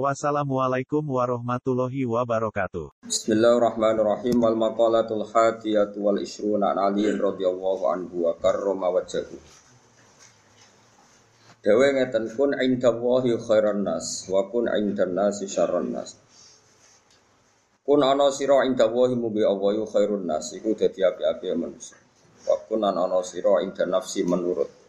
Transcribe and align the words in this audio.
Wassalamualaikum 0.00 1.04
warahmatullahi 1.04 2.08
wabarakatuh. 2.08 3.04
Bismillahirrahmanirrahim 3.04 4.40
wal 4.40 4.56
maqalatul 4.56 5.28
hadiyatu 5.28 6.00
wal 6.00 6.16
ishruna 6.16 6.72
an 6.72 6.80
Ali 6.80 7.12
radhiyallahu 7.12 7.84
anhu 7.92 8.24
wa 8.24 8.32
karrama 8.40 8.88
wajhahu. 8.88 9.36
Dewe 11.60 11.86
ngeten 11.92 12.24
kun 12.32 12.56
indallahi 12.56 13.36
khairan 13.36 13.84
nas 13.84 14.24
wa 14.32 14.48
kun 14.48 14.72
indan 14.72 15.12
nasi 15.12 15.44
syarran 15.44 15.92
nas. 15.92 16.16
Kun 17.84 18.00
ana 18.00 18.32
sira 18.32 18.64
indallahi 18.64 19.12
mubi 19.12 19.44
Allah 19.44 19.76
khairun 19.76 20.24
nas 20.24 20.56
iku 20.56 20.72
dadi 20.72 21.04
api-api 21.04 21.52
manusia. 21.52 22.00
Wa 22.48 22.64
kun 22.64 22.80
ana 22.80 23.20
sira 23.20 23.60
indan 23.60 23.92
nafsi 23.92 24.24
menurut 24.24 24.81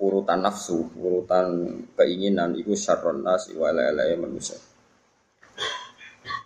urutan 0.00 0.40
nafsu, 0.40 0.88
urutan 0.96 1.76
keinginan 1.92 2.56
iku 2.56 2.72
syarron 2.72 3.20
nas 3.20 3.52
wa 3.52 3.68
ele 3.68 4.16
manusia. 4.16 4.56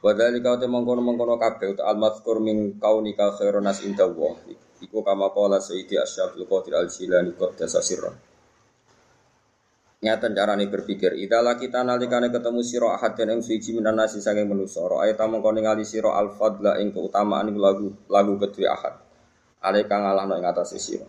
Wadali 0.04 0.44
kau 0.44 0.60
te 0.60 0.66
mengkono 0.68 1.00
mengkono 1.00 1.40
kabeh 1.40 1.78
uta 1.78 1.88
al 1.88 1.96
mazkur 1.96 2.42
min 2.42 2.76
kaunika 2.76 3.32
khairun 3.38 3.64
nas 3.64 3.80
inda 3.86 4.04
Allah. 4.04 4.36
Iku 4.84 5.00
kama 5.00 5.32
qala 5.32 5.64
Sayyidi 5.64 5.96
Asyabul 5.96 6.44
Qadir 6.44 6.76
Al 6.76 6.92
Jilani 6.92 7.32
qaddasa 7.32 7.80
sirra. 7.80 8.12
Nyata 10.04 10.28
carane 10.36 10.68
berpikir, 10.68 11.16
idala 11.16 11.56
kita 11.56 11.80
nalikane 11.80 12.28
ketemu 12.28 12.60
sira 12.60 12.92
ahad 12.92 13.16
dan 13.16 13.32
ing 13.32 13.40
suci 13.40 13.72
minan 13.72 13.96
nasi 13.96 14.20
saking 14.20 14.44
ra 14.52 15.08
ayat 15.08 15.16
mengkono 15.16 15.64
ngali 15.64 15.88
sira 15.88 16.12
al 16.12 16.36
fadla 16.36 16.76
ing 16.76 16.92
keutamaan 16.92 17.48
lagu 17.56 17.88
lagu 18.12 18.36
kedua 18.36 18.76
ahad. 18.76 18.94
Ale 19.64 19.88
kang 19.88 20.04
ngalahno 20.04 20.36
ing 20.36 20.44
atase 20.44 20.76
sira. 20.76 21.08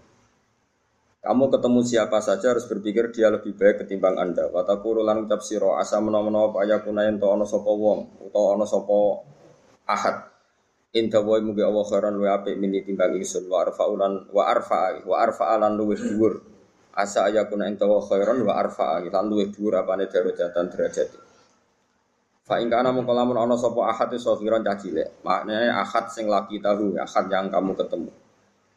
Kamu 1.26 1.50
ketemu 1.50 1.82
siapa 1.82 2.22
saja 2.22 2.54
harus 2.54 2.70
berpikir 2.70 3.10
dia 3.10 3.34
lebih 3.34 3.58
baik 3.58 3.82
ketimbang 3.82 4.14
Anda. 4.14 4.46
Watakuru 4.46 5.02
lan 5.02 5.26
ucap 5.26 5.42
siro 5.42 5.74
asa 5.74 5.98
menawa-menawa 5.98 6.54
apa 6.54 6.58
ayakuna 6.70 7.10
ento 7.10 7.34
ana 7.34 7.50
sapa 7.50 7.66
wong 7.66 8.30
utawa 8.30 8.54
ana 8.54 8.70
sapa 8.70 9.26
ahad. 9.90 10.30
Inta 10.94 11.26
wa 11.26 11.42
mugi 11.42 11.66
Allah 11.66 11.82
khairan 11.82 12.14
wa 12.22 12.30
apik 12.30 12.54
mini 12.62 12.86
timbang 12.86 13.18
ingsun 13.18 13.50
wa 13.50 13.66
arfa'ulan 13.66 14.30
wa 14.30 14.44
arfa'a 14.46 15.02
wa 15.02 15.16
arfa'a 15.18 15.66
lan 15.66 15.74
luwih 15.74 15.98
dhuwur. 15.98 16.46
Asa 16.94 17.26
ayakuna 17.26 17.74
ento 17.74 17.90
wa 17.90 18.06
khairan 18.06 18.46
wa 18.46 18.62
arfa'a 18.62 19.02
lan 19.10 19.26
luwih 19.26 19.50
dhuwur 19.50 19.82
apane 19.82 20.06
darajatan 20.06 20.70
derajat. 20.70 21.10
Fa 22.46 22.62
ing 22.62 22.70
kana 22.70 22.94
mung 22.94 23.10
lamun 23.10 23.34
ana 23.34 23.58
sapa 23.58 23.82
ahad 23.90 24.14
iso 24.14 24.38
kira 24.38 24.62
cacile. 24.62 25.26
Maknane 25.26 25.74
ahad 25.74 26.06
sing 26.14 26.30
laki 26.30 26.62
tahu, 26.62 26.94
ahad 27.02 27.26
yang 27.34 27.50
kamu 27.50 27.74
ketemu. 27.74 28.14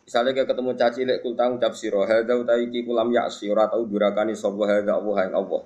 Misalnya 0.08 0.32
kayak 0.32 0.56
ketemu 0.56 0.72
caci 0.72 1.00
lek 1.04 1.20
kul 1.20 1.36
tang 1.36 1.60
ucap 1.60 1.76
siro 1.76 2.00
hada 2.08 2.32
utai 2.32 2.64
ki 2.72 2.80
kulam 2.88 3.12
ya 3.12 3.28
ora 3.28 3.68
tau 3.68 3.84
durakani 3.84 4.32
sapa 4.32 4.64
hada 4.64 4.96
Allah 4.96 5.28
yang 5.28 5.44
Allah. 5.44 5.62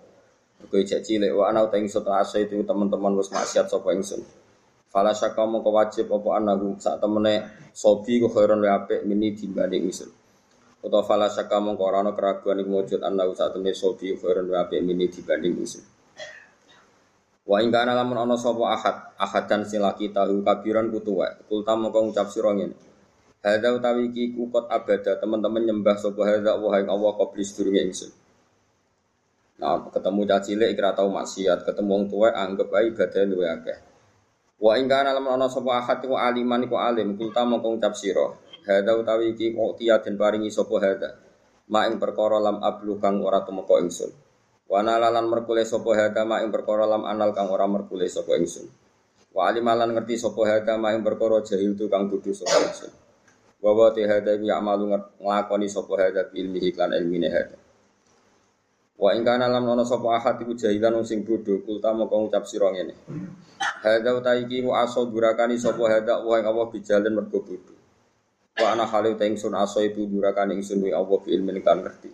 Kowe 0.67 0.83
caci 0.83 1.23
lek 1.23 1.31
wa 1.31 1.47
ana 1.47 1.63
utai 1.63 1.87
ingsun 1.87 2.03
asa 2.11 2.43
itu 2.43 2.59
teman-teman 2.67 3.15
wis 3.15 3.31
maksiat 3.31 3.71
sapa 3.71 3.95
ingsun. 3.95 4.19
Fala 4.91 5.15
syaka 5.15 5.47
mongko 5.47 5.71
wajib 5.71 6.11
apa 6.11 6.43
anaku 6.43 6.75
sak 6.75 6.99
temene 6.99 7.47
sobi 7.71 8.19
ku 8.19 8.27
khairon 8.35 8.59
wa 8.67 8.83
apik 8.83 9.07
mini 9.07 9.31
dibanding 9.31 9.87
ingsun. 9.87 10.11
Utawa 10.83 11.07
fala 11.07 11.31
syaka 11.31 11.63
mongko 11.63 11.87
ora 11.87 12.03
keraguan 12.11 12.59
iku 12.67 12.83
wujud 12.83 12.99
anaku 12.99 13.39
sak 13.39 13.55
temene 13.55 13.79
sobi 13.79 14.11
khairon 14.19 14.51
wa 14.51 14.67
mini 14.83 15.07
dibanding 15.07 15.55
ingsun. 15.55 15.87
Wa 17.47 17.63
ing 17.63 17.71
kana 17.71 17.95
lamun 17.95 18.19
ana 18.19 18.35
sapa 18.35 18.75
ahad, 18.75 19.15
ahadan 19.23 19.63
silaki 19.63 20.11
tahu 20.11 20.43
kabiran 20.43 20.91
kutuwa. 20.91 21.31
Kul 21.47 21.63
tam 21.63 21.87
mongko 21.87 22.11
ngucap 22.11 22.27
sira 22.27 22.51
ngene. 22.59 22.91
Hada 23.43 23.75
utawi 23.75 24.15
iki 24.15 24.39
kukot 24.39 24.71
abada 24.71 25.19
teman-teman 25.19 25.67
nyembah 25.67 25.99
sapa 25.99 26.23
hada 26.23 26.55
wa 26.63 26.79
ing 26.79 26.87
Allah 26.87 27.11
qabli 27.19 27.43
sedurunge 27.43 27.83
ingsun. 27.91 28.15
Nah, 29.59 29.83
ketemu 29.91 30.23
caci 30.31 30.55
cilik 30.55 30.79
kira 30.79 30.95
tau 30.95 31.11
maksiat, 31.11 31.67
ketemu 31.67 31.91
wong 31.91 32.03
tuwa 32.07 32.31
anggap 32.39 32.71
ae 32.71 32.95
ibadah 32.95 33.23
luwe 33.27 33.47
akeh. 33.51 33.79
Wa 34.63 34.79
ing 34.79 34.87
kana 34.87 35.11
lamun 35.11 35.35
ana 35.35 35.51
sapa 35.51 35.75
ahad 35.75 36.07
iku 36.07 36.15
aliman 36.15 36.71
iku 36.71 36.79
alim, 36.79 37.19
kulta 37.19 37.43
mongko 37.43 37.75
ngucap 37.75 37.99
sira. 37.99 38.31
Hada 38.63 38.95
utawi 38.95 39.35
iki 39.35 39.59
kok 39.59 39.75
den 40.07 40.15
paringi 40.15 40.47
sapa 40.47 40.79
hada. 40.79 41.11
Ma 41.67 41.91
ing 41.91 41.99
perkara 41.99 42.39
lam 42.39 42.63
ablu 42.63 43.03
kang 43.03 43.19
ora 43.27 43.43
tumeka 43.43 43.83
ingsun. 43.83 44.15
Wa 44.71 44.87
nalalan 44.87 45.27
merkule 45.27 45.67
sapa 45.67 45.91
hada 45.99 46.23
ma 46.23 46.39
ing 46.47 46.55
perkara 46.55 46.87
lam 46.87 47.03
anal 47.03 47.35
kang 47.35 47.51
ora 47.51 47.67
merkule 47.67 48.07
sapa 48.07 48.39
ingsun. 48.39 48.71
Wa 49.35 49.51
alimalan 49.51 49.99
ngerti 49.99 50.15
sapa 50.15 50.47
hada 50.47 50.79
ma 50.79 50.95
ing 50.95 51.03
perkara 51.03 51.43
jahil 51.43 51.75
tu 51.75 51.91
kang 51.91 52.07
kudu 52.07 52.31
sapa 52.31 52.71
ingsun. 52.71 53.02
Wa 53.63 53.95
te 53.95 54.03
hada 54.03 54.35
ya 54.43 54.59
amalu 54.59 54.91
nglakoni 55.23 55.71
sapa 55.71 55.95
hada 55.95 56.35
ilmi 56.35 56.59
iklan 56.67 56.99
ilmine 56.99 57.31
hada. 57.31 57.55
Wa 58.99 59.15
ing 59.15 59.23
kana 59.23 59.47
lam 59.47 59.71
ana 59.71 59.87
sapa 59.87 60.19
ahad 60.19 60.43
iku 60.43 60.59
jahilan 60.59 60.99
sing 61.07 61.23
bodho 61.23 61.63
kulta 61.63 61.95
moko 61.95 62.27
ngucap 62.27 62.43
sira 62.43 62.75
ngene. 62.75 62.91
Hada 63.87 64.19
uta 64.19 64.35
iki 64.35 64.67
wa 64.67 64.83
aso 64.83 65.07
durakani 65.07 65.63
sapa 65.63 65.79
hada 65.87 66.27
wa 66.27 66.43
ing 66.43 66.47
Allah 66.51 66.67
bijalen 66.75 67.15
mergo 67.15 67.39
bodho. 67.39 67.75
Wa 68.59 68.75
ana 68.75 68.83
halu 68.83 69.15
ta 69.15 69.31
ingsun 69.31 69.55
aso 69.55 69.79
itu 69.79 70.11
durakani 70.11 70.59
ingsun 70.59 70.83
wa 70.83 70.99
Allah 70.99 71.19
bi 71.23 71.31
ilmin 71.31 71.63
kan 71.63 71.87
ngerti. 71.87 72.11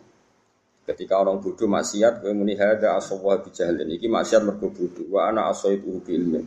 Ketika 0.85 1.17
orang 1.17 1.41
bodoh 1.41 1.65
maksiat 1.65 2.21
kowe 2.21 2.33
muni 2.37 2.61
hada 2.61 2.93
aso 2.93 3.17
wa 3.25 3.41
bijalen 3.41 3.89
iki 3.89 4.05
maksiat 4.05 4.45
mergo 4.45 4.69
bodho. 4.69 5.01
Wa 5.09 5.33
ana 5.33 5.49
aso 5.49 5.73
itu 5.73 5.97
bi 6.05 6.13
ilmin. 6.13 6.45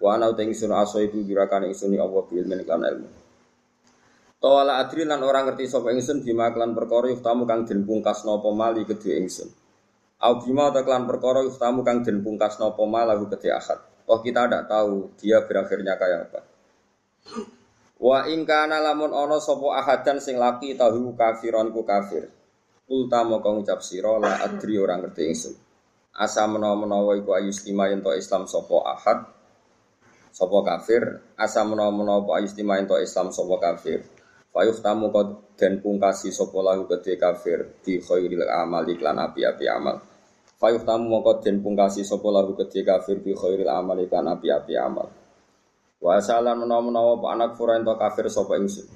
Wa 0.00 0.16
ana 0.16 0.32
ta 0.32 0.40
ingsun 0.40 0.72
aso 0.72 1.04
itu 1.04 1.20
durakani 1.20 1.68
ingsun 1.68 1.92
wa 2.00 2.08
Allah 2.08 2.22
bi 2.24 2.40
ilmin 2.40 2.64
kan 2.64 2.80
ilmu. 2.80 3.27
Tawala 4.38 4.78
adri 4.78 5.02
lan 5.02 5.18
orang 5.26 5.50
ngerti 5.50 5.66
sapa 5.66 5.90
ingsun 5.90 6.22
bima 6.22 6.54
klan 6.54 6.70
perkara 6.70 7.10
yuftamu 7.10 7.42
kang 7.42 7.66
den 7.66 7.82
pungkas 7.82 8.22
napa 8.22 8.46
mali 8.54 8.86
kedhe 8.86 9.18
ingsun. 9.18 9.50
Au 10.22 10.38
bima 10.38 10.70
ta 10.70 10.86
klan 10.86 11.10
perkara 11.10 11.42
yuftamu 11.42 11.82
kang 11.82 12.06
den 12.06 12.22
pungkas 12.22 12.62
napa 12.62 12.86
lagu 12.86 13.26
kedhe 13.26 13.50
akad. 13.50 13.82
Oh 14.06 14.22
kita 14.22 14.46
tidak 14.46 14.70
tahu 14.70 15.10
dia 15.18 15.42
berakhirnya 15.42 15.98
kayak 15.98 16.30
apa. 16.30 16.40
Wa 17.98 18.30
ing 18.30 18.46
kana 18.46 18.78
lamun 18.78 19.10
ana 19.10 19.42
sapa 19.42 19.82
ahadan 19.82 20.22
sing 20.22 20.38
laki 20.38 20.78
tahu 20.78 21.18
kafiron 21.18 21.74
ku 21.74 21.82
kafir. 21.82 22.30
Ulta 22.86 23.26
moko 23.26 23.58
ngucap 23.58 23.82
sira 23.82 24.22
la 24.22 24.38
adri 24.46 24.78
orang 24.78 25.02
ngerti 25.02 25.34
ingsun. 25.34 25.54
Asa 26.14 26.46
menawa-menawa 26.46 27.18
iku 27.18 27.34
ayustima 27.34 27.90
yen 27.90 28.06
Islam 28.14 28.46
sapa 28.46 28.86
ahad 28.86 29.18
sapa 30.30 30.58
kafir, 30.62 31.02
asa 31.34 31.66
menawa-menawa 31.66 32.38
ayustima 32.38 32.78
yen 32.78 32.86
Islam 33.02 33.34
sapa 33.34 33.58
kafir. 33.58 34.17
Fayuf 34.48 34.80
tamu 34.80 35.12
kau 35.12 35.44
dan 35.58 35.82
pungkasi 35.82 36.32
sopo 36.32 36.64
lahu 36.64 36.88
gede 36.88 37.20
kafir 37.20 37.82
di 37.84 38.00
khairil 38.00 38.46
amal 38.48 38.86
iklan 38.88 39.18
api-api 39.18 39.66
amal. 39.68 39.98
Fayuf 40.58 40.82
tamu 40.82 41.06
mongko 41.06 41.38
den 41.38 41.62
pungkasi 41.62 42.02
sopo 42.02 42.34
lahu 42.34 42.58
gede 42.58 42.82
kafir 42.82 43.22
di 43.22 43.30
khairil 43.30 43.70
amal 43.70 43.94
iklan 44.02 44.26
api-api 44.26 44.74
amal. 44.74 45.06
Wa 46.02 46.18
salan 46.18 46.62
menawa-menawa 46.62 47.18
pak 47.22 47.30
anak 47.34 47.50
fura 47.54 47.78
ento 47.78 47.94
kafir 47.94 48.26
sopo 48.26 48.58
ingsun. 48.58 48.90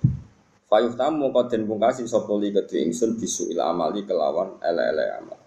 Fayuf 0.67 0.99
tamu 0.99 1.31
mongko 1.31 1.53
den 1.53 1.69
pungkasi 1.71 2.07
sopo 2.11 2.35
li 2.39 2.51
gede 2.51 2.83
ingsun 2.83 3.15
bisu 3.15 3.51
il 3.55 3.63
amali 3.63 4.03
kelawan 4.03 4.59
ele-ele 4.59 5.07
amal. 5.23 5.39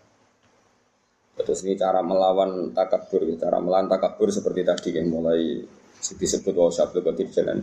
Terus 1.36 1.68
ini 1.68 1.76
cara 1.76 2.00
melawan 2.00 2.72
takabur, 2.72 3.28
cara 3.36 3.60
melawan 3.60 3.92
takabur 3.92 4.32
seperti 4.32 4.64
tadi 4.64 4.90
yang 4.96 5.12
mulai 5.12 5.68
disebut 6.00 6.56
wa 6.56 6.72
syabdu 6.72 7.04
qadir 7.04 7.28
jalan. 7.28 7.60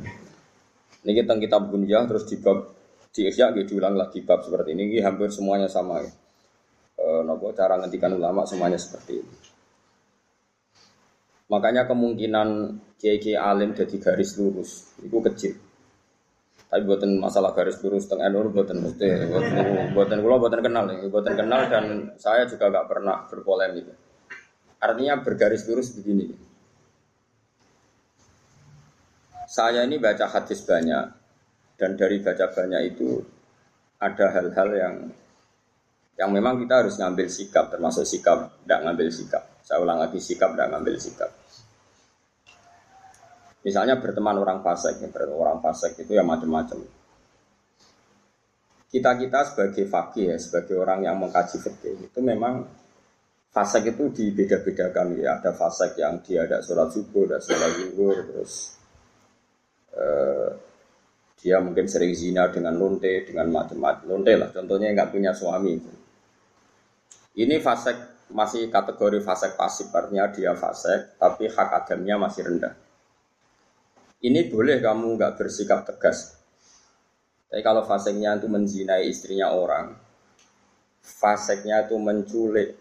Ini 1.02 1.12
kita 1.18 1.34
kitab 1.38 1.66
terus 2.06 2.24
di 2.30 2.36
bab 2.38 2.58
di 3.12 3.28
gitu 3.28 3.60
diulang 3.68 3.98
lagi 3.98 4.24
bab 4.24 4.40
seperti 4.40 4.72
ini. 4.72 4.88
ini 4.88 5.04
hampir 5.04 5.28
semuanya 5.28 5.68
sama 5.68 6.00
ya. 6.00 6.10
E, 6.96 7.04
nopo 7.26 7.52
cara 7.52 7.76
ngendikan 7.76 8.16
ulama 8.16 8.48
semuanya 8.48 8.80
seperti 8.80 9.20
ini. 9.20 9.34
Makanya 11.52 11.84
kemungkinan 11.84 12.48
kiai 12.96 13.36
alim 13.36 13.76
jadi 13.76 13.96
garis 14.00 14.40
lurus 14.40 14.96
itu 15.04 15.18
kecil. 15.20 15.52
Tapi 16.72 16.88
buatan 16.88 17.20
masalah 17.20 17.52
garis 17.52 17.76
lurus 17.84 18.08
tengah 18.08 18.32
nur 18.32 18.48
buatan 18.48 18.80
mesti 18.80 19.28
buatan 19.92 20.24
gula 20.24 20.40
buatan 20.40 20.64
kenal 20.64 20.88
ya, 20.88 21.04
buatan 21.12 21.34
kenal 21.36 21.68
dan 21.68 22.16
saya 22.16 22.48
juga 22.48 22.72
gak 22.72 22.88
pernah 22.88 23.28
berpolemik. 23.28 23.92
Artinya 24.80 25.20
bergaris 25.20 25.68
lurus 25.68 25.92
begini. 25.92 26.51
Saya 29.52 29.84
ini 29.84 30.00
baca 30.00 30.32
hadis 30.32 30.64
banyak 30.64 31.04
dan 31.76 31.92
dari 31.92 32.24
baca 32.24 32.48
banyak 32.48 32.96
itu 32.96 33.20
ada 34.00 34.32
hal-hal 34.32 34.68
yang 34.72 34.94
yang 36.16 36.32
memang 36.32 36.56
kita 36.64 36.80
harus 36.80 36.96
ngambil 36.96 37.28
sikap 37.28 37.68
termasuk 37.68 38.08
sikap 38.08 38.48
tidak 38.64 38.80
ngambil 38.80 39.12
sikap. 39.12 39.44
Saya 39.60 39.84
ulang 39.84 40.00
lagi 40.00 40.16
sikap 40.24 40.56
tidak 40.56 40.72
ngambil 40.72 40.96
sikap. 40.96 41.30
Misalnya 43.60 44.00
berteman 44.00 44.40
orang 44.40 44.64
fasik, 44.64 45.04
ya, 45.04 45.08
orang 45.28 45.60
fasik 45.60 46.00
itu 46.00 46.16
ya 46.16 46.24
macam-macam. 46.24 46.82
Kita 48.88 49.10
kita 49.20 49.40
sebagai 49.52 49.84
fakih 49.84 50.32
ya, 50.32 50.36
sebagai 50.40 50.80
orang 50.80 51.04
yang 51.04 51.20
mengkaji 51.20 51.60
fikih 51.60 52.08
itu 52.08 52.18
memang 52.24 52.64
fasik 53.52 53.92
itu 53.92 54.08
dibeda-bedakan 54.08 55.12
ya. 55.20 55.36
Ada 55.36 55.52
fasik 55.52 56.00
yang 56.00 56.24
dia 56.24 56.48
ada 56.48 56.64
sholat 56.64 56.88
subuh, 56.88 57.28
ada 57.28 57.38
sholat 57.38 57.70
zuhur, 57.76 58.16
terus 58.32 58.81
eh, 59.96 60.50
dia 61.42 61.58
mungkin 61.58 61.90
sering 61.90 62.14
zina 62.14 62.48
dengan 62.54 62.78
lonte, 62.78 63.26
dengan 63.26 63.50
macam-macam 63.50 64.04
lonte 64.06 64.32
lah. 64.38 64.48
Contohnya 64.54 64.94
nggak 64.94 65.10
punya 65.10 65.34
suami. 65.34 65.74
Ini 67.32 67.56
fasik 67.58 68.28
masih 68.32 68.70
kategori 68.72 69.20
fasik 69.20 69.58
pasif, 69.58 69.90
artinya 69.92 70.30
dia 70.30 70.54
fasik, 70.54 71.18
tapi 71.18 71.50
hak 71.50 71.68
agamnya 71.84 72.16
masih 72.16 72.42
rendah. 72.48 72.74
Ini 74.22 74.48
boleh 74.48 74.78
kamu 74.78 75.18
nggak 75.18 75.34
bersikap 75.34 75.82
tegas. 75.82 76.38
Tapi 77.50 77.60
kalau 77.60 77.84
faseknya 77.84 78.38
itu 78.38 78.48
menzinai 78.48 79.10
istrinya 79.10 79.52
orang, 79.52 79.92
faseknya 81.02 81.84
itu 81.84 81.98
menculik 81.98 82.78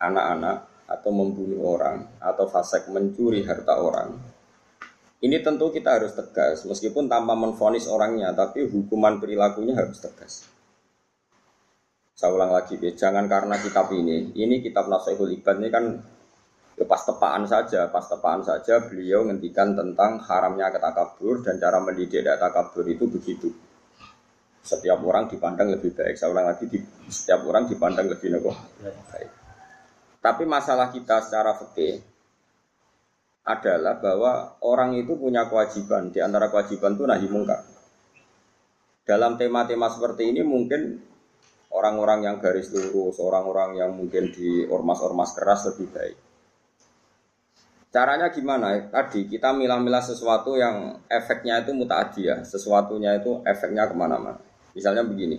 anak-anak 0.00 0.70
atau 0.88 1.10
membunuh 1.12 1.76
orang, 1.76 2.08
atau 2.22 2.48
fasek 2.48 2.88
mencuri 2.88 3.44
harta 3.44 3.76
orang, 3.76 4.16
ini 5.24 5.40
tentu 5.40 5.72
kita 5.72 5.96
harus 5.96 6.12
tegas, 6.12 6.68
meskipun 6.68 7.08
tanpa 7.08 7.32
menfonis 7.32 7.88
orangnya, 7.88 8.36
tapi 8.36 8.68
hukuman 8.68 9.16
perilakunya 9.16 9.72
harus 9.72 9.96
tegas. 10.04 10.44
Saya 12.12 12.30
ulang 12.30 12.52
lagi, 12.52 12.76
jangan 12.92 13.24
karena 13.24 13.56
kitab 13.56 13.88
ini, 13.96 14.36
ini 14.36 14.60
kitab 14.60 14.86
Nasihul 14.86 15.32
Ibad 15.32 15.56
ini 15.58 15.68
kan 15.72 15.84
Ya 16.74 16.82
pas 16.90 17.06
tepaan 17.06 17.46
saja, 17.46 17.86
pas 17.86 18.02
tepaan 18.02 18.42
saja 18.42 18.82
beliau 18.82 19.22
ngendikan 19.22 19.78
tentang 19.78 20.18
haramnya 20.26 20.74
ketakabur 20.74 21.38
dan 21.46 21.62
cara 21.62 21.78
mendidik 21.78 22.26
takabur 22.26 22.82
itu 22.90 23.06
begitu. 23.06 23.46
Setiap 24.58 24.98
orang 25.06 25.30
dipandang 25.30 25.70
lebih 25.70 25.94
baik. 25.94 26.18
Saya 26.18 26.34
ulang 26.34 26.50
lagi, 26.50 26.66
di, 26.66 26.82
setiap 27.06 27.46
orang 27.46 27.70
dipandang 27.70 28.10
lebih 28.10 28.42
baik. 28.42 29.30
Tapi 30.18 30.42
masalah 30.48 30.90
kita 30.90 31.22
secara 31.22 31.54
fikih 31.62 32.13
adalah 33.44 34.00
bahwa 34.00 34.56
orang 34.64 34.96
itu 34.96 35.12
punya 35.20 35.44
kewajiban. 35.46 36.08
Di 36.08 36.24
antara 36.24 36.48
kewajiban 36.48 36.96
itu 36.96 37.04
nahi 37.04 37.28
mungkar. 37.28 37.60
Dalam 39.04 39.36
tema-tema 39.36 39.92
seperti 39.92 40.32
ini 40.32 40.40
mungkin 40.40 40.96
orang-orang 41.68 42.24
yang 42.24 42.36
garis 42.40 42.72
lurus, 42.72 43.20
orang-orang 43.20 43.76
yang 43.76 43.92
mungkin 43.92 44.32
di 44.32 44.64
ormas-ormas 44.64 45.36
keras 45.36 45.68
lebih 45.68 45.92
baik. 45.92 46.16
Caranya 47.92 48.32
gimana? 48.32 48.90
Tadi 48.90 49.28
kita 49.30 49.54
milah-milah 49.54 50.02
sesuatu 50.02 50.56
yang 50.58 50.98
efeknya 51.06 51.62
itu 51.62 51.70
mutaadiyah, 51.76 52.42
sesuatunya 52.42 53.22
itu 53.22 53.44
efeknya 53.46 53.86
ke 53.86 53.94
mana-mana. 53.94 54.40
Misalnya 54.74 55.06
begini, 55.06 55.38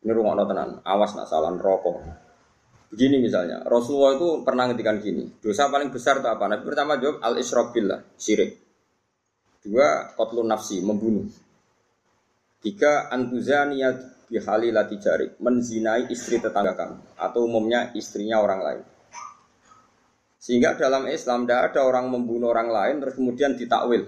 ini 0.00 0.12
rumah 0.14 0.38
tenan, 0.48 0.80
awas 0.86 1.12
nak 1.12 1.28
salah 1.28 1.52
rokok. 1.52 2.25
Begini 2.86 3.18
misalnya, 3.18 3.66
Rasulullah 3.66 4.14
itu 4.14 4.46
pernah 4.46 4.70
ngetikan 4.70 5.02
gini, 5.02 5.26
dosa 5.42 5.66
paling 5.66 5.90
besar 5.90 6.22
itu 6.22 6.28
apa? 6.30 6.46
Nabi 6.46 6.62
pertama 6.62 6.94
jawab 7.02 7.18
al 7.18 7.34
billah, 7.74 8.00
syirik. 8.14 8.62
Dua, 9.66 10.14
kotlun 10.14 10.46
nafsi, 10.46 10.78
membunuh. 10.78 11.26
Tiga, 12.62 13.10
antuzaniyat 13.10 14.30
bihali 14.30 14.70
latijari, 14.70 15.34
menzinai 15.42 16.06
istri 16.14 16.38
tetangga 16.38 16.78
kamu, 16.78 17.18
atau 17.18 17.40
umumnya 17.42 17.90
istrinya 17.98 18.38
orang 18.38 18.60
lain. 18.62 18.82
Sehingga 20.38 20.78
dalam 20.78 21.10
Islam 21.10 21.42
tidak 21.42 21.74
ada 21.74 21.82
orang 21.82 22.06
membunuh 22.06 22.54
orang 22.54 22.70
lain 22.70 23.02
terus 23.02 23.18
kemudian 23.18 23.58
ditakwil. 23.58 24.06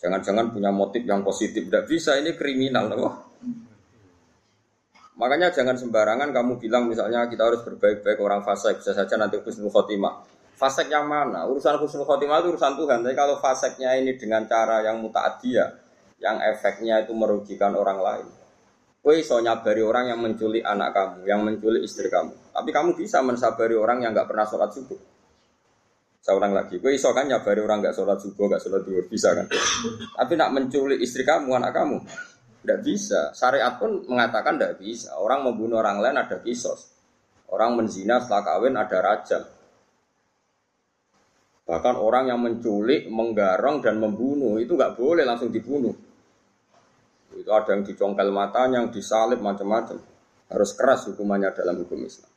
Jangan-jangan 0.00 0.48
punya 0.48 0.72
motif 0.72 1.04
yang 1.04 1.20
positif. 1.20 1.68
Tidak 1.68 1.84
bisa, 1.84 2.16
ini 2.16 2.32
kriminal. 2.32 2.88
Loh. 2.88 3.36
Makanya 5.12 5.52
jangan 5.52 5.76
sembarangan 5.76 6.32
kamu 6.32 6.56
bilang 6.56 6.88
misalnya 6.88 7.28
kita 7.28 7.44
harus 7.44 7.60
berbaik-baik 7.64 8.16
orang 8.20 8.40
fasik. 8.40 8.80
Bisa 8.80 8.96
saja 8.96 9.20
nanti 9.20 9.36
khusnul 9.40 9.68
khotimah. 9.68 10.24
Fasik 10.56 10.88
yang 10.88 11.04
mana? 11.04 11.44
Urusan 11.48 11.76
khusnul 11.76 12.08
khotimah 12.08 12.40
itu 12.40 12.56
urusan 12.56 12.72
Tuhan. 12.80 12.98
Tapi 13.04 13.14
kalau 13.16 13.36
fasiknya 13.36 13.92
ini 13.98 14.16
dengan 14.16 14.48
cara 14.48 14.80
yang 14.80 15.04
muta'adiyah, 15.04 15.68
yang 16.22 16.40
efeknya 16.40 17.04
itu 17.04 17.12
merugikan 17.12 17.76
orang 17.76 17.98
lain. 18.00 18.28
Kue 19.02 19.18
iso 19.18 19.42
nyabari 19.42 19.82
orang 19.82 20.14
yang 20.14 20.22
menculik 20.22 20.62
anak 20.62 20.94
kamu, 20.94 21.26
yang 21.26 21.42
menculik 21.42 21.82
istri 21.82 22.06
kamu. 22.06 22.54
Tapi 22.54 22.70
kamu 22.70 22.94
bisa 22.94 23.18
mensabari 23.18 23.74
orang 23.74 24.06
yang 24.06 24.14
nggak 24.14 24.30
pernah 24.30 24.46
sholat 24.46 24.70
subuh. 24.70 25.00
Ulang 26.22 26.54
lagi, 26.54 26.78
gue 26.78 26.94
iso 26.94 27.10
kan 27.10 27.26
nyabari 27.26 27.58
orang 27.58 27.82
nggak 27.82 27.98
sholat 27.98 28.22
subuh, 28.22 28.46
nggak 28.46 28.62
sholat 28.62 28.86
duhur, 28.86 29.10
bisa 29.10 29.34
kan? 29.34 29.50
Tapi 30.14 30.32
nak 30.38 30.54
menculik 30.54 31.02
istri 31.02 31.26
kamu, 31.26 31.50
anak 31.58 31.74
kamu, 31.74 31.98
tidak 32.62 32.80
bisa. 32.86 33.34
Syariat 33.34 33.74
pun 33.74 34.06
mengatakan 34.06 34.54
tidak 34.54 34.78
bisa. 34.78 35.18
Orang 35.18 35.42
membunuh 35.42 35.82
orang 35.82 35.98
lain 35.98 36.16
ada 36.16 36.38
kisos. 36.38 36.94
Orang 37.50 37.74
menzina 37.74 38.22
setelah 38.22 38.42
kawin 38.46 38.78
ada 38.78 38.98
raja. 39.02 39.38
Bahkan 41.66 41.94
orang 41.98 42.30
yang 42.30 42.40
menculik, 42.40 43.10
menggarong 43.10 43.82
dan 43.82 43.98
membunuh 43.98 44.62
itu 44.62 44.78
nggak 44.78 44.94
boleh 44.94 45.26
langsung 45.26 45.50
dibunuh. 45.50 45.92
Itu 47.34 47.50
ada 47.50 47.74
yang 47.74 47.82
dicongkel 47.82 48.30
matanya, 48.30 48.80
yang 48.80 48.94
disalib 48.94 49.42
macam-macam. 49.42 49.98
Harus 50.52 50.70
keras 50.78 51.08
hukumannya 51.10 51.50
dalam 51.52 51.82
hukum 51.82 51.98
Islam. 52.04 52.30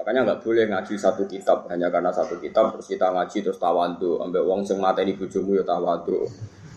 Makanya 0.00 0.32
nggak 0.32 0.40
boleh 0.40 0.64
ngaji 0.64 0.94
satu 0.96 1.28
kitab 1.28 1.68
hanya 1.68 1.92
karena 1.92 2.08
satu 2.08 2.40
kitab 2.40 2.72
terus 2.72 2.88
kita 2.88 3.12
ngaji 3.12 3.44
terus 3.44 3.60
tawadu, 3.60 4.24
ambil 4.24 4.48
uang 4.48 4.64
sing 4.64 4.80
mata 4.80 5.04
ini 5.04 5.12
bujumu 5.12 5.60
ya 5.60 5.64
tawadu, 5.66 6.24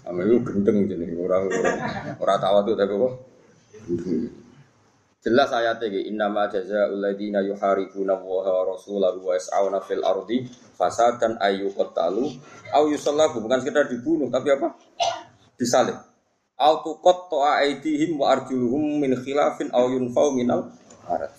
ambil 0.04 0.26
itu 0.28 0.40
gendeng 0.44 0.78
jadi 0.88 1.16
orang 1.16 1.44
orang 2.20 2.40
tawadu 2.40 2.76
tapi 2.76 2.94
kok 2.96 3.14
Jelas 5.24 5.56
ayat 5.56 5.80
ini 5.88 6.12
innama 6.12 6.52
jazaa'ul 6.52 7.00
ladzina 7.00 7.40
yuharibuna 7.40 8.20
Allaha 8.20 8.52
wa 8.60 8.64
rasulahu 8.76 9.24
wa 9.24 9.40
yas'auna 9.40 9.80
fil 9.80 10.04
ardi 10.04 10.44
fasadan 10.76 11.40
ayyuqtalu 11.40 12.28
au 12.76 12.84
yusallabu 12.92 13.40
bukan 13.40 13.64
sekedar 13.64 13.88
dibunuh 13.88 14.28
tapi 14.28 14.52
apa? 14.52 14.76
Disalib. 15.56 15.96
Au 16.60 16.84
tuqatta'a 16.84 17.64
aydihim 17.64 18.20
wa 18.20 18.36
arjuluhum 18.36 19.00
min 19.00 19.16
khilafin 19.16 19.72
au 19.72 19.96
yunfau 19.96 20.36
minal 20.36 20.76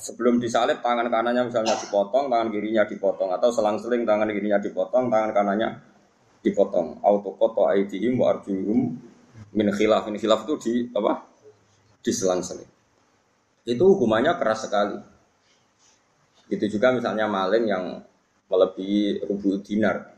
Sebelum 0.01 0.41
disalib 0.41 0.85
tangan 0.85 1.09
kanannya 1.09 1.49
misalnya 1.49 1.77
dipotong, 1.81 2.29
tangan 2.29 2.53
kirinya 2.53 2.85
dipotong 2.85 3.33
atau 3.33 3.49
selang-seling 3.49 4.05
tangan 4.05 4.29
kirinya 4.29 4.61
dipotong, 4.61 5.09
tangan 5.09 5.33
kanannya 5.33 5.69
dipotong. 6.45 7.01
Autokoto 7.01 7.65
aidihim 7.65 8.21
wa 8.21 8.37
arjuluhum 8.37 8.93
min 9.57 9.67
khilaf. 9.73 10.05
Min 10.13 10.21
khilaf 10.21 10.45
itu 10.45 10.55
di 10.61 10.73
apa? 10.93 11.25
Diselang-seling. 12.05 12.69
Itu 13.65 13.97
hukumannya 13.97 14.37
keras 14.37 14.69
sekali. 14.69 15.01
Itu 16.53 16.69
juga 16.69 16.93
misalnya 16.93 17.25
maling 17.25 17.65
yang 17.65 17.85
melebihi 18.53 19.25
rubu 19.25 19.65
dinar. 19.65 20.13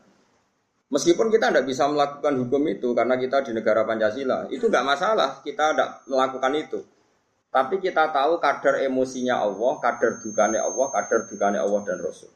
Meskipun 0.91 1.31
kita 1.31 1.51
tidak 1.51 1.67
bisa 1.67 1.87
melakukan 1.87 2.35
hukum 2.47 2.63
itu 2.71 2.95
karena 2.95 3.19
kita 3.19 3.43
di 3.43 3.55
negara 3.55 3.83
Pancasila, 3.83 4.51
itu 4.51 4.67
nggak 4.67 4.87
masalah. 4.87 5.31
Kita 5.43 5.75
tidak 5.75 5.91
melakukan 6.11 6.53
itu. 6.59 6.81
Tapi 7.51 7.79
kita 7.81 8.11
tahu 8.11 8.39
kadar 8.43 8.83
emosinya 8.83 9.41
Allah, 9.41 9.79
kadar 9.83 10.19
dukanya 10.21 10.67
Allah, 10.67 10.87
kadar 10.91 11.27
dukanya 11.27 11.61
Allah 11.63 11.81
dan 11.87 11.99
Rasul. 12.03 12.31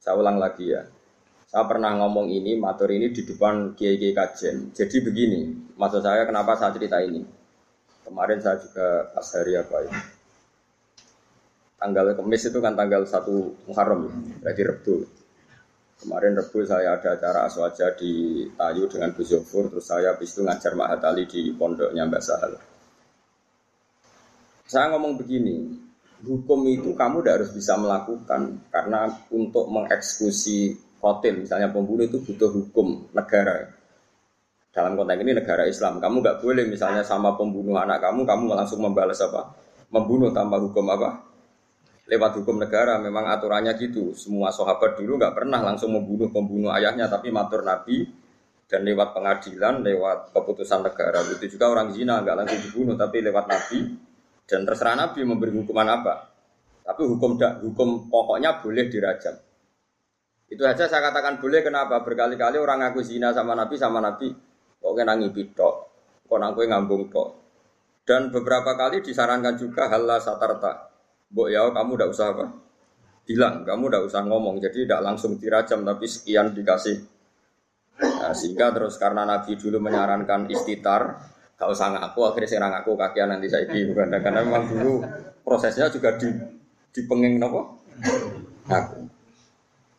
Saya 0.00 0.16
ulang 0.16 0.36
lagi 0.40 0.72
ya. 0.72 0.82
Saya 1.48 1.64
pernah 1.64 1.96
ngomong 1.96 2.28
ini, 2.28 2.60
matur 2.60 2.92
ini 2.92 3.08
di 3.08 3.24
depan 3.24 3.72
Kiai 3.72 3.96
Kiai 3.96 4.12
Kajen. 4.12 4.68
Jadi 4.76 5.00
begini, 5.00 5.72
maksud 5.80 6.04
saya 6.04 6.28
kenapa 6.28 6.60
saya 6.60 6.76
cerita 6.76 7.00
ini. 7.00 7.24
Kemarin 8.04 8.36
saya 8.36 8.60
juga 8.60 9.08
pas 9.16 9.24
hari 9.32 9.56
apa 9.56 9.76
ya. 9.88 9.92
Tanggal 11.80 12.12
kemis 12.20 12.52
itu 12.52 12.58
kan 12.60 12.76
tanggal 12.76 13.00
1 13.00 13.64
Muharram, 13.64 14.12
berarti 14.44 14.60
Rebu. 14.60 14.96
Kemarin 16.04 16.36
Rebu 16.36 16.68
saya 16.68 17.00
ada 17.00 17.16
acara 17.16 17.48
aswaja 17.48 17.96
di 17.96 18.44
Tayu 18.52 18.84
dengan 18.84 19.16
Gus 19.16 19.32
Yofur, 19.32 19.72
terus 19.72 19.88
saya 19.88 20.12
habis 20.12 20.36
itu 20.36 20.44
ngajar 20.44 20.76
Mahat 20.76 21.00
Ali 21.00 21.24
di 21.24 21.48
pondoknya 21.56 22.04
Mbak 22.04 22.22
Sahal. 22.28 22.60
Saya 24.68 24.92
ngomong 24.92 25.16
begini, 25.16 25.64
hukum 26.28 26.60
itu 26.68 26.92
kamu 26.92 27.24
tidak 27.24 27.34
harus 27.40 27.50
bisa 27.56 27.72
melakukan 27.80 28.68
karena 28.68 29.16
untuk 29.32 29.64
mengeksekusi 29.72 30.87
hotel 30.98 31.46
misalnya 31.46 31.70
pembunuh 31.70 32.04
itu 32.06 32.18
butuh 32.22 32.50
hukum 32.50 33.10
negara. 33.14 33.70
Dalam 34.68 34.94
konteks 34.94 35.20
ini 35.24 35.32
negara 35.34 35.64
Islam, 35.66 35.98
kamu 35.98 36.22
nggak 36.22 36.38
boleh 36.44 36.64
misalnya 36.68 37.02
sama 37.02 37.34
pembunuh 37.34 37.74
anak 37.80 37.98
kamu, 37.98 38.22
kamu 38.22 38.54
langsung 38.54 38.78
membalas 38.84 39.18
apa? 39.24 39.56
Membunuh 39.90 40.30
tanpa 40.30 40.60
hukum 40.60 40.86
apa? 40.92 41.24
Lewat 42.06 42.40
hukum 42.40 42.60
negara, 42.60 43.00
memang 43.00 43.26
aturannya 43.26 43.74
gitu. 43.80 44.14
Semua 44.14 44.52
sahabat 44.54 45.00
dulu 45.00 45.18
nggak 45.18 45.34
pernah 45.34 45.60
langsung 45.64 45.96
membunuh 45.96 46.30
pembunuh 46.30 46.70
ayahnya, 46.76 47.08
tapi 47.08 47.32
matur 47.32 47.64
Nabi 47.64 48.06
dan 48.68 48.84
lewat 48.84 49.16
pengadilan, 49.16 49.80
lewat 49.80 50.36
keputusan 50.36 50.84
negara. 50.84 51.24
Itu 51.26 51.48
juga 51.48 51.72
orang 51.72 51.90
zina 51.96 52.20
nggak 52.20 52.36
langsung 52.36 52.60
dibunuh, 52.68 52.94
tapi 52.94 53.24
lewat 53.24 53.44
Nabi 53.48 53.78
dan 54.44 54.64
terserah 54.68 54.94
Nabi 54.94 55.20
memberi 55.24 55.52
hukuman 55.56 55.88
apa. 55.88 56.14
Tapi 56.84 57.02
hukum 57.04 57.36
hukum 57.40 57.88
pokoknya 58.12 58.60
boleh 58.60 58.88
dirajam. 58.88 59.47
Itu 60.48 60.64
saja 60.64 60.88
saya 60.88 61.12
katakan 61.12 61.36
boleh 61.38 61.60
kenapa? 61.60 62.00
Berkali-kali 62.00 62.56
orang 62.56 62.80
ngaku 62.80 63.04
zina 63.04 63.36
sama 63.36 63.52
Nabi 63.52 63.76
sama 63.76 64.00
Nabi 64.00 64.32
kok 64.78 64.94
kena 64.94 65.18
ngipi 65.18 65.52
tok, 65.52 65.74
kok 66.24 66.38
nangkue 66.38 66.64
ngambung 66.70 67.10
tok. 67.10 67.28
Dan 68.08 68.32
beberapa 68.32 68.72
kali 68.72 69.04
disarankan 69.04 69.60
juga 69.60 69.92
hal 69.92 70.08
satarta. 70.22 70.88
Mbok 71.28 71.48
ya 71.52 71.68
kamu 71.68 71.92
tidak 71.92 72.08
usah 72.16 72.26
apa? 72.32 72.46
Bilang, 73.28 73.68
kamu 73.68 73.84
tidak 73.92 74.02
usah 74.08 74.22
ngomong. 74.24 74.56
Jadi 74.64 74.88
tidak 74.88 75.04
langsung 75.04 75.36
dirajam 75.36 75.84
tapi 75.84 76.08
sekian 76.08 76.56
dikasih. 76.56 76.96
Nah, 78.00 78.32
sehingga 78.32 78.72
terus 78.72 78.96
karena 78.96 79.28
Nabi 79.28 79.60
dulu 79.60 79.76
menyarankan 79.76 80.48
istitar, 80.48 81.20
gak 81.58 81.68
usah 81.68 81.92
ngaku, 81.92 82.20
akhirnya 82.32 82.48
saya 82.48 82.70
ngaku 82.72 82.96
kakian 82.96 83.28
nanti 83.28 83.50
saya 83.50 83.68
bukan 83.68 84.08
karena 84.22 84.40
memang 84.40 84.64
dulu 84.70 85.04
prosesnya 85.42 85.90
juga 85.92 86.16
di 86.16 86.30
dipenging 86.94 87.36
nopo 87.36 87.82
ngaku. 88.70 89.07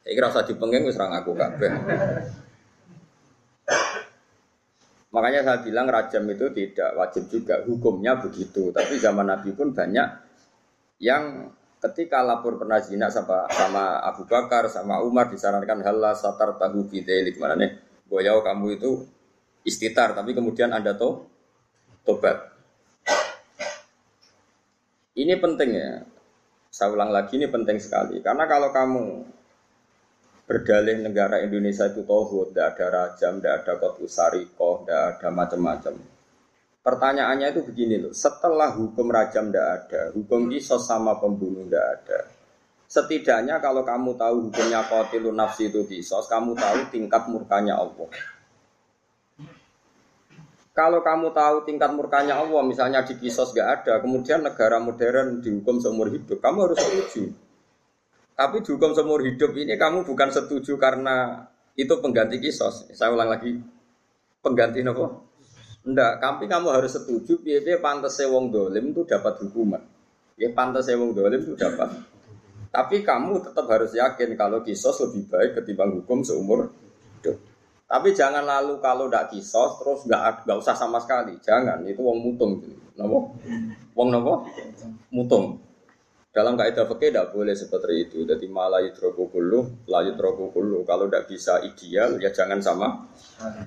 Saya 0.09 0.17
kira 0.17 0.33
usah 0.33 0.41
dipenging 0.41 0.89
wis 0.89 0.97
ngaku 0.97 1.37
kabeh. 1.37 1.69
Makanya 5.13 5.45
saya 5.45 5.61
bilang 5.61 5.85
rajam 5.85 6.25
itu 6.33 6.49
tidak 6.49 6.97
wajib 6.97 7.29
juga, 7.29 7.61
hukumnya 7.69 8.17
begitu. 8.17 8.73
Tapi 8.73 8.97
zaman 8.97 9.29
Nabi 9.29 9.53
pun 9.53 9.69
banyak 9.69 10.09
yang 10.97 11.53
ketika 11.77 12.25
lapor 12.25 12.57
pernah 12.57 12.81
zina 12.81 13.13
sama, 13.13 13.45
sama 13.53 14.01
Abu 14.01 14.25
Bakar, 14.25 14.65
sama 14.73 14.97
Umar 15.05 15.29
disarankan 15.29 15.85
halah 15.85 16.17
satar 16.17 16.57
tahu 16.57 16.89
bidelik 16.89 17.37
mana 17.37 17.53
nih, 17.61 17.77
boyau 18.09 18.41
kamu 18.41 18.81
itu 18.81 19.05
istitar, 19.61 20.17
tapi 20.17 20.33
kemudian 20.33 20.73
anda 20.73 20.97
to 20.97 21.29
tobat. 22.01 22.49
Ini 25.13 25.37
penting 25.37 25.69
ya, 25.69 26.01
saya 26.73 26.97
ulang 26.97 27.13
lagi 27.13 27.37
ini 27.37 27.45
penting 27.45 27.77
sekali 27.77 28.25
karena 28.25 28.49
kalau 28.49 28.73
kamu 28.73 29.37
berdalih 30.49 31.05
negara 31.05 31.45
Indonesia 31.45 31.85
itu 31.85 32.01
tohut, 32.09 32.49
tidak 32.49 32.73
ada 32.73 32.85
rajam, 32.89 33.37
tidak 33.37 33.53
ada 33.61 33.73
kotu 33.77 34.09
sarikoh, 34.09 34.81
tidak 34.81 35.21
ada 35.21 35.27
macam-macam. 35.29 35.93
Pertanyaannya 36.81 37.53
itu 37.53 37.61
begini 37.69 38.01
loh, 38.01 38.09
setelah 38.17 38.73
hukum 38.73 39.13
rajam 39.13 39.53
tidak 39.53 39.67
ada, 39.85 40.01
hukum 40.17 40.49
kisos 40.49 40.89
sama 40.89 41.21
pembunuh 41.21 41.69
tidak 41.69 41.85
ada. 42.01 42.19
Setidaknya 42.89 43.61
kalau 43.61 43.85
kamu 43.85 44.17
tahu 44.17 44.49
hukumnya 44.49 44.81
kotilun 44.89 45.37
nafsi 45.37 45.69
itu 45.69 45.85
kisos, 45.85 46.25
kamu 46.25 46.57
tahu 46.57 46.89
tingkat 46.89 47.29
murkanya 47.29 47.77
Allah. 47.77 48.09
Kalau 50.73 51.05
kamu 51.05 51.29
tahu 51.29 51.69
tingkat 51.69 51.93
murkanya 51.93 52.41
Allah, 52.41 52.65
misalnya 52.65 53.05
di 53.05 53.13
kisos 53.21 53.53
gak 53.53 53.85
ada, 53.85 54.01
kemudian 54.01 54.41
negara 54.41 54.81
modern 54.81 55.45
dihukum 55.45 55.77
seumur 55.77 56.09
hidup, 56.09 56.41
kamu 56.41 56.73
harus 56.73 56.81
setuju. 56.81 57.48
Tapi 58.39 58.63
dihukum 58.63 58.95
seumur 58.95 59.19
hidup 59.19 59.51
ini 59.59 59.75
kamu 59.75 60.07
bukan 60.07 60.31
setuju 60.31 60.79
karena 60.79 61.43
itu 61.75 61.91
pengganti 61.99 62.39
kisos. 62.39 62.87
Saya 62.95 63.11
ulang 63.11 63.27
lagi, 63.27 63.51
pengganti 64.39 64.79
nopo? 64.79 65.27
Enggak, 65.83 66.23
tapi 66.23 66.47
kamu 66.47 66.71
harus 66.71 66.95
setuju 66.95 67.43
biar 67.43 67.83
pantas 67.83 68.15
wong 68.23 68.47
dolim 68.47 68.95
itu 68.95 69.03
dapat 69.03 69.43
hukuman. 69.43 69.83
Ya 70.39 70.55
pantas 70.55 70.87
wong 70.87 71.11
dolim 71.11 71.43
itu 71.43 71.59
dapat. 71.59 71.99
Tapi 72.71 73.03
kamu 73.03 73.43
tetap 73.43 73.67
harus 73.67 73.91
yakin 73.91 74.39
kalau 74.39 74.63
kisos 74.63 74.95
lebih 75.03 75.27
baik 75.27 75.59
ketimbang 75.59 75.99
hukum 75.99 76.23
seumur 76.23 76.71
hidup. 77.19 77.35
Tapi 77.91 78.15
jangan 78.15 78.47
lalu 78.47 78.79
kalau 78.79 79.11
tidak 79.11 79.35
kisos 79.35 79.83
terus 79.83 80.07
nggak 80.07 80.47
nggak 80.47 80.57
usah 80.63 80.79
sama 80.79 81.03
sekali. 81.03 81.35
Jangan 81.43 81.83
itu 81.83 81.99
wong 81.99 82.23
mutung. 82.23 82.63
Nopo? 82.95 83.35
Wong 83.99 84.07
nopo? 84.15 84.47
Mutung. 85.11 85.59
Dalam 86.29 86.53
kaidah 86.53 86.85
fikih 86.85 87.09
tidak 87.09 87.33
boleh 87.33 87.57
seperti 87.57 87.93
itu. 88.05 88.21
Jadi 88.21 88.45
malah 88.45 88.85
yudroku 88.85 89.33
kulu, 89.33 89.89
la 89.89 90.05
yudroku 90.05 90.53
kulu. 90.53 90.85
Kalau 90.85 91.09
tidak 91.09 91.25
bisa 91.25 91.57
ideal, 91.65 92.21
ya 92.21 92.29
jangan 92.29 92.61
sama 92.61 92.87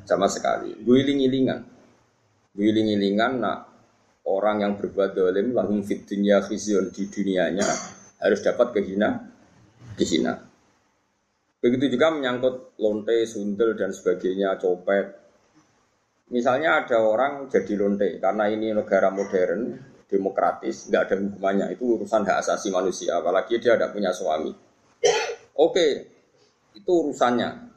sama 0.07 0.31
sekali. 0.31 0.79
Guiling-gilingan. 0.79 1.61
Guiling-gilingan, 2.55 3.33
nah 3.43 3.67
orang 4.31 4.63
yang 4.63 4.73
berbuat 4.79 5.11
dolim, 5.19 5.51
lahum 5.51 5.83
fit 5.83 6.07
dunia 6.07 6.39
khizyun 6.45 6.95
di 6.95 7.11
dunianya 7.11 7.67
harus 8.23 8.41
dapat 8.47 8.71
kehina, 8.71 9.27
dihina. 9.99 10.39
Begitu 11.59 11.99
juga 11.99 12.15
menyangkut 12.15 12.79
lonte, 12.79 13.27
sundel 13.27 13.75
dan 13.75 13.91
sebagainya, 13.91 14.59
copet. 14.63 15.19
Misalnya 16.31 16.87
ada 16.87 17.03
orang 17.03 17.51
jadi 17.51 17.75
lonte 17.75 18.23
karena 18.23 18.47
ini 18.51 18.71
negara 18.71 19.11
modern, 19.11 19.92
demokratis, 20.13 20.93
nggak 20.93 21.03
ada 21.09 21.15
hukumannya. 21.17 21.67
Itu 21.73 21.97
urusan 21.97 22.29
hak 22.29 22.45
asasi 22.45 22.69
manusia, 22.69 23.17
apalagi 23.17 23.57
dia 23.57 23.73
tidak 23.73 23.97
punya 23.97 24.13
suami. 24.13 24.53
Oke, 25.57 25.87
itu 26.77 26.91
urusannya. 26.93 27.73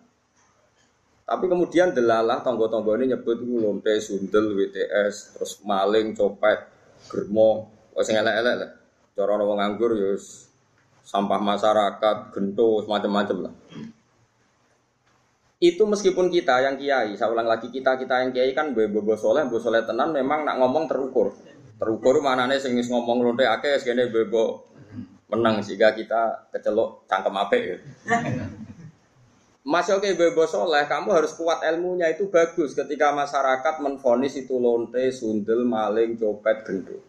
Tapi 1.26 1.46
kemudian 1.50 1.90
delalah 1.96 2.44
tonggo-tonggo 2.46 2.94
ini 3.02 3.16
nyebut 3.16 3.42
itu 3.42 3.58
lonte, 3.58 3.98
sundel, 3.98 4.54
WTS, 4.54 5.40
terus 5.40 5.58
maling, 5.66 6.14
copet, 6.14 6.70
germo, 7.10 7.72
wes 7.98 8.12
elek-elek 8.12 8.56
lah. 8.62 8.72
Cara 9.16 9.32
orang 9.40 9.58
nganggur 9.58 9.96
ya 9.96 10.14
sampah 11.02 11.42
masyarakat, 11.42 12.18
gento, 12.30 12.84
macam-macam 12.86 13.50
lah. 13.50 13.54
Itu 15.58 15.88
meskipun 15.88 16.30
kita 16.30 16.62
yang 16.62 16.76
kiai, 16.76 17.16
saya 17.16 17.32
ulang 17.32 17.48
lagi 17.48 17.72
kita 17.72 17.96
kita 17.96 18.22
yang 18.22 18.30
kiai 18.36 18.52
kan 18.52 18.76
bobo 18.76 19.16
soleh, 19.16 19.48
bobo 19.48 19.58
soleh 19.58 19.82
tenan 19.82 20.12
memang 20.12 20.44
nak 20.44 20.62
ngomong 20.62 20.86
terukur. 20.86 21.32
Terukur 21.76 22.24
mana 22.24 22.48
nih 22.48 22.60
sing 22.64 22.76
ngomong 22.80 23.20
lonte 23.20 23.44
akeh 23.44 23.76
segini 23.80 24.08
bebo 24.08 24.72
menang 25.28 25.60
sehingga 25.60 25.92
kita 25.92 26.48
kecelok 26.54 27.10
cangkem 27.10 27.36
apik 27.36 27.62
ya. 27.66 27.78
Mas 29.66 29.90
oke 29.90 30.14
bebo 30.14 30.46
soleh, 30.46 30.86
kamu 30.86 31.10
harus 31.10 31.34
kuat 31.34 31.66
ilmunya 31.66 32.14
itu 32.14 32.30
bagus 32.30 32.78
ketika 32.78 33.10
masyarakat 33.10 33.82
menfonis 33.82 34.38
itu 34.38 34.62
lonte, 34.62 35.10
sundel, 35.10 35.66
maling, 35.66 36.22
copet, 36.22 36.62
gendut. 36.62 37.02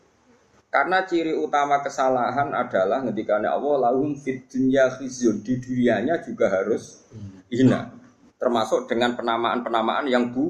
Karena 0.72 1.04
ciri 1.04 1.36
utama 1.36 1.84
kesalahan 1.84 2.56
adalah 2.56 3.04
ketika 3.12 3.38
Allah 3.38 3.76
lahum 3.92 4.16
fit 4.16 4.48
dunya 4.48 4.88
khizyun 4.88 5.44
di 5.44 5.60
dunianya 5.60 6.24
juga 6.24 6.48
harus 6.48 7.04
hina. 7.52 7.92
Termasuk 8.40 8.88
dengan 8.88 9.16
penamaan-penamaan 9.16 10.08
yang 10.08 10.32
bu 10.32 10.48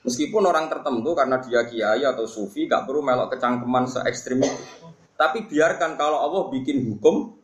Meskipun 0.00 0.42
orang 0.48 0.72
tertentu 0.72 1.12
karena 1.12 1.36
dia 1.44 1.68
kiai 1.68 2.00
atau 2.00 2.24
sufi 2.24 2.64
gak 2.64 2.88
perlu 2.88 3.04
melok 3.04 3.36
kecangkeman 3.36 3.84
se 3.84 4.00
ekstrim 4.04 4.40
itu. 4.40 4.64
Tapi 5.16 5.44
biarkan 5.44 6.00
kalau 6.00 6.24
Allah 6.24 6.48
bikin 6.48 6.80
hukum 6.88 7.36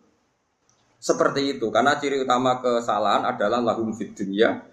seperti 0.96 1.60
itu 1.60 1.68
karena 1.68 2.00
ciri 2.00 2.25
utama 2.25 2.64
kesalahan 2.64 3.28
adalah 3.28 3.60
lahum 3.60 3.92
fid 3.92 4.16
dunya 4.16 4.64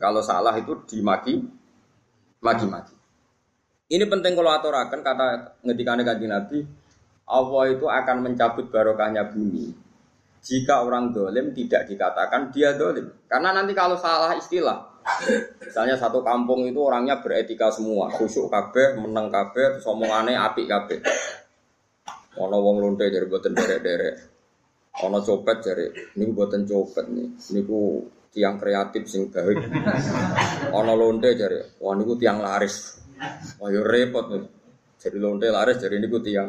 Kalau 0.00 0.20
salah 0.24 0.56
itu 0.56 0.72
dimaki 0.88 1.40
maki-maki. 2.40 2.96
Ini 3.92 4.04
penting 4.08 4.32
kalau 4.36 4.52
aturakan 4.52 5.00
kata 5.00 5.26
ngetikane 5.64 6.02
kanjeng 6.04 6.32
Nabi 6.32 6.64
Allah 7.28 7.64
itu 7.72 7.86
akan 7.88 8.16
mencabut 8.24 8.68
barokahnya 8.68 9.32
bumi 9.32 9.86
jika 10.46 10.86
orang 10.86 11.10
dolim 11.10 11.50
tidak 11.50 11.90
dikatakan 11.90 12.54
dia 12.54 12.78
dolim. 12.78 13.10
Karena 13.26 13.50
nanti 13.50 13.74
kalau 13.74 13.98
salah 13.98 14.30
istilah, 14.38 14.95
Misalnya 15.62 15.94
satu 15.94 16.20
kampung 16.26 16.66
itu 16.66 16.82
orangnya 16.82 17.22
beretika 17.22 17.70
semua, 17.70 18.10
khusyuk 18.10 18.50
kabeh, 18.50 18.98
meneng 18.98 19.30
kabeh, 19.30 19.78
terus 19.78 19.86
omongannya 19.86 20.34
api 20.34 20.66
kabeh. 20.66 20.98
Ono 22.36 22.56
wong 22.60 22.76
lonte 22.84 23.08
dari 23.08 23.24
buatan 23.24 23.56
derek-derek. 23.56 24.16
Ono 25.04 25.20
copet 25.20 25.56
dari 25.60 25.86
ini 26.16 26.24
buatan 26.32 26.68
copet 26.68 27.06
nih. 27.08 27.28
Ini 27.52 27.60
ku 27.64 28.04
tiang 28.32 28.60
kreatif 28.60 29.08
sing 29.08 29.32
gawe. 29.32 29.52
Ono 30.72 30.92
lonte 30.96 31.32
dari 31.32 31.56
wah 31.80 31.96
ku 31.96 32.14
tiang 32.20 32.40
laris. 32.40 33.00
Wah 33.60 33.68
yo 33.72 33.80
repot 33.84 34.28
nih. 34.32 34.44
Jadi 35.00 35.16
lonte 35.16 35.48
laris 35.48 35.80
dari 35.80 35.96
ku 36.04 36.20
tiang 36.20 36.48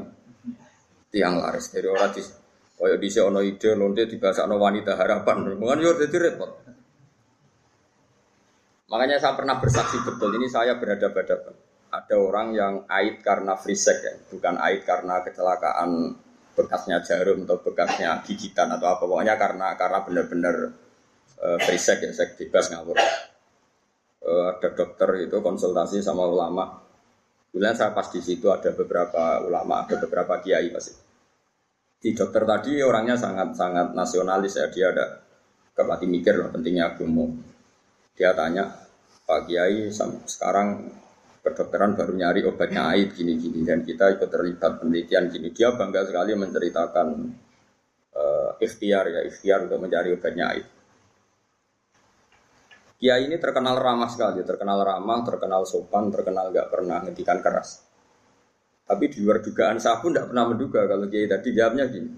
tiang 1.07 1.39
laris. 1.39 1.71
Dari 1.71 1.87
orang 1.87 2.11
di 2.11 2.23
di 2.99 3.07
ono 3.23 3.39
ide 3.39 3.69
lonte 3.75 4.03
ono 4.03 4.55
wanita 4.59 4.99
harapan. 4.99 5.55
Mungkin 5.55 5.79
yo 5.79 5.95
jadi 5.95 6.17
repot. 6.19 6.66
Makanya 8.87 9.19
saya 9.19 9.35
pernah 9.35 9.59
bersaksi 9.59 9.99
betul 9.99 10.31
ini 10.39 10.47
saya 10.47 10.79
berhadapan-hadapan. 10.79 11.55
Ada 11.91 12.15
orang 12.15 12.47
yang 12.55 12.73
ait 12.87 13.19
karena 13.19 13.59
free 13.59 13.75
sex 13.75 13.99
ya, 13.99 14.15
bukan 14.31 14.55
ait 14.63 14.83
karena 14.87 15.23
kecelakaan 15.23 16.15
bekasnya 16.55 17.03
jarum 17.03 17.43
atau 17.43 17.59
bekasnya 17.59 18.23
gigitan 18.23 18.71
atau 18.73 18.97
apa 18.97 19.03
pokoknya 19.05 19.35
karena 19.35 19.75
karena 19.75 19.99
benar-benar 20.03 20.55
uh, 21.43 21.57
free 21.63 21.79
sex 21.79 21.99
ya 21.99 22.11
seks 22.15 22.39
bebas 22.39 22.71
ngawur. 22.71 22.95
Uh, 24.23 24.55
ada 24.55 24.69
dokter 24.71 25.27
itu 25.27 25.37
konsultasi 25.39 25.99
sama 25.99 26.23
ulama. 26.23 26.79
Kemudian 27.51 27.75
saya 27.75 27.91
pas 27.91 28.07
di 28.07 28.23
situ 28.23 28.47
ada 28.51 28.71
beberapa 28.71 29.43
ulama, 29.43 29.83
ada 29.83 29.99
beberapa 29.99 30.39
kiai 30.39 30.71
pasti. 30.71 30.95
Di 31.97 32.15
dokter 32.15 32.43
tadi 32.47 32.79
orangnya 32.79 33.19
sangat-sangat 33.19 33.91
nasionalis 33.95 34.59
ya, 34.59 34.67
dia 34.71 34.95
ada 34.95 35.05
kepati 35.75 36.05
mikir 36.07 36.39
loh 36.39 36.49
pentingnya 36.51 36.95
agama 36.95 37.46
dia 38.17 38.33
tanya, 38.33 38.65
Pak 39.29 39.45
Kiai 39.45 39.93
sekarang 40.25 40.89
kedokteran 41.45 41.95
baru 41.95 42.11
nyari 42.17 42.41
obatnya 42.43 42.91
AIDS 42.91 43.15
gini-gini 43.15 43.63
dan 43.63 43.85
kita 43.85 44.17
ikut 44.17 44.27
terlibat 44.27 44.81
penelitian 44.81 45.29
gini. 45.29 45.53
Dia 45.53 45.77
bangga 45.77 46.03
sekali 46.03 46.33
menceritakan 46.35 47.07
uh, 48.17 48.51
ikhtiar 48.59 49.05
ya 49.13 49.21
ikhtiar 49.23 49.69
untuk 49.69 49.79
mencari 49.79 50.09
obatnya 50.17 50.45
AIDS. 50.51 50.71
Kiai 52.97 53.29
ini 53.29 53.37
terkenal 53.37 53.77
ramah 53.77 54.09
sekali, 54.09 54.41
terkenal 54.41 54.81
ramah, 54.81 55.21
terkenal 55.21 55.69
sopan, 55.69 56.09
terkenal 56.09 56.49
nggak 56.49 56.73
pernah 56.73 57.05
ngedikan 57.05 57.45
keras. 57.45 57.85
Tapi 58.89 59.05
di 59.13 59.21
luar 59.21 59.45
dugaan 59.45 59.77
saya 59.77 60.01
pun 60.01 60.17
tidak 60.17 60.33
pernah 60.33 60.49
menduga 60.49 60.89
kalau 60.89 61.05
Kiai 61.05 61.29
tadi 61.29 61.53
jawabnya 61.53 61.85
gini. 61.93 62.09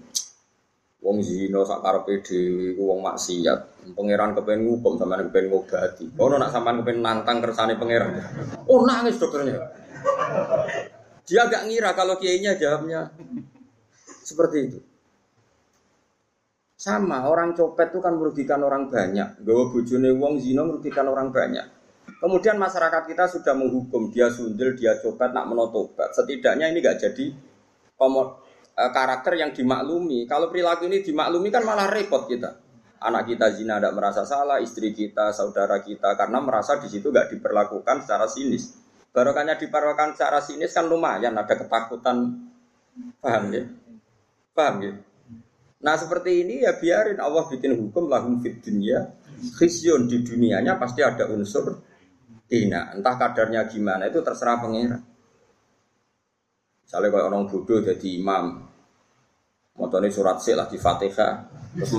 Wong 1.00 1.24
zino 1.24 1.64
sak 1.64 1.80
karepe 1.80 2.20
iku 2.20 2.82
wong 2.92 3.00
maksiat. 3.00 3.58
Pangeran 3.96 4.36
kepen 4.36 4.68
ngukum 4.68 5.00
sampean 5.00 5.32
kepen 5.32 5.48
ngobati. 5.48 6.04
Ono 6.20 6.36
nak 6.36 6.52
sampean 6.52 6.84
kepen 6.84 7.00
nantang 7.00 7.40
kersane 7.40 7.80
pangeran. 7.80 8.20
Oh 8.68 8.84
nangis 8.84 9.16
dokternya. 9.16 9.56
Dia 11.24 11.48
agak 11.48 11.64
ngira 11.72 11.96
kalau 11.96 12.20
kiainya 12.20 12.60
jawabnya 12.60 13.08
seperti 14.20 14.58
itu. 14.68 14.78
Sama, 16.80 17.28
orang 17.28 17.52
copet 17.52 17.92
itu 17.92 18.00
kan 18.00 18.16
merugikan 18.16 18.60
orang 18.64 18.88
banyak. 18.88 19.44
Gawa 19.44 19.68
bojone 19.68 20.16
wong 20.16 20.40
zina 20.40 20.64
merugikan 20.64 21.04
orang 21.12 21.28
banyak. 21.28 21.68
Kemudian 22.20 22.56
masyarakat 22.56 23.04
kita 23.04 23.24
sudah 23.28 23.52
menghukum 23.52 24.08
dia 24.08 24.32
sundel, 24.32 24.72
dia 24.76 24.96
copet, 24.96 25.28
nak 25.32 25.44
menotobat. 25.44 26.12
Setidaknya 26.16 26.72
ini 26.72 26.80
gak 26.80 27.00
jadi 27.00 27.36
komod, 28.00 28.40
karakter 28.88 29.36
yang 29.36 29.52
dimaklumi. 29.52 30.24
Kalau 30.24 30.48
perilaku 30.48 30.88
ini 30.88 31.04
dimaklumi 31.04 31.52
kan 31.52 31.62
malah 31.68 31.92
repot 31.92 32.24
kita. 32.24 32.56
Anak 33.00 33.32
kita 33.32 33.52
zina 33.56 33.80
tidak 33.80 33.96
merasa 33.96 34.24
salah, 34.24 34.60
istri 34.60 34.92
kita, 34.92 35.32
saudara 35.32 35.80
kita, 35.80 36.16
karena 36.16 36.40
merasa 36.40 36.76
di 36.80 36.88
situ 36.88 37.08
gak 37.08 37.32
diperlakukan 37.32 38.04
secara 38.04 38.28
sinis. 38.28 38.76
Barokahnya 39.08 39.56
diperlakukan 39.56 40.16
secara 40.16 40.40
sinis 40.44 40.72
kan 40.72 40.84
lumayan, 40.88 41.32
ada 41.36 41.56
ketakutan. 41.56 42.48
Paham 43.20 43.44
ya? 43.52 43.64
Paham 44.52 44.76
ya? 44.84 44.92
Nah 45.80 45.96
seperti 45.96 46.44
ini 46.44 46.60
ya 46.60 46.76
biarin 46.76 47.16
Allah 47.24 47.48
bikin 47.48 47.72
hukum 47.72 48.12
lahum 48.12 48.36
fit 48.44 48.60
dunia 48.60 49.16
khizyun 49.40 50.04
di 50.04 50.20
dunianya 50.20 50.76
pasti 50.76 51.00
ada 51.00 51.24
unsur 51.32 51.80
dina. 52.44 52.92
Entah 52.92 53.16
kadarnya 53.16 53.64
gimana 53.64 54.12
itu 54.12 54.20
terserah 54.20 54.60
pengira. 54.60 55.00
Misalnya 56.84 57.08
kalau 57.14 57.26
orang 57.30 57.44
bodoh 57.46 57.80
jadi 57.80 58.08
imam, 58.18 58.66
motornya 59.80 60.12
surat 60.12 60.36
sih 60.44 60.52
di 60.52 60.76
fatihah, 60.76 61.48
terus, 61.72 61.96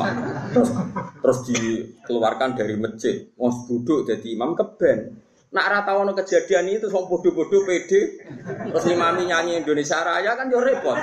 terus, 0.54 0.70
terus 1.18 1.40
dikeluarkan 1.50 2.54
dari 2.54 2.78
masjid, 2.78 3.26
mau 3.42 3.50
duduk 3.50 4.06
jadi 4.06 4.28
imam 4.38 4.54
keben. 4.54 5.18
Nak 5.52 5.68
rata 5.68 6.00
ono 6.00 6.16
kejadian 6.16 6.72
itu 6.72 6.88
sok 6.88 7.12
bodoh-bodoh 7.12 7.68
pede, 7.68 8.24
terus 8.72 8.86
imami 8.88 9.28
nyanyi 9.28 9.60
Indonesia 9.60 10.00
Raya 10.00 10.40
kan 10.40 10.48
yo 10.48 10.64
repot. 10.64 10.96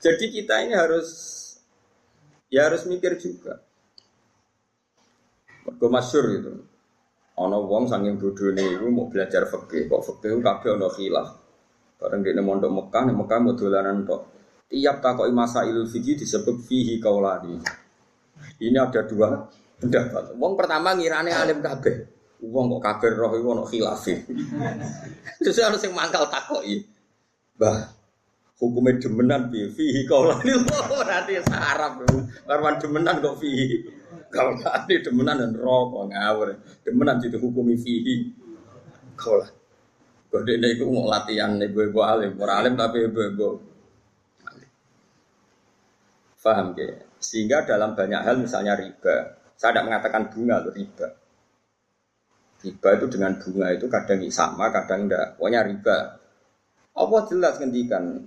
Jadi 0.00 0.24
kita 0.28 0.68
ini 0.68 0.76
harus 0.76 1.08
ya 2.52 2.68
harus 2.68 2.84
mikir 2.84 3.16
juga. 3.16 3.56
Mergo 5.64 5.88
masyhur 5.88 6.26
itu. 6.28 6.52
Ana 7.40 7.56
wong 7.56 7.88
saking 7.88 8.20
bodhone 8.20 8.76
iku 8.76 8.92
mau 8.92 9.08
belajar 9.08 9.48
fikih, 9.48 9.88
kok 9.88 10.04
fikih 10.04 10.44
kabeh 10.44 10.76
ana 10.76 10.92
khilaf. 10.92 11.39
Bareng 12.00 12.24
dene 12.24 12.40
mondok 12.40 12.72
Mekah, 12.72 13.12
nek 13.12 13.16
Mekah 13.20 13.38
mau 13.44 13.52
dolanan 13.52 14.08
tok. 14.08 14.20
Tiap 14.72 15.04
takoki 15.04 15.32
masailul 15.36 15.84
fikih 15.84 16.16
disebut 16.16 16.64
fihi 16.64 16.96
kaulani. 16.96 17.60
Ini 18.56 18.78
ada 18.80 19.04
dua 19.04 19.44
pendapat. 19.76 20.32
Wong 20.40 20.56
pertama 20.56 20.96
ngirane 20.96 21.28
alim 21.28 21.60
kabeh. 21.60 22.08
Wong 22.40 22.80
kok 22.80 22.82
kabeh 22.88 23.08
roh 23.20 23.32
iku 23.36 23.48
ana 23.52 23.64
khilaf. 23.68 24.00
Terus 25.44 25.60
harus 25.60 25.76
sing 25.76 25.92
mangkal 25.92 26.24
takoki. 26.32 26.88
Bah, 27.60 27.92
hukumnya 28.56 28.96
demenan 28.96 29.52
bi 29.52 29.68
fihi 29.68 30.08
kaulani 30.08 30.52
berarti 30.88 31.40
sarap 31.44 32.00
karwan 32.44 32.76
demenan 32.76 33.20
kok 33.24 33.36
fihi 33.40 33.84
kaulani 34.32 34.94
demenan 35.00 35.36
dan 35.40 35.52
rokok 35.56 36.08
ngawur 36.12 36.48
demenan 36.84 37.20
itu 37.20 37.36
hukumi 37.40 37.76
fihi 37.76 38.32
kaulah 39.16 39.59
kode 40.30 40.56
ini 40.56 40.78
itu 40.78 40.86
mau 40.86 41.10
latihan 41.10 41.58
ibu-ibu 41.58 42.00
alim. 42.00 42.38
Orang 42.38 42.56
alim 42.64 42.74
tapi 42.78 43.10
ibu-ibu 43.10 43.48
paham 46.40 46.72
ke 46.72 47.04
sehingga 47.20 47.68
dalam 47.68 47.92
banyak 47.92 48.20
hal 48.24 48.40
misalnya 48.40 48.72
riba. 48.78 49.36
Saya 49.60 49.76
tidak 49.76 49.86
mengatakan 49.92 50.32
bunga 50.32 50.64
atau 50.64 50.72
riba. 50.72 51.08
Riba 52.64 52.88
itu 52.96 53.06
dengan 53.12 53.32
bunga 53.36 53.66
itu 53.76 53.86
kadang 53.92 54.20
sama 54.32 54.72
kadang 54.72 55.04
enggak 55.04 55.36
pokoknya 55.36 55.60
riba. 55.68 55.96
Allah 56.96 57.20
jelas 57.28 57.54
ngendikan 57.60 58.24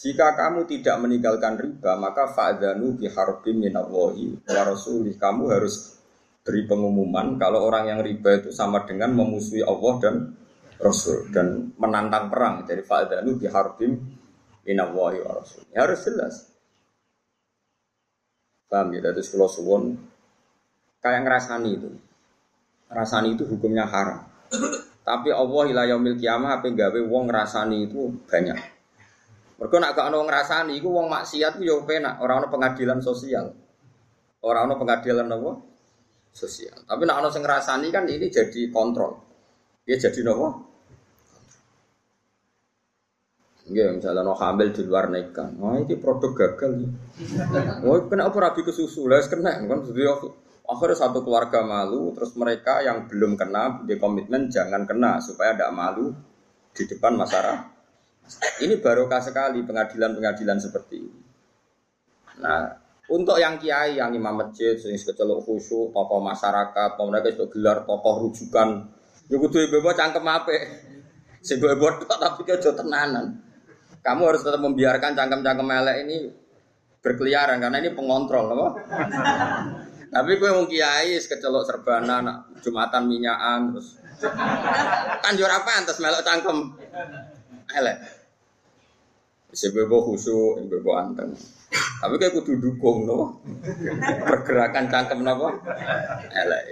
jika 0.00 0.32
kamu 0.32 0.64
tidak 0.64 0.96
meninggalkan 0.96 1.60
riba, 1.60 1.92
maka 2.00 2.24
fa'dhanu 2.32 2.96
biharbim 2.96 3.68
minallahi 3.68 4.32
wa 4.48 4.62
rasulih. 4.64 5.12
Kamu 5.20 5.52
harus 5.52 6.00
beri 6.40 6.64
pengumuman 6.64 7.36
kalau 7.36 7.68
orang 7.68 7.92
yang 7.92 8.00
riba 8.00 8.40
itu 8.40 8.48
sama 8.48 8.88
dengan 8.88 9.12
memusuhi 9.12 9.60
Allah 9.60 9.94
dan 10.00 10.14
Rasul 10.80 11.28
dan 11.30 11.76
menantang 11.76 12.32
perang. 12.32 12.64
Jadi 12.64 12.80
fa'dhanu 12.80 13.36
biharbim 13.36 13.92
minallahi 14.64 15.18
wa 15.20 15.32
rasulih. 15.36 15.68
Ya, 15.76 15.84
harus 15.84 16.00
jelas. 16.02 16.34
Paham 18.66 18.96
ya? 18.96 19.04
Dari 19.04 19.20
sekolah 19.20 19.50
suwon 19.50 19.82
kayak 21.04 21.20
ngerasani 21.28 21.70
itu. 21.76 21.90
Ngerasani 22.88 23.28
itu 23.36 23.44
hukumnya 23.44 23.84
haram. 23.84 24.24
Tapi 25.04 25.28
Allah 25.32 25.62
ila 25.68 25.82
yaumil 25.84 26.16
kiamah 26.16 26.60
apa 26.60 26.68
gawe 26.72 27.00
wong 27.04 27.28
ngerasani 27.28 27.76
itu 27.88 28.08
banyak. 28.30 28.58
Mereka 29.60 29.76
nak 29.76 29.92
gak 29.92 30.08
ono 30.08 30.24
ngrasani 30.24 30.72
iku 30.80 30.88
wong 30.88 31.12
maksiat 31.12 31.60
ku 31.60 31.62
yo 31.68 31.84
penak, 31.84 32.16
ora 32.24 32.40
ono 32.40 32.48
pengadilan 32.48 33.04
sosial. 33.04 33.52
Ora 34.40 34.64
ono 34.64 34.80
pengadilan 34.80 35.28
apa? 35.28 35.52
Sosial. 36.32 36.88
Tapi 36.88 37.02
nak 37.04 37.20
ono 37.20 37.28
sing 37.28 37.44
ngrasani 37.44 37.92
kan 37.92 38.08
ini 38.08 38.32
jadi 38.32 38.72
kontrol. 38.72 39.20
Dia 39.84 40.00
jadi 40.00 40.24
nopo? 40.24 40.69
Nggih, 43.70 44.02
misalnya 44.02 44.26
no 44.26 44.34
hamil 44.34 44.74
di 44.74 44.82
luar 44.82 45.06
nikah. 45.14 45.46
Wah, 45.62 45.78
ini 45.78 45.94
produk 45.94 46.34
gagal. 46.34 46.90
Wah, 47.86 47.96
kena 48.10 48.26
apa 48.26 48.38
rabi 48.50 48.66
ke 48.66 48.74
susu? 48.74 49.06
Lah 49.06 49.22
kena 49.30 49.62
kan 49.62 49.86
jadi 49.86 50.10
akhirnya 50.66 50.96
satu 50.98 51.22
keluarga 51.22 51.62
malu, 51.62 52.10
terus 52.18 52.34
mereka 52.34 52.82
yang 52.82 53.06
belum 53.06 53.38
kena 53.38 53.86
di 53.86 53.94
komitmen 53.94 54.50
jangan 54.50 54.86
kena 54.86 55.22
supaya 55.22 55.54
tidak 55.54 55.70
malu 55.70 56.10
di 56.74 56.82
depan 56.86 57.14
masyarakat 57.14 57.80
ini 58.62 58.78
barokah 58.78 59.18
sekali 59.18 59.58
pengadilan-pengadilan 59.66 60.58
seperti 60.62 60.96
ini. 61.02 61.20
Nah, 62.40 62.70
untuk 63.10 63.36
yang 63.42 63.58
kiai, 63.58 63.98
yang 63.98 64.14
imam 64.14 64.38
masjid, 64.38 64.78
sing 64.78 64.94
kecelok 64.94 65.42
khusyuk, 65.42 65.90
tokoh 65.90 66.20
masyarakat, 66.22 66.90
mereka 67.02 67.28
itu 67.34 67.44
gelar 67.50 67.82
tokoh 67.82 68.28
rujukan, 68.28 68.86
ya 69.26 69.36
kudu 69.36 69.58
ibu 69.66 69.90
cangkem 69.92 70.22
apa? 70.22 70.54
Sing 71.42 71.58
ibu 71.58 71.86
tapi 72.06 72.40
kejo 72.46 72.70
tenanan. 72.76 73.49
Kamu 74.00 74.22
harus 74.32 74.40
tetap 74.40 74.60
membiarkan 74.64 75.12
cangkem-cangkem 75.12 75.66
melek 75.66 75.96
ini 76.08 76.16
berkeliaran 77.00 77.60
karena 77.60 77.76
ini 77.80 77.90
pengontrol, 77.92 78.46
apa? 78.52 78.68
Tapi 80.14 80.30
gue 80.42 80.50
mau 80.50 80.66
kiai, 80.66 81.14
kecelok 81.22 81.64
serbana, 81.68 82.18
jumatan 82.58 83.06
minyakan, 83.06 83.76
terus 83.76 84.00
kan 85.22 85.32
juara 85.38 85.64
apa? 85.64 85.70
Antas 85.80 86.02
melok 86.02 86.26
cangkem 86.26 86.58
elek. 87.72 87.98
Sebebo 89.50 90.02
khusyuk, 90.06 90.66
sebebo 90.66 90.94
anteng. 90.94 91.34
Tapi 91.70 92.14
kayak 92.18 92.34
kudu 92.38 92.58
dukung 92.58 93.06
no. 93.06 93.38
Pergerakan 94.26 94.90
cangkem 94.90 95.22
nopo. 95.22 95.62
Elek. 96.30 96.64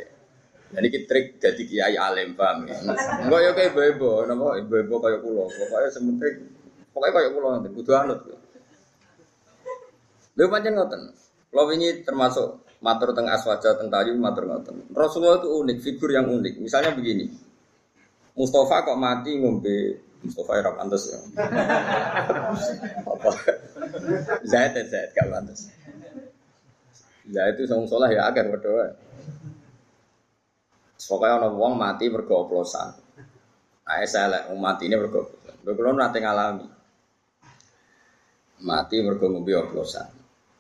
Jadi 0.68 0.86
kita 0.92 1.04
trik 1.08 1.26
jadi 1.40 1.62
kiai 1.64 1.96
alim 1.96 2.36
paham 2.36 2.68
ya. 2.68 2.76
Enggak 3.24 3.40
ya 3.40 3.50
kayak 3.56 3.72
bebo, 3.72 4.26
nopo 4.28 4.52
bebo 4.66 5.00
kayak 5.00 5.24
pulau. 5.24 5.48
Pokoknya 5.48 5.88
sementing, 5.88 6.36
pokoknya 6.98 7.14
kayak 7.14 7.30
pulau 7.30 7.54
nanti 7.54 7.70
kudu 7.70 7.94
anut. 7.94 8.18
Lha 10.34 10.44
pancen 10.50 10.74
ngoten. 10.74 11.02
Kalau 11.48 11.70
ini 11.70 12.02
termasuk 12.02 12.66
matur 12.82 13.14
teng 13.14 13.30
aswaja 13.30 13.78
teng 13.78 13.86
tayu 13.86 14.18
matur 14.18 14.50
ngoten. 14.50 14.90
Rasulullah 14.90 15.38
itu 15.38 15.48
unik, 15.62 15.78
figur 15.78 16.10
yang 16.10 16.26
unik. 16.26 16.58
Misalnya 16.58 16.90
begini. 16.90 17.30
Mustafa 18.34 18.86
kok 18.86 18.98
mati 18.98 19.38
ngombe 19.38 19.98
Mustafa 20.22 20.52
era 20.58 20.70
pantas 20.74 21.10
ya. 21.10 21.18
Apa? 23.06 23.30
Zaid 24.42 24.74
ya 24.74 24.82
Zaid 24.90 25.10
gak 25.14 25.26
pantas. 25.30 25.70
Zaid 27.30 27.54
itu 27.58 27.70
song 27.70 27.86
soleh 27.86 28.14
ya 28.18 28.26
agar 28.26 28.50
berdoa. 28.50 28.94
Pokoknya 30.98 31.34
orang 31.38 31.54
uang 31.54 31.74
mati 31.78 32.10
bergoplosan. 32.10 32.90
Nah, 33.86 34.04
saya 34.04 34.50
mati 34.58 34.90
ini 34.90 34.98
bergoplosan. 34.98 35.56
Bekulon 35.62 35.98
nanti 35.98 36.18
ngalami. 36.22 36.77
Mati 38.58 38.98
bergombi 39.02 39.54
oplosan. 39.54 40.18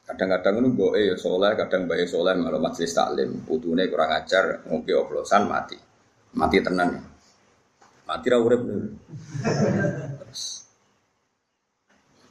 Kadang-kadang 0.08 0.64
itu 0.64 0.68
gue 0.72 1.00
ya 1.12 1.16
soleh, 1.20 1.52
kadang 1.52 1.84
bayi 1.84 2.08
soleh 2.08 2.32
malah 2.38 2.56
majelis 2.56 2.96
taklim. 2.96 3.44
Putune 3.44 3.84
kurang 3.92 4.14
ajar, 4.16 4.64
ngopi 4.64 4.96
oplosan 4.96 5.44
mati. 5.44 5.76
Mati 6.38 6.56
tenan 6.64 6.88
ya. 6.96 7.02
Mati 8.08 8.26
ra 8.32 8.38
urip. 8.40 8.62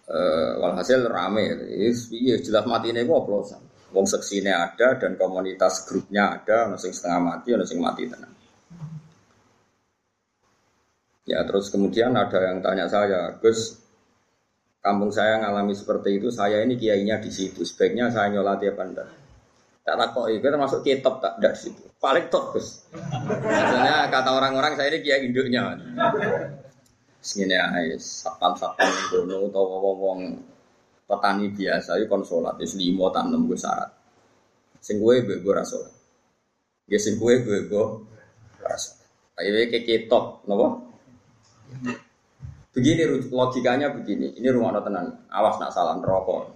Uh, 0.08 0.56
walhasil 0.64 1.04
rame, 1.04 1.68
iya 2.16 2.40
jelas 2.40 2.64
mati 2.64 2.96
ini 2.96 3.04
oplosan. 3.04 3.60
Wong 3.92 4.08
seksine 4.08 4.56
ada 4.56 4.96
dan 4.96 5.20
komunitas 5.20 5.84
grupnya 5.84 6.40
ada, 6.40 6.72
ono 6.72 6.80
sing 6.80 6.96
setengah 6.96 7.22
mati, 7.22 7.50
ono 7.54 7.68
sing 7.68 7.80
mati 7.84 8.04
tenang. 8.08 8.34
Ya 11.28 11.44
terus 11.44 11.68
kemudian 11.68 12.16
ada 12.16 12.40
yang 12.40 12.64
tanya 12.64 12.88
saya, 12.88 13.36
Gus, 13.44 13.76
kampung 14.88 15.12
saya 15.12 15.44
ngalami 15.44 15.76
seperti 15.76 16.24
itu, 16.24 16.32
saya 16.32 16.64
ini 16.64 16.80
kiainya 16.80 17.20
di 17.20 17.28
situ, 17.28 17.68
sebaiknya 17.68 18.08
saya 18.08 18.32
nyolati 18.32 18.72
apa 18.72 18.84
enggak? 18.88 19.10
Tak 19.84 19.96
tak 20.00 20.08
kok, 20.16 20.28
itu 20.32 20.44
termasuk 20.44 20.80
kitab 20.84 21.20
tak 21.24 21.40
ada 21.40 21.52
di 21.52 21.60
situ. 21.60 21.84
Paling 22.00 22.28
top 22.32 22.56
Gus. 22.56 22.88
Maksudnya 22.92 24.08
kata 24.12 24.30
orang-orang 24.36 24.76
saya 24.76 24.92
ini 24.92 25.00
kiai 25.04 25.28
induknya. 25.28 25.76
Segini 27.24 27.56
aja, 27.56 27.96
sapam-sapam 28.00 28.88
itu, 28.88 29.24
atau 29.28 29.64
wong 29.96 30.44
petani 31.08 31.52
biasa 31.56 32.00
itu 32.00 32.08
konsolat, 32.12 32.60
itu 32.60 32.76
lima 32.80 33.12
tanam 33.16 33.48
gue 33.48 33.56
syarat. 33.56 33.92
Sing 34.84 35.00
gue 35.00 35.24
gue 35.24 35.54
rasul. 35.56 35.84
Ya 36.88 37.00
sing 37.00 37.20
gue 37.20 37.44
gue 37.44 37.68
gue 37.68 37.86
rasul. 38.64 38.96
Ayo 39.40 39.52
nopo. 40.48 40.68
Begini 42.78 43.10
logikanya 43.34 43.90
begini. 43.90 44.38
Ini 44.38 44.54
rumah 44.54 44.78
tenan. 44.86 45.26
Awas 45.34 45.58
nak 45.58 45.74
salah 45.74 45.98
rokok. 45.98 46.54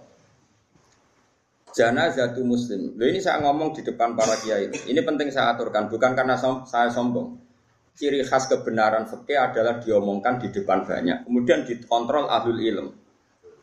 Jana 1.74 2.14
jatuh 2.14 2.46
muslim. 2.46 2.94
Loh 2.94 3.10
ini 3.10 3.18
saya 3.18 3.42
ngomong 3.42 3.74
di 3.74 3.82
depan 3.82 4.14
para 4.14 4.38
kiai. 4.38 4.70
Ini 4.70 5.02
penting 5.02 5.34
saya 5.34 5.58
aturkan, 5.58 5.90
bukan 5.90 6.14
karena 6.14 6.38
som 6.38 6.62
saya 6.62 6.94
sombong. 6.94 7.42
Ciri 7.96 8.22
khas 8.22 8.46
kebenaran 8.46 9.04
fikih 9.04 9.36
adalah 9.36 9.82
diomongkan 9.82 10.40
di 10.40 10.48
depan 10.48 10.84
banyak, 10.88 11.28
kemudian 11.28 11.60
dikontrol 11.68 12.24
ahlul 12.24 12.56
ilm. 12.56 12.88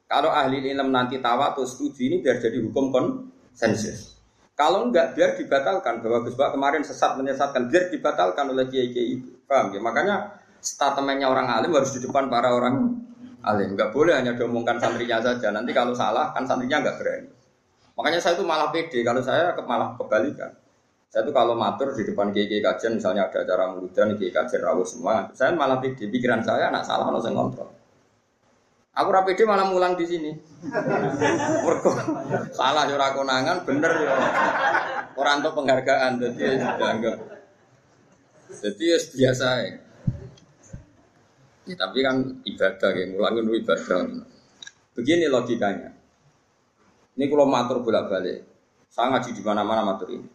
Kalau 0.06 0.30
ahli 0.30 0.62
ilm 0.70 0.90
nanti 0.90 1.18
tawa 1.18 1.54
atau 1.54 1.66
setuju 1.66 2.02
ini 2.10 2.22
biar 2.22 2.38
jadi 2.38 2.62
hukum 2.62 2.94
konsensus. 2.94 4.18
Kalau 4.54 4.90
enggak 4.90 5.18
biar 5.18 5.38
dibatalkan 5.40 6.02
bahwa 6.02 6.26
Gus 6.26 6.36
kemarin 6.36 6.84
sesat 6.86 7.18
menyesatkan 7.18 7.70
biar 7.70 7.90
dibatalkan 7.94 8.54
oleh 8.54 8.70
kiai 8.70 8.90
kiai 8.94 9.22
itu. 9.22 9.32
Paham 9.50 9.74
ya? 9.74 9.82
Makanya 9.82 10.16
statementnya 10.60 11.28
orang 11.32 11.48
alim 11.48 11.72
harus 11.76 11.96
di 11.96 12.04
depan 12.04 12.28
para 12.28 12.52
orang 12.52 12.96
alim. 13.44 13.76
Enggak 13.76 13.92
boleh 13.96 14.16
hanya 14.16 14.36
diomongkan 14.36 14.80
santrinya 14.80 15.20
saja. 15.24 15.52
Nanti 15.52 15.72
kalau 15.72 15.96
salah 15.96 16.32
kan 16.36 16.44
santrinya 16.44 16.84
enggak 16.84 17.00
berani. 17.00 17.30
Makanya 18.00 18.20
saya 18.24 18.40
itu 18.40 18.46
malah 18.48 18.72
pede. 18.72 19.04
Kalau 19.04 19.20
saya 19.20 19.52
malah 19.64 19.96
kebalikan. 20.00 20.52
Saya 21.10 21.26
itu 21.26 21.34
kalau 21.34 21.58
matur 21.58 21.90
di 21.98 22.06
depan 22.06 22.30
kiai 22.30 22.46
kiai 22.46 22.62
kajian 22.62 23.02
misalnya 23.02 23.26
ada 23.28 23.42
acara 23.42 23.74
mudah 23.74 24.14
kiai 24.14 24.30
kajian 24.30 24.62
rawuh 24.62 24.86
semua, 24.86 25.26
saya 25.34 25.58
malah 25.58 25.82
pede. 25.82 26.06
Pikiran 26.06 26.46
saya 26.46 26.70
anak 26.70 26.86
salah 26.86 27.10
harus 27.10 27.26
kontrol. 27.26 27.74
Aku 28.94 29.10
rapi 29.16 29.32
malah 29.48 29.66
mulang 29.72 29.96
di 29.96 30.06
sini. 30.06 30.32
Mergo 31.66 31.92
salah 32.52 32.84
yo 32.86 33.00
konangan, 33.00 33.64
bener 33.64 33.92
yo. 34.06 34.12
Ora 35.18 35.40
entuk 35.40 35.56
penghargaan 35.56 36.20
dadi 36.20 36.44
dianggap. 36.60 37.18
Jadi 38.50 38.84
ya 38.86 38.98
biasa 39.00 39.48
ya. 39.66 39.89
Ya. 41.70 41.78
Tapi 41.78 42.00
kan 42.02 42.16
ibadah 42.42 42.92
ya, 42.98 43.06
mulang 43.14 43.34
itu 43.38 43.54
ibadah. 43.62 44.00
Begini 44.98 45.26
logikanya. 45.30 45.90
Ini 47.16 47.26
kalau 47.30 47.46
matur 47.46 47.86
bolak-balik. 47.86 48.48
Saya 48.90 49.14
ngaji 49.14 49.38
di 49.38 49.44
mana-mana 49.46 49.86
matur 49.86 50.10
ini. 50.10 50.28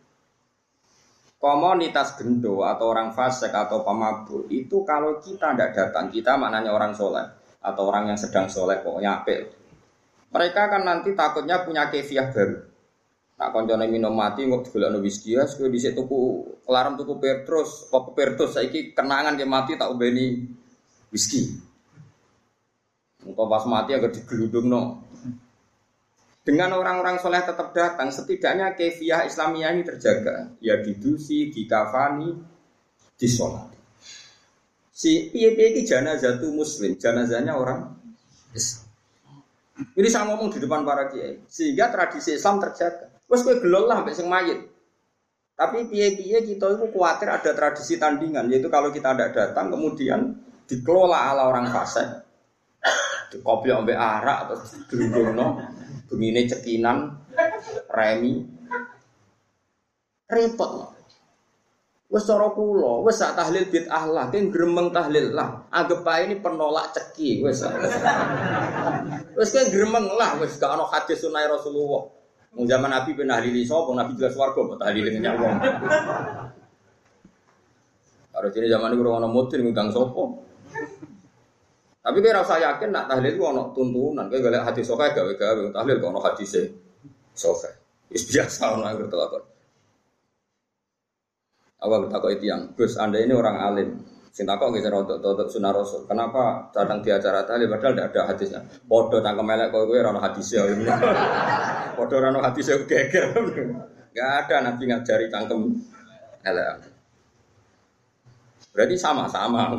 Komunitas 1.42 2.16
gendo 2.16 2.64
atau 2.64 2.88
orang 2.88 3.12
fasik 3.12 3.52
atau 3.52 3.84
pemabuk 3.84 4.48
itu 4.48 4.80
kalau 4.88 5.20
kita 5.20 5.52
tidak 5.52 5.76
datang, 5.76 6.08
kita 6.08 6.40
maknanya 6.40 6.72
orang 6.72 6.96
soleh 6.96 7.26
atau 7.60 7.82
orang 7.84 8.08
yang 8.12 8.16
sedang 8.16 8.48
soleh 8.48 8.80
pokoknya 8.80 9.20
apel. 9.20 9.52
Mereka 10.32 10.62
kan 10.72 10.82
nanti 10.88 11.12
takutnya 11.12 11.60
punya 11.60 11.92
kefiah 11.92 12.32
baru. 12.32 12.64
Nak 13.36 13.50
koncone 13.50 13.90
minum 13.92 14.14
mati 14.14 14.46
nggak 14.46 14.72
no 14.72 15.04
whisky 15.04 15.36
ya, 15.36 15.44
di 15.44 15.76
situ 15.76 16.00
tuku 16.00 16.20
kelarang 16.64 16.96
tuku 16.96 17.18
Petrus, 17.20 17.92
apa 17.92 18.14
Petrus 18.14 18.56
saiki 18.56 18.96
kenangan 18.96 19.36
ke 19.36 19.44
mati 19.44 19.76
tak 19.76 19.90
ubeni 19.92 20.48
whisky. 21.14 21.55
Engkau 23.22 23.46
pas 23.46 23.62
mati 23.70 23.94
agar 23.94 24.11
digeludung 24.11 24.66
no. 24.66 24.83
Dengan 26.44 26.77
orang-orang 26.77 27.22
soleh 27.22 27.40
tetap 27.40 27.72
datang, 27.72 28.12
setidaknya 28.12 28.77
kefiah 28.77 29.24
Islamiyah 29.24 29.70
ini 29.72 29.83
terjaga. 29.87 30.53
Ya 30.61 30.77
didusi, 30.77 31.48
dikafani, 31.48 32.37
disolat. 33.16 33.72
Si 34.92 35.33
piye 35.33 35.57
ini 35.57 35.88
jenazah 35.88 36.37
itu 36.37 36.53
muslim, 36.53 37.00
jenazahnya 37.00 37.57
orang 37.57 37.96
Islam. 38.53 38.85
Ini 39.96 40.07
saya 40.07 40.29
ngomong 40.29 40.53
di 40.55 40.61
depan 40.61 40.85
para 40.85 41.09
kiai, 41.09 41.42
sehingga 41.48 41.88
tradisi 41.88 42.37
Islam 42.37 42.61
terjaga. 42.61 43.09
Terus 43.24 43.40
gue 43.40 43.57
gelol 43.64 43.88
lah 43.88 44.05
sampai 44.05 44.29
mayit. 44.29 44.61
Tapi 45.57 45.88
piye-piye 45.88 46.44
kita 46.44 46.77
itu 46.77 46.85
khawatir 46.92 47.31
ada 47.33 47.50
tradisi 47.57 47.96
tandingan, 47.96 48.53
yaitu 48.53 48.68
kalau 48.68 48.92
kita 48.92 49.16
tidak 49.16 49.33
datang 49.33 49.72
kemudian 49.72 50.43
dikelola 50.68 51.33
ala 51.33 51.48
orang 51.48 51.68
fasik, 51.70 52.09
kopi 53.42 53.72
sampai 53.72 53.96
arak 53.96 54.38
atau 54.48 54.57
gelundung 54.88 55.61
begini 56.09 56.46
cekinan, 56.46 57.11
remi, 57.90 58.44
repot 60.31 60.70
loh. 60.70 60.90
Wes 62.14 62.31
cara 62.31 62.46
kula, 62.55 63.03
wes 63.03 63.18
sak 63.18 63.35
tahlil 63.35 63.66
bid'ah 63.66 64.07
lah, 64.07 64.31
kan 64.31 64.46
gremeng 64.46 64.94
tahlil 64.94 65.35
lah. 65.35 65.66
Anggap 65.74 66.07
ae 66.07 66.31
ini 66.31 66.38
penolak 66.38 66.94
ceki, 66.94 67.42
wes. 67.42 67.66
wes 69.35 69.50
kan 69.50 69.66
gremeng 69.66 70.07
lah, 70.14 70.38
wes 70.38 70.55
gak 70.55 70.79
ono 70.79 70.87
hadis 70.87 71.18
sunah 71.18 71.42
Rasulullah. 71.50 72.07
Wong 72.55 72.70
zaman 72.70 72.87
Nabi 72.87 73.18
ben 73.18 73.27
tahlili 73.27 73.66
sapa, 73.66 73.90
Nabi 73.90 74.14
jelas 74.14 74.38
warga 74.38 74.62
mbok 74.62 74.79
tahlil 74.79 75.11
ngenyang 75.11 75.37
wong. 75.42 75.57
Karo 78.31 78.46
jene 78.55 78.66
zaman 78.70 78.94
iku 78.94 79.03
ono 79.11 79.27
mudin 79.27 79.66
ngundang 79.66 79.90
sapa. 79.90 80.22
Tapi 82.04 82.20
kira 82.20 82.44
rasa 82.44 82.60
yakin 82.60 82.92
nak 82.92 83.08
tahlil 83.08 83.32
itu 83.32 83.40
ono 83.40 83.72
tuntunan, 83.72 84.28
kayak 84.28 84.44
gak 84.44 84.64
hadis 84.68 84.84
sokai 84.84 85.16
gawe-gawe 85.16 85.72
tahlil 85.72 85.96
kok 85.96 86.10
ono 86.12 86.20
hadis 86.20 86.52
sokai. 87.32 87.72
Wis 88.12 88.28
biasa 88.28 88.62
ono 88.76 88.84
yang 88.84 89.08
terlalu. 89.08 89.40
Awal 91.80 92.08
takut 92.12 92.32
itu 92.36 92.48
yang 92.48 92.76
Gus 92.76 93.00
Anda 93.00 93.24
ini 93.24 93.32
orang 93.32 93.56
alim. 93.56 93.88
Sing 94.34 94.44
takut 94.44 94.72
gitu 94.76 94.88
untuk 94.92 95.20
untuk 95.20 95.48
sunnah 95.48 95.72
rasul. 95.72 96.04
Kenapa 96.04 96.68
datang 96.76 97.00
di 97.00 97.08
acara 97.08 97.44
tadi 97.48 97.64
padahal 97.68 97.92
tidak 97.96 98.08
ada 98.12 98.20
hadisnya. 98.32 98.60
Bodoh 98.84 99.20
tangkem 99.24 99.46
melek 99.46 99.68
kau 99.72 99.88
gue 99.88 100.00
rano 100.00 100.20
hadisnya. 100.20 100.64
Bodoh 101.96 102.18
rano 102.24 102.44
hadisnya 102.44 102.84
geger. 102.84 103.32
Gak 104.14 104.30
ada 104.46 104.70
nabi 104.70 104.86
ngajari 104.90 105.26
tangkem 105.26 105.74
elek. 106.46 106.86
Berarti 108.74 108.96
sama-sama. 108.98 109.74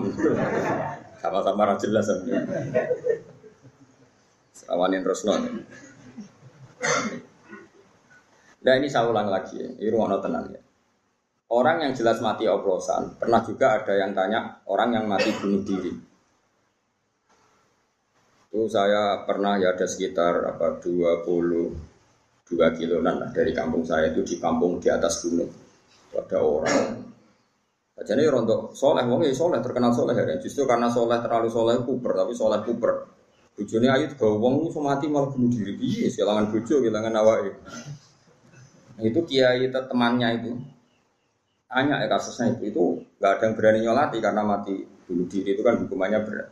Sama-sama 1.20 1.68
ra 1.68 1.76
jelas. 1.80 2.08
Sawanin 4.56 5.04
Rasulullah. 5.04 5.52
Nah 8.66 8.74
ini 8.82 8.88
saya 8.90 9.06
ulang 9.06 9.30
lagi 9.30 9.62
ya. 9.62 9.70
Ini 9.70 9.90
rumah 9.94 10.18
tenang 10.18 10.50
ya. 10.50 10.62
Orang 11.46 11.86
yang 11.86 11.94
jelas 11.94 12.18
mati 12.26 12.50
oplosan, 12.50 13.22
pernah 13.22 13.46
juga 13.46 13.78
ada 13.78 13.94
yang 13.94 14.18
tanya 14.18 14.66
orang 14.66 14.98
yang 14.98 15.06
mati 15.06 15.30
bunuh 15.38 15.62
diri. 15.62 15.94
Itu 18.50 18.66
saya 18.66 19.22
pernah 19.30 19.62
ya 19.62 19.78
ada 19.78 19.86
sekitar 19.86 20.42
apa 20.50 20.82
22 20.82 22.50
kiloan 22.50 23.06
lah 23.06 23.30
dari 23.30 23.54
kampung 23.54 23.86
saya 23.86 24.10
itu 24.10 24.26
di 24.26 24.42
kampung 24.42 24.82
di 24.82 24.90
atas 24.90 25.22
gunung. 25.22 25.54
Ada 26.18 26.40
orang 26.42 26.82
jadi 28.04 28.28
rontok 28.28 28.76
soleh, 28.76 29.08
wong 29.08 29.24
soleh 29.32 29.64
terkenal 29.64 29.96
soleh 29.96 30.12
ya. 30.12 30.36
Justru 30.44 30.68
karena 30.68 30.92
soleh 30.92 31.16
terlalu 31.24 31.48
soleh 31.48 31.80
kuper, 31.80 32.12
tapi 32.12 32.36
soleh 32.36 32.60
kuper. 32.68 32.94
Bujone 33.56 33.88
ayu 33.88 34.12
tiga 34.12 34.28
wong 34.28 34.68
itu 34.68 34.84
mati 34.84 35.08
malah 35.08 35.32
bunuh 35.32 35.48
diri. 35.48 35.80
Kehilangan 35.80 36.52
bujo, 36.52 36.84
kehilangan 36.84 37.16
awake. 37.16 37.56
Nah, 38.96 39.04
itu 39.04 39.20
kiai 39.24 39.68
temannya 39.72 40.30
itu 40.44 40.52
Tanya 41.76 42.00
ya 42.00 42.08
kasusnya 42.08 42.56
itu, 42.56 42.72
itu 42.72 42.84
nggak 43.20 43.32
ada 43.36 43.44
yang 43.44 43.54
berani 43.60 43.80
nyolati 43.84 44.18
karena 44.24 44.48
mati 44.48 44.80
bunuh 45.04 45.28
diri 45.28 45.60
itu 45.60 45.62
kan 45.66 45.76
hukumannya 45.84 46.20
berat. 46.24 46.48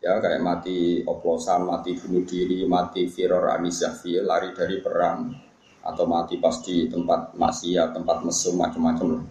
Ya 0.00 0.16
kayak 0.24 0.40
mati 0.40 1.04
oplosan, 1.04 1.68
mati 1.68 2.00
bunuh 2.00 2.24
diri, 2.24 2.64
mati 2.64 3.12
firor 3.12 3.52
anisyafi, 3.52 4.16
lari 4.24 4.56
dari 4.56 4.80
perang, 4.80 5.36
atau 5.84 6.04
mati 6.08 6.40
pas 6.40 6.56
di 6.64 6.88
tempat 6.88 7.36
maksiat, 7.36 7.92
tempat 7.92 8.24
mesum, 8.24 8.56
macam-macam. 8.56 9.26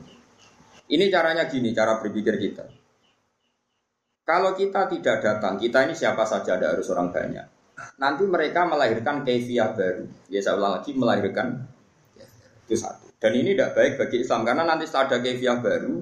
Ini 0.85 1.09
caranya 1.09 1.49
gini, 1.49 1.73
cara 1.73 1.97
berpikir 1.97 2.37
kita. 2.37 2.65
Kalau 4.25 4.57
kita 4.57 4.89
tidak 4.89 5.21
datang, 5.21 5.57
kita 5.57 5.85
ini 5.85 5.93
siapa 5.93 6.25
saja, 6.25 6.57
ada 6.57 6.73
harus 6.73 6.89
orang 6.89 7.13
banyak. 7.13 7.45
Nanti 8.01 8.23
mereka 8.25 8.65
melahirkan 8.65 9.21
kefiah 9.21 9.73
baru. 9.73 10.05
Ya 10.29 10.41
saya 10.41 10.57
ulang 10.57 10.81
lagi, 10.81 10.91
melahirkan 10.97 11.65
itu 12.65 12.75
satu. 12.77 13.13
Dan 13.21 13.37
ini 13.37 13.53
tidak 13.53 13.77
baik 13.77 13.93
bagi 14.01 14.25
Islam 14.25 14.41
karena 14.41 14.65
nanti 14.65 14.89
setelah 14.89 15.13
ada 15.13 15.17
kefiah 15.21 15.57
baru, 15.61 16.01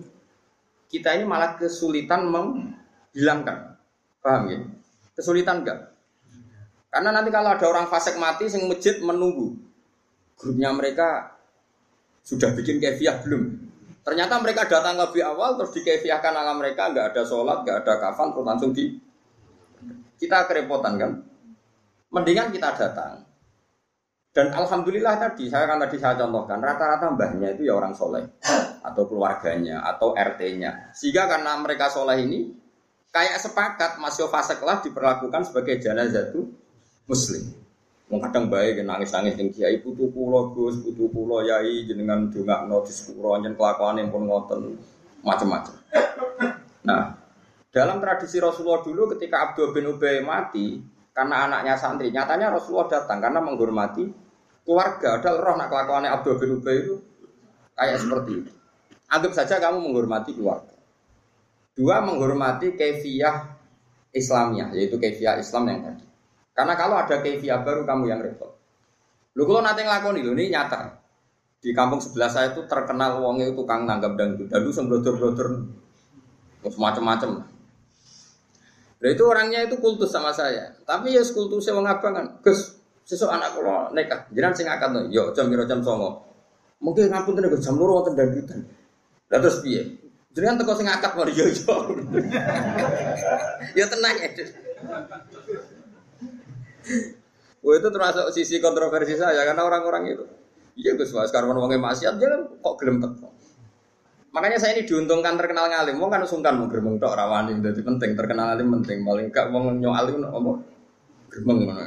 kita 0.88 1.10
ini 1.20 1.24
malah 1.28 1.60
kesulitan 1.60 2.28
menghilangkan. 2.32 3.76
Paham 4.24 4.44
ya? 4.48 4.60
Kesulitan 5.20 5.64
enggak? 5.64 5.92
Karena 6.94 7.10
nanti 7.12 7.30
kalau 7.34 7.50
ada 7.52 7.66
orang 7.68 7.90
fasik 7.90 8.16
mati, 8.22 8.48
sing 8.48 8.70
masjid 8.70 9.02
menunggu. 9.04 9.58
grupnya 10.34 10.76
mereka 10.76 11.40
sudah 12.24 12.52
bikin 12.52 12.80
kefiah 12.80 13.20
belum? 13.24 13.73
Ternyata 14.04 14.36
mereka 14.44 14.68
datang 14.68 15.00
lebih 15.00 15.24
awal 15.24 15.56
terus 15.56 15.72
dikefiahkan 15.80 16.36
ala 16.36 16.54
mereka 16.60 16.92
nggak 16.92 17.16
ada 17.16 17.24
sholat, 17.24 17.64
nggak 17.64 17.88
ada 17.88 17.94
kafan 18.04 18.36
terus 18.36 18.46
langsung 18.46 18.72
di 18.76 19.00
kita 20.20 20.44
kerepotan 20.44 21.00
kan? 21.00 21.12
Mendingan 22.12 22.52
kita 22.52 22.76
datang. 22.76 23.24
Dan 24.34 24.50
alhamdulillah 24.52 25.16
tadi 25.22 25.48
saya 25.48 25.70
kan 25.70 25.78
tadi 25.78 25.96
saya 26.02 26.20
contohkan 26.20 26.60
rata-rata 26.60 27.16
mbahnya 27.16 27.54
itu 27.54 27.70
ya 27.70 27.78
orang 27.78 27.94
soleh 27.94 28.26
atau 28.84 29.08
keluarganya 29.08 29.86
atau 29.88 30.12
RT-nya. 30.12 30.92
Sehingga 30.92 31.30
karena 31.30 31.56
mereka 31.62 31.88
soleh 31.88 32.18
ini 32.28 32.50
kayak 33.14 33.40
sepakat 33.40 34.02
masih 34.02 34.28
fase 34.28 34.58
kelas 34.58 34.84
diperlakukan 34.84 35.48
sebagai 35.48 35.80
jenazah 35.80 36.34
itu 36.34 36.50
muslim. 37.08 37.63
Wong 38.14 38.22
kadang 38.22 38.46
baik 38.46 38.86
nangis-nangis 38.86 39.34
ning 39.42 39.50
kiai 39.50 39.82
putu 39.82 40.14
kula 40.14 40.54
Gus, 40.54 40.86
putu 40.86 41.10
kula 41.10 41.50
yai 41.50 41.82
jenengan 41.90 42.30
dongakno 42.30 42.86
sepuro 42.86 43.42
nyen 43.42 43.58
kelakuane 43.58 44.06
pun 44.14 44.30
ngoten 44.30 44.78
macam-macam. 45.26 45.74
Nah, 46.86 47.18
dalam 47.74 47.98
tradisi 47.98 48.38
Rasulullah 48.38 48.86
dulu 48.86 49.18
ketika 49.18 49.50
Abdul 49.50 49.74
bin 49.74 49.90
Ubay 49.90 50.22
mati 50.22 50.78
karena 51.10 51.50
anaknya 51.50 51.74
santri, 51.74 52.14
nyatanya 52.14 52.54
Rasulullah 52.54 53.02
datang 53.02 53.18
karena 53.18 53.42
menghormati 53.42 54.06
keluarga. 54.62 55.18
Ada 55.18 55.34
roh 55.34 55.58
nak 55.58 55.74
kelakuannya 55.74 56.14
Abdul 56.14 56.38
bin 56.38 56.62
Ubay 56.62 56.86
itu 56.86 57.02
kayak 57.74 57.98
seperti 57.98 58.32
itu. 58.46 58.52
Anggap 59.10 59.34
saja 59.34 59.58
kamu 59.58 59.90
menghormati 59.90 60.38
keluarga. 60.38 60.78
Dua 61.74 61.98
menghormati 62.06 62.78
kefiah 62.78 63.58
Islamnya, 64.14 64.70
yaitu 64.78 65.02
kefiah 65.02 65.42
Islam 65.42 65.66
yang 65.66 65.82
tadi. 65.82 66.13
Karena 66.54 66.74
kalau 66.78 66.96
ada 67.02 67.18
kefiah 67.20 67.66
baru 67.66 67.82
kamu 67.84 68.04
yang 68.14 68.22
repot. 68.22 68.54
Lu 69.34 69.50
kalau 69.50 69.66
nanti 69.66 69.82
ngelakoni 69.82 70.22
lu 70.22 70.38
ini 70.38 70.54
nyata. 70.54 71.02
Di 71.58 71.74
kampung 71.74 71.98
sebelah 71.98 72.30
saya 72.30 72.54
itu 72.54 72.62
terkenal 72.70 73.18
wongnya 73.18 73.50
itu 73.50 73.58
tukang 73.58 73.90
nanggap 73.90 74.14
dangdut. 74.14 74.54
Dulu 74.54 74.70
sembrotor-brotor 74.70 75.48
macam-macam. 76.78 77.50
Nah 79.04 79.10
itu 79.12 79.24
orangnya 79.26 79.66
itu 79.66 79.82
kultus 79.82 80.14
sama 80.14 80.30
saya. 80.30 80.72
Tapi 80.86 81.18
ya 81.18 81.24
kultusnya 81.26 81.74
wong 81.74 81.90
abang 81.90 82.14
kan. 82.14 82.26
Gus, 82.46 82.78
sesuk 83.04 83.28
anak 83.28 83.58
kula 83.58 83.90
nekah. 83.92 84.30
Jiran 84.30 84.54
sing 84.54 84.70
akad. 84.70 85.10
Yo 85.10 85.34
jam 85.34 85.50
piro 85.50 85.66
jam 85.66 85.82
9. 85.82 86.84
Mungkin 86.84 87.10
ngapun 87.10 87.36
tenan 87.40 87.58
jam 87.58 87.76
2 87.76 87.84
wonten 87.84 88.14
dangdutan. 88.14 88.60
Lah 89.32 89.40
terus 89.42 89.64
piye? 89.66 90.04
Jenengan 90.36 90.62
teko 90.62 90.76
sing 90.78 90.88
akad 90.88 91.16
mari 91.18 91.34
yo 91.34 91.48
yo. 91.50 91.76
Ya 93.80 93.90
tenang 93.90 94.16
ya. 94.22 94.30
Wah 97.64 97.74
itu 97.80 97.88
termasuk 97.88 98.26
sisi 98.36 98.60
kontroversi 98.60 99.16
saya 99.16 99.48
karena 99.48 99.64
orang-orang 99.64 100.04
itu, 100.12 100.24
iya 100.76 101.00
Gus 101.00 101.16
Mas 101.16 101.32
karena 101.32 101.56
wongnya 101.56 101.80
maksiat 101.80 102.20
dia 102.20 102.28
kan 102.28 102.42
kok 102.60 102.76
gelem. 102.76 103.00
Makanya 104.34 104.58
saya 104.58 104.76
ini 104.76 104.90
diuntungkan 104.90 105.38
terkenal 105.38 105.70
ngalim, 105.70 105.96
wong 106.02 106.10
kan 106.10 106.26
sungkan 106.26 106.58
mau 106.58 106.66
gerbang 106.66 106.98
tok 106.98 107.14
rawani, 107.14 107.54
jadi 107.62 107.82
penting 107.86 108.18
terkenal 108.18 108.52
ngalim 108.52 108.68
penting, 108.82 109.06
paling 109.06 109.28
gak 109.30 109.48
wong 109.54 109.78
nyoalim 109.78 110.26
apa 110.26 110.52
gerbang 111.30 111.60
mana. 111.70 111.86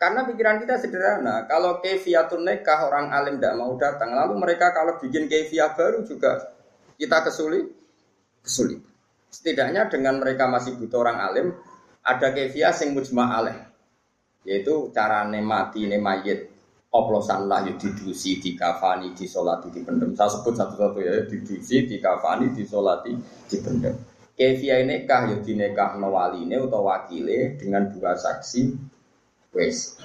Karena 0.00 0.20
pikiran 0.24 0.56
kita 0.64 0.80
sederhana, 0.80 1.44
kalau 1.44 1.78
kefiatun 1.78 2.42
nekah 2.42 2.88
orang 2.88 3.12
alim 3.12 3.36
tidak 3.36 3.54
mau 3.54 3.76
datang, 3.76 4.16
lalu 4.16 4.34
mereka 4.40 4.72
kalau 4.72 4.96
bikin 4.96 5.28
kefiah 5.28 5.76
baru 5.76 6.02
juga 6.08 6.56
kita 6.96 7.20
kesulit, 7.28 7.68
kesulit. 8.40 8.80
Setidaknya 9.30 9.86
dengan 9.92 10.18
mereka 10.18 10.48
masih 10.48 10.74
butuh 10.80 11.06
orang 11.06 11.20
alim, 11.22 11.46
ada 12.04 12.32
kefiah 12.32 12.72
sing 12.72 12.96
mujma 12.96 13.36
aleh 13.36 13.58
yaitu 14.48 14.88
cara 14.96 15.28
nemati 15.28 15.84
nemayit 15.84 16.48
oplosan 16.90 17.46
lah 17.46 17.62
ya 17.62 17.76
didusi 17.76 18.40
di 18.40 18.56
kafani 18.56 19.12
di 19.14 19.28
pendem 19.84 20.16
saya 20.16 20.32
sebut 20.32 20.56
satu-satu 20.56 20.98
ya 20.98 21.22
didusi 21.28 21.86
di 21.86 22.00
kafani 22.00 22.50
di 22.56 22.64
solati 22.64 23.12
di 23.46 23.56
pendem 23.60 23.94
kefiah 24.40 24.80
ini 24.80 25.04
kah 25.04 25.28
ya 25.28 25.36
dinekah 25.44 26.00
ini 26.40 26.56
atau 26.56 26.88
wakile 26.88 27.60
dengan 27.60 27.92
dua 27.92 28.16
saksi? 28.16 28.72
Wes. 29.52 30.00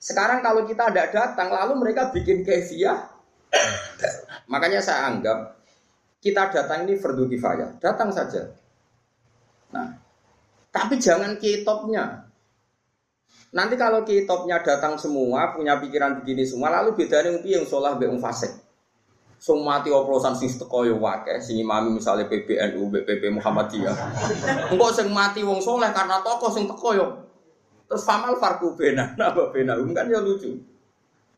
Sekarang 0.00 0.40
kalau 0.40 0.64
kita 0.64 0.88
tidak 0.88 1.12
datang 1.12 1.52
lalu 1.52 1.76
mereka 1.76 2.08
bikin 2.08 2.40
kefiah 2.40 3.12
makanya 4.52 4.80
saya 4.80 5.12
anggap 5.12 5.60
kita 6.24 6.48
datang 6.48 6.88
ini 6.88 6.96
fardu 6.96 7.28
kifayah. 7.28 7.76
Datang 7.76 8.08
saja 8.08 8.48
tapi 10.74 10.98
jangan 10.98 11.38
kitopnya. 11.38 12.26
Nanti 13.54 13.78
kalau 13.78 14.02
kitopnya 14.02 14.58
datang 14.58 14.98
semua, 14.98 15.54
punya 15.54 15.78
pikiran 15.78 16.18
begini 16.18 16.42
semua, 16.42 16.74
lalu 16.74 16.98
bedanya 16.98 17.38
yang 17.38 17.62
yang 17.62 17.64
sholah 17.70 17.94
be 17.94 18.10
fasik. 18.18 18.50
Sung 19.38 19.62
mati 19.62 19.94
oplosan 19.94 20.34
sing 20.34 20.50
teko 20.50 20.82
yo 20.82 20.98
wake, 20.98 21.38
sing 21.38 21.62
imami 21.62 21.94
misalnya 21.94 22.26
PBNU, 22.26 22.90
BPP 22.90 23.38
Muhammadiyah. 23.38 23.94
Engkau 24.74 24.90
sing 24.90 25.12
mati 25.14 25.46
wong 25.46 25.62
soleh 25.62 25.94
karena 25.94 26.18
tokoh 26.26 26.50
sing 26.50 26.66
teko. 26.66 26.90
Terus 27.86 28.02
famal 28.02 28.34
farku 28.42 28.74
bena, 28.74 29.12
napa 29.20 29.54
bena, 29.54 29.78
kan 29.94 30.10
ya 30.10 30.18
lucu. 30.18 30.50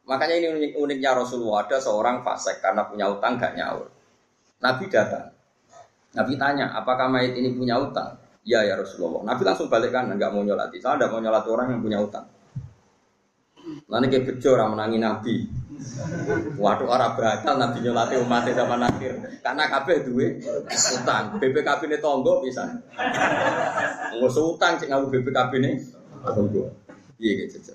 Makanya 0.07 0.39
ini 0.39 0.47
unik 0.55 0.73
uniknya 0.79 1.19
Rasulullah 1.19 1.67
ada 1.67 1.83
seorang 1.83 2.23
fasik 2.23 2.63
karena 2.63 2.87
punya 2.87 3.11
utang 3.11 3.37
gak 3.37 3.59
nyaur. 3.59 3.91
Nabi 4.63 4.87
datang. 4.87 5.35
Nabi 6.15 6.39
tanya, 6.39 6.73
apakah 6.79 7.11
mayit 7.11 7.35
ini 7.35 7.53
punya 7.53 7.77
utang? 7.83 8.15
Ya 8.47 8.63
ya 8.63 8.79
Rasulullah. 8.79 9.27
Nabi 9.27 9.43
langsung 9.43 9.67
balik 9.67 9.91
kan, 9.91 10.07
nggak 10.07 10.31
mau 10.31 10.47
nyolati. 10.47 10.79
Saya 10.79 10.95
tidak 10.95 11.11
mau 11.11 11.19
nyolati 11.19 11.49
orang 11.51 11.67
yang 11.75 11.83
punya 11.83 11.99
utang. 11.99 12.27
Nanti 13.91 14.07
kayak 14.07 14.25
bejo 14.31 14.49
orang 14.55 14.79
menangi 14.79 14.99
Nabi. 15.03 15.37
Waduh 16.55 16.87
orang 16.87 17.19
berakal 17.19 17.59
Nabi 17.59 17.83
nyolati 17.83 18.15
umatnya 18.23 18.55
zaman 18.55 18.87
akhir. 18.87 19.43
Karena 19.43 19.67
kabeh 19.67 20.07
duwe 20.07 20.39
utang. 20.71 21.43
BPKB 21.43 21.81
ini 21.91 21.99
tonggo 21.99 22.39
bisa. 22.47 22.63
Nggak 24.15 24.31
utang 24.39 24.79
cek 24.79 24.95
ngaku 24.95 25.07
BPKB 25.11 25.53
ini 25.67 25.71
tonggo. 26.23 26.71
Iya 27.19 27.51
gitu. 27.51 27.75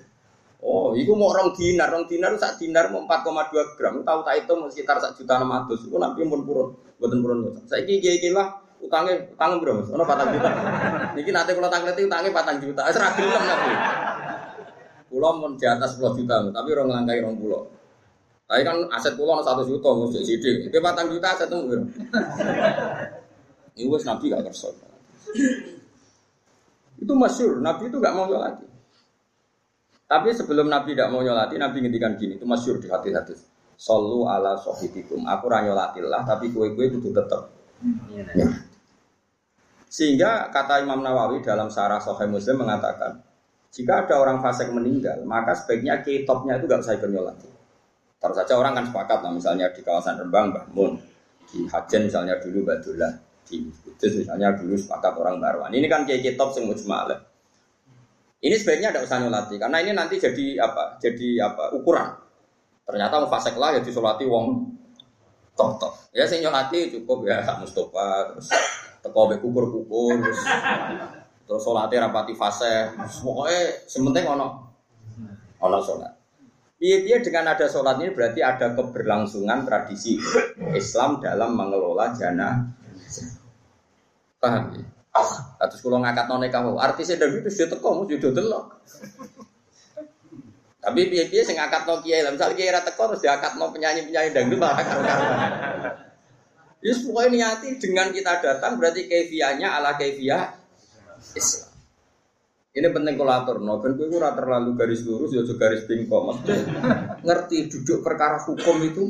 Oh, 0.62 0.94
itu 0.94 1.10
mau 1.18 1.34
orang 1.34 1.50
dinar, 1.58 1.90
orang 1.90 2.06
dinar 2.06 2.38
sak 2.38 2.62
dinar 2.62 2.86
mau 2.94 3.02
4,2 3.02 3.74
gram. 3.74 3.98
Tahu 4.06 4.18
tak 4.22 4.46
itu 4.46 4.52
sekitar 4.70 5.02
sak 5.02 5.18
juta 5.18 5.34
enam 5.42 5.50
ratus. 5.50 5.90
Itu 5.90 5.98
nabi 5.98 6.22
pun 6.22 6.46
purun, 6.46 6.68
buatan 7.02 7.18
purun. 7.18 7.38
Saya 7.66 7.82
kiki 7.82 8.30
lah 8.30 8.61
utangnya 8.82 9.14
utang 9.30 9.62
berapa? 9.62 9.82
Ono 9.94 10.04
patang 10.04 10.28
juta. 10.34 10.50
Niki 11.14 11.30
nanti 11.30 11.54
kalau 11.54 11.70
tanglet 11.70 11.96
utangnya 11.96 12.30
patang 12.34 12.58
juta. 12.58 12.82
Wis 12.90 12.98
ra 12.98 13.08
gelem 13.14 13.42
nabi. 13.46 13.72
Pulau 15.12 15.32
mau 15.38 15.52
di 15.52 15.66
atas 15.68 16.00
10 16.00 16.24
juta, 16.24 16.40
tapi 16.50 16.68
orang 16.72 16.88
ngelangkai 16.88 17.20
orang 17.20 17.36
pulau. 17.36 17.68
Tapi 18.48 18.64
kan 18.64 18.76
aset 18.96 19.12
pulau 19.12 19.44
satu 19.44 19.60
juta, 19.60 19.92
mesti 19.92 20.24
sidik. 20.24 20.72
Itu 20.72 20.80
patang 20.80 21.12
juta 21.12 21.36
aset 21.36 21.52
itu. 21.52 21.84
Ini 23.76 23.88
wes 23.92 24.04
nabi 24.08 24.32
gak 24.32 24.48
kerso. 24.48 24.72
Itu 26.96 27.12
masyur, 27.12 27.60
nabi 27.60 27.92
itu 27.92 27.96
gak 28.00 28.16
mau 28.16 28.24
nyolati. 28.24 28.64
Tapi 30.08 30.28
sebelum 30.32 30.68
nabi 30.72 30.96
gak 30.96 31.12
mau 31.12 31.20
nyolati, 31.20 31.60
nabi 31.60 31.84
ngendikan 31.84 32.16
gini, 32.16 32.40
itu 32.40 32.48
masyur 32.48 32.80
di 32.80 32.88
hati-hati. 32.88 33.36
Sallu 33.76 34.24
ala 34.28 34.56
sohibikum. 34.56 35.28
Aku 35.28 35.48
ranyolatillah, 35.48 36.24
tapi 36.24 36.52
kue-kue 36.52 36.88
itu 36.88 37.12
tetap. 37.12 37.52
Ya. 38.32 38.48
Sehingga 39.92 40.48
kata 40.48 40.80
Imam 40.80 41.04
Nawawi 41.04 41.44
dalam 41.44 41.68
Sarah 41.68 42.00
Sahih 42.00 42.24
Muslim 42.24 42.64
mengatakan, 42.64 43.20
jika 43.68 44.08
ada 44.08 44.24
orang 44.24 44.40
fasik 44.40 44.72
meninggal, 44.72 45.20
maka 45.28 45.52
sebaiknya 45.52 46.00
kitopnya 46.00 46.56
itu 46.56 46.64
gak 46.64 46.80
usah 46.80 46.96
ikut 46.96 47.12
nyolati. 47.12 47.48
Taruh 48.16 48.32
saja 48.32 48.56
orang 48.56 48.72
kan 48.72 48.88
sepakat 48.88 49.20
lah, 49.20 49.32
misalnya 49.36 49.68
di 49.68 49.84
kawasan 49.84 50.16
Rembang, 50.16 50.48
Mbah 50.48 50.64
Mun, 50.72 50.96
di 51.44 51.68
Hajen 51.68 52.08
misalnya 52.08 52.40
dulu 52.40 52.64
Badullah, 52.64 53.12
di 53.44 53.68
Kudus 53.68 54.12
misalnya 54.16 54.56
dulu 54.56 54.72
sepakat 54.80 55.12
orang 55.12 55.36
Barwan. 55.36 55.76
Ini 55.76 55.84
kan 55.92 56.08
kayak 56.08 56.24
kitop 56.24 56.56
yang 56.56 56.72
mujmalah. 56.72 57.20
Ini 58.40 58.56
sebaiknya 58.56 58.96
tidak 58.96 59.12
usah 59.12 59.20
nyolati, 59.20 59.60
karena 59.60 59.76
ini 59.84 59.92
nanti 59.92 60.16
jadi 60.16 60.56
apa? 60.56 60.96
Jadi 61.04 61.36
apa? 61.36 61.68
Ukuran. 61.76 62.16
Ternyata 62.88 63.20
mau 63.20 63.28
fasik 63.28 63.60
lah 63.60 63.76
ya 63.76 63.80
disolati 63.84 64.24
wong 64.24 64.72
tok 65.52 65.76
tok. 65.76 65.92
Ya 66.16 66.24
sing 66.24 66.40
nyolati 66.40 66.88
cukup 66.96 67.28
ya 67.28 67.44
Mustafa 67.60 68.32
terus 68.32 68.48
teko 69.02 69.28
be 69.28 69.36
kukur-kukur 69.42 70.22
terus 70.22 70.40
terus 71.44 71.62
salate 71.66 71.98
rapati 71.98 72.32
fase 72.38 72.94
pokoknya 73.20 73.90
sementing 73.90 74.24
ono 74.30 74.48
ono 75.58 75.78
salat 75.82 76.22
Iya, 76.82 77.22
dengan 77.22 77.54
ada 77.54 77.70
sholat 77.70 78.02
ini 78.02 78.10
berarti 78.10 78.42
ada 78.42 78.74
keberlangsungan 78.74 79.62
tradisi 79.62 80.18
Islam 80.74 81.22
dalam 81.22 81.54
mengelola 81.54 82.10
jana. 82.10 82.74
Paham 84.42 84.74
ya? 84.74 84.82
Atus 85.62 85.78
kalau 85.78 86.02
ngangkat 86.02 86.26
none 86.26 86.50
kamu, 86.50 86.82
artisnya 86.82 87.22
dari 87.22 87.38
itu 87.38 87.54
sudah 87.54 87.78
teko, 87.78 88.02
sudah 88.02 88.32
delok. 88.34 88.64
Tapi 90.82 91.00
piye 91.06 91.46
sing 91.46 91.54
ngangkat 91.54 91.86
no 91.86 92.02
kiai, 92.02 92.26
misalnya 92.26 92.58
kiai 92.58 92.74
rata 92.74 92.90
teko 92.90 93.14
terus 93.14 93.22
diangkat 93.22 93.52
no 93.62 93.70
penyanyi 93.70 94.02
penyanyi 94.10 94.34
dangdut 94.34 94.58
malah 94.58 94.82
Yes, 96.82 97.06
pokoknya 97.06 97.30
niati 97.30 97.78
dengan 97.78 98.10
kita 98.10 98.42
datang 98.42 98.74
berarti 98.74 99.06
kefiahnya 99.06 99.70
ala 99.70 99.94
kefiah 99.94 100.50
Islam. 101.38 101.70
Ini 102.72 102.88
penting 102.90 103.14
kulatur, 103.14 103.62
no 103.62 103.78
ben 103.78 103.94
ora 104.00 104.34
terlalu 104.34 104.74
garis 104.74 105.06
lurus 105.06 105.30
ya 105.30 105.46
garis 105.46 105.86
bingkong. 105.86 106.42
Ngerti 107.22 107.70
duduk 107.70 108.02
perkara 108.02 108.42
hukum 108.42 108.82
itu 108.82 109.04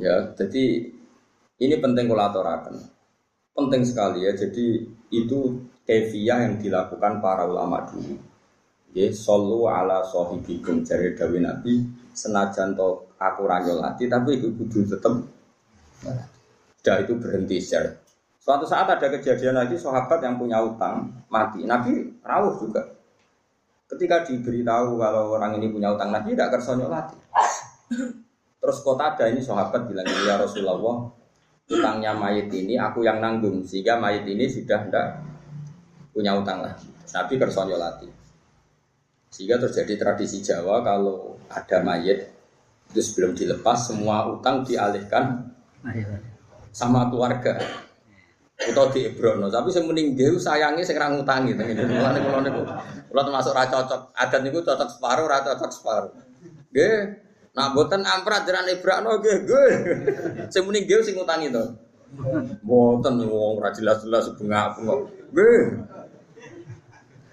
Ya, 0.00 0.32
jadi 0.32 0.88
ini 1.60 1.76
penting 1.76 2.08
kulaturakan. 2.08 2.80
Penting 3.52 3.82
sekali 3.84 4.24
ya. 4.24 4.32
Jadi 4.32 4.88
itu 5.12 5.68
kefiah 5.84 6.48
yang 6.48 6.56
dilakukan 6.56 7.20
para 7.20 7.44
ulama 7.44 7.84
dulu. 7.84 8.16
Ya, 8.96 9.12
solu 9.12 9.68
ala 9.68 10.00
sohibikum 10.08 10.80
jari 10.84 11.12
dawi 11.12 11.44
nabi 11.44 11.84
senajan 12.12 12.76
to 12.76 13.11
aku 13.30 13.46
ranyolati 13.46 14.10
tapi 14.10 14.42
itu 14.42 14.50
kudu 14.58 14.82
tetep 14.90 15.14
sudah 16.82 16.96
itu 16.98 17.14
berhenti 17.14 17.62
share. 17.62 18.02
Suatu 18.42 18.66
saat 18.66 18.90
ada 18.90 19.06
kejadian 19.06 19.54
lagi 19.54 19.78
sahabat 19.78 20.18
yang 20.18 20.34
punya 20.34 20.58
utang 20.58 21.14
mati. 21.30 21.62
Nabi 21.62 22.18
rawuh 22.26 22.58
juga. 22.58 22.82
Ketika 23.86 24.26
diberitahu 24.26 24.98
kalau 24.98 25.38
orang 25.38 25.62
ini 25.62 25.70
punya 25.70 25.94
utang 25.94 26.10
Nabi 26.10 26.34
tidak 26.34 26.58
kersa 26.58 26.74
nyolati. 26.74 27.14
Terus 28.58 28.78
kota 28.82 29.14
ada 29.14 29.30
ini 29.30 29.38
sahabat 29.38 29.86
bilang 29.86 30.10
ya 30.26 30.42
Rasulullah 30.42 31.06
utangnya 31.70 32.18
mayit 32.18 32.50
ini 32.50 32.74
aku 32.74 33.06
yang 33.06 33.22
nanggung 33.22 33.62
sehingga 33.62 34.02
mayit 34.02 34.26
ini 34.26 34.50
sudah 34.50 34.90
tidak 34.90 35.22
punya 36.10 36.34
utang 36.34 36.66
lagi. 36.66 36.90
Nabi 37.14 37.34
kersa 37.38 37.62
nyolati. 37.62 38.10
Sehingga 39.30 39.62
terjadi 39.62 39.94
tradisi 40.02 40.42
Jawa 40.42 40.82
kalau 40.82 41.38
ada 41.46 41.78
mayat 41.86 42.31
itu 42.92 43.00
sebelum 43.00 43.32
dilepas 43.32 43.88
semua 43.88 44.28
utang 44.28 44.60
dialihkan 44.60 45.48
sama 46.68 47.08
keluarga 47.08 47.56
atau 48.60 48.86
di 48.92 49.08
Ibrono. 49.08 49.48
Tapi 49.48 49.72
saya 49.72 49.88
mending 49.88 50.14
gue 50.14 50.38
sayangnya 50.38 50.84
saya 50.84 51.08
ngutang 51.08 51.48
gitu. 51.48 51.64
Mulane 51.64 52.20
kula 52.20 52.38
niku 52.44 52.62
kula 53.10 53.22
termasuk 53.24 53.52
ra 53.56 53.64
cocok. 53.66 54.12
Adat 54.14 54.40
niku 54.44 54.60
cocok 54.60 54.88
separuh, 54.92 55.26
ra 55.26 55.40
cocok 55.42 55.70
separuh. 55.72 56.12
Nggih. 56.70 57.00
Nah, 57.52 57.72
boten 57.76 58.04
amprat 58.04 58.44
jaran 58.44 58.68
Ibrono 58.68 59.18
nggih, 59.18 59.36
nggih. 59.48 59.72
Saya 60.52 60.62
mending 60.62 60.84
gue 60.84 61.00
sing 61.00 61.16
ngutangi 61.16 61.48
to. 61.48 61.64
Boten 62.62 63.24
wong 63.24 63.56
ra 63.58 63.72
jelas-jelas 63.72 64.36
bunga-bunga. 64.36 65.08
Nggih. 65.32 65.64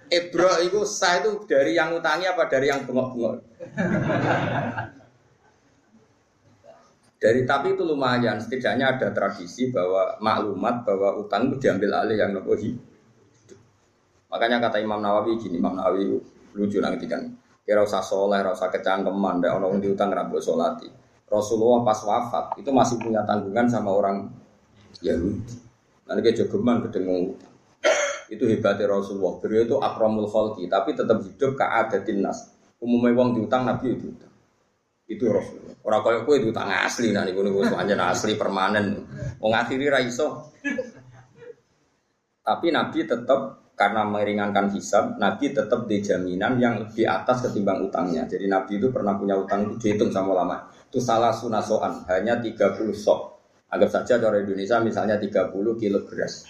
Ebro 0.10 0.50
itu 0.66 0.82
sah 0.90 1.22
itu 1.22 1.46
dari 1.46 1.78
yang 1.78 1.94
utangi 1.94 2.26
apa 2.26 2.50
dari 2.50 2.66
yang 2.66 2.82
bengok-bengok? 2.82 3.46
Dari 7.20 7.44
tapi 7.44 7.76
itu 7.76 7.84
lumayan, 7.84 8.40
setidaknya 8.40 8.96
ada 8.96 9.12
tradisi 9.12 9.68
bahwa 9.76 10.16
maklumat 10.24 10.88
bahwa 10.88 11.20
utang 11.20 11.52
itu 11.52 11.68
diambil 11.68 12.00
alih 12.00 12.16
yang 12.16 12.32
nopo 12.32 12.56
Makanya 14.30 14.64
kata 14.64 14.80
Imam 14.80 15.04
Nawawi 15.04 15.36
gini, 15.36 15.60
Imam 15.60 15.76
Nawawi 15.76 16.16
lucu 16.56 16.80
nanti 16.80 17.12
kan. 17.12 17.28
Kira 17.68 17.84
usah 17.84 18.00
soleh, 18.00 18.40
usah 18.48 18.72
kecangkeman, 18.72 19.44
orang 19.44 19.84
diutang 19.84 20.16
rabu 20.16 20.40
solati. 20.40 20.88
Rasulullah 21.30 21.86
pas 21.86 22.00
wafat 22.02 22.58
itu 22.58 22.72
masih 22.74 22.98
punya 22.98 23.22
tanggungan 23.28 23.70
sama 23.70 23.94
orang 23.94 24.32
Yahudi. 25.06 25.60
Nanti 26.10 26.20
kayak 26.26 26.38
jogeman 26.42 26.82
kedengung 26.88 27.38
itu 28.30 28.44
hebatnya 28.46 28.90
Rasulullah. 28.90 29.38
Beliau 29.38 29.66
itu 29.66 29.76
akramul 29.78 30.26
khalqi, 30.26 30.66
tapi 30.66 30.98
tetap 30.98 31.22
hidup 31.22 31.54
ke 31.54 31.66
adatin 31.66 32.26
nas. 32.26 32.54
Umumnya 32.82 33.14
wong 33.14 33.38
diutang 33.38 33.66
Nabi 33.68 33.98
itu. 33.98 34.10
Itu 35.10 35.26
Rasulullah. 35.26 35.74
Orang 35.82 36.02
kaya 36.06 36.20
kue 36.22 36.38
diutang 36.38 36.70
asli, 36.70 37.10
nah 37.10 37.26
niku 37.26 37.42
semuanya 37.66 38.14
asli 38.14 38.38
permanen. 38.38 39.10
Wong 39.42 39.54
akhiri 39.58 39.90
raiso. 39.90 40.54
Tapi 42.46 42.68
Nabi 42.70 43.10
tetap 43.10 43.74
karena 43.74 44.06
meringankan 44.06 44.70
hisab, 44.70 45.18
Nabi 45.18 45.50
tetap 45.50 45.90
di 45.90 45.98
jaminan 46.04 46.62
yang 46.62 46.78
lebih 46.86 47.10
atas 47.10 47.50
ketimbang 47.50 47.90
utangnya. 47.90 48.30
Jadi 48.30 48.46
Nabi 48.46 48.78
itu 48.78 48.94
pernah 48.94 49.18
punya 49.18 49.34
utang 49.34 49.66
itu 49.66 49.82
dihitung 49.82 50.14
sama 50.14 50.38
lama. 50.38 50.70
Itu 50.86 51.02
salah 51.02 51.34
sunasoan, 51.34 52.06
hanya 52.06 52.38
30 52.38 52.94
sok. 52.94 53.20
Anggap 53.70 53.90
saja 53.90 54.22
orang 54.22 54.46
Indonesia 54.46 54.82
misalnya 54.82 55.22
30 55.22 55.54
kilo 55.78 56.02
beras 56.10 56.50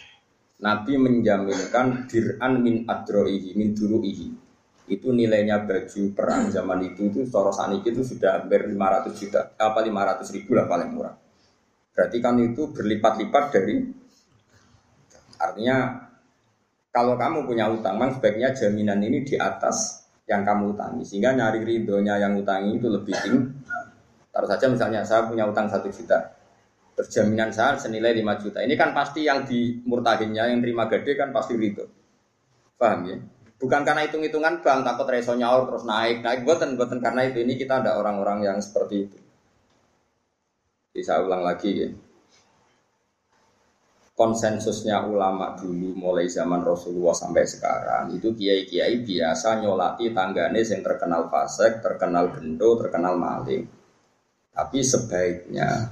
Nabi 0.60 1.00
menjaminkan 1.00 2.08
dir'an 2.12 2.60
min 2.60 2.84
adroihi, 2.84 3.56
min 3.56 3.72
duruihi. 3.72 4.49
Itu 4.90 5.14
nilainya 5.14 5.70
baju 5.70 6.02
perang 6.18 6.50
zaman 6.50 6.82
itu 6.82 7.14
itu 7.14 7.20
Soro 7.30 7.54
Sanik 7.54 7.86
itu 7.86 8.02
sudah 8.02 8.42
hampir 8.42 8.66
500 8.66 9.14
juta, 9.14 9.54
apa 9.54 9.80
500 9.86 10.34
ribu 10.34 10.58
lah 10.58 10.66
paling 10.66 10.90
murah. 10.98 11.14
Berarti 11.94 12.18
kan 12.18 12.36
itu 12.42 12.74
berlipat-lipat 12.74 13.44
dari 13.54 13.76
artinya 15.40 16.10
kalau 16.90 17.14
kamu 17.16 17.46
punya 17.46 17.70
utang, 17.70 18.02
memang 18.02 18.18
sebaiknya 18.18 18.50
jaminan 18.50 18.98
ini 19.06 19.22
di 19.22 19.38
atas 19.38 20.10
yang 20.26 20.42
kamu 20.42 20.74
utangi. 20.74 21.06
Sehingga 21.06 21.38
nyari 21.38 21.62
ridhonya 21.62 22.18
yang 22.18 22.34
utangi 22.34 22.82
itu 22.82 22.90
lebih 22.90 23.14
tinggi. 23.14 23.46
Taruh 24.34 24.50
saja 24.50 24.66
misalnya 24.70 25.06
saya 25.06 25.30
punya 25.30 25.46
utang 25.46 25.70
satu 25.70 25.90
juta, 25.90 26.34
Terjaminan 27.00 27.54
saya 27.56 27.80
senilai 27.80 28.12
5 28.12 28.44
juta. 28.44 28.60
Ini 28.60 28.76
kan 28.76 28.92
pasti 28.92 29.24
yang 29.24 29.48
di 29.48 29.80
murtahinnya, 29.88 30.52
yang 30.52 30.60
terima 30.60 30.84
gede 30.92 31.16
kan 31.16 31.32
pasti 31.32 31.56
itu. 31.56 31.88
Paham 32.76 33.08
ya? 33.08 33.18
Bukan 33.60 33.84
karena 33.84 34.08
hitung-hitungan 34.08 34.64
bang 34.64 34.88
takut 34.88 35.04
reso 35.12 35.36
nyaur 35.36 35.68
terus 35.68 35.84
naik 35.84 36.24
naik 36.24 36.48
buatan 36.48 36.80
buatan 36.80 37.04
karena 37.04 37.28
itu 37.28 37.44
ini 37.44 37.60
kita 37.60 37.84
ada 37.84 38.00
orang-orang 38.00 38.48
yang 38.48 38.58
seperti 38.64 39.04
itu. 39.04 39.20
Bisa 40.96 41.20
ulang 41.20 41.44
lagi 41.44 41.70
ya. 41.76 41.92
Konsensusnya 44.16 45.04
ulama 45.08 45.56
dulu 45.60 45.96
mulai 45.96 46.28
zaman 46.28 46.64
Rasulullah 46.64 47.16
sampai 47.16 47.44
sekarang 47.48 48.16
itu 48.16 48.36
kiai-kiai 48.36 49.04
biasa 49.04 49.64
nyolati 49.64 50.12
tanggane 50.12 50.60
yang 50.60 50.84
terkenal 50.84 51.32
fasek, 51.32 51.80
terkenal 51.80 52.32
gendo, 52.36 52.80
terkenal 52.80 53.16
maling. 53.16 53.64
Tapi 54.52 54.80
sebaiknya 54.84 55.88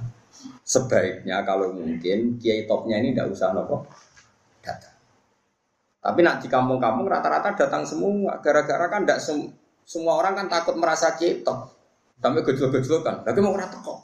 sebaiknya 0.64 1.40
kalau 1.44 1.72
mungkin 1.72 2.36
kiai 2.36 2.68
topnya 2.68 3.00
ini 3.00 3.16
tidak 3.16 3.32
usah 3.32 3.52
nopo 3.56 3.88
datang. 4.60 4.97
Tapi 5.98 6.20
nak 6.22 6.38
di 6.38 6.46
kampung-kampung 6.46 7.10
rata-rata 7.10 7.58
datang 7.58 7.82
semua. 7.82 8.38
Gara-gara 8.38 8.86
kan 8.86 9.02
tidak 9.02 9.18
sem 9.18 9.50
semua 9.88 10.20
orang 10.20 10.36
kan 10.38 10.46
takut 10.46 10.76
merasa 10.78 11.16
top. 11.16 11.74
Sampai 12.18 12.42
gejol-gejol 12.44 13.00
kan. 13.02 13.26
Tapi 13.26 13.38
mau 13.42 13.54
rata 13.54 13.78
kok. 13.82 13.98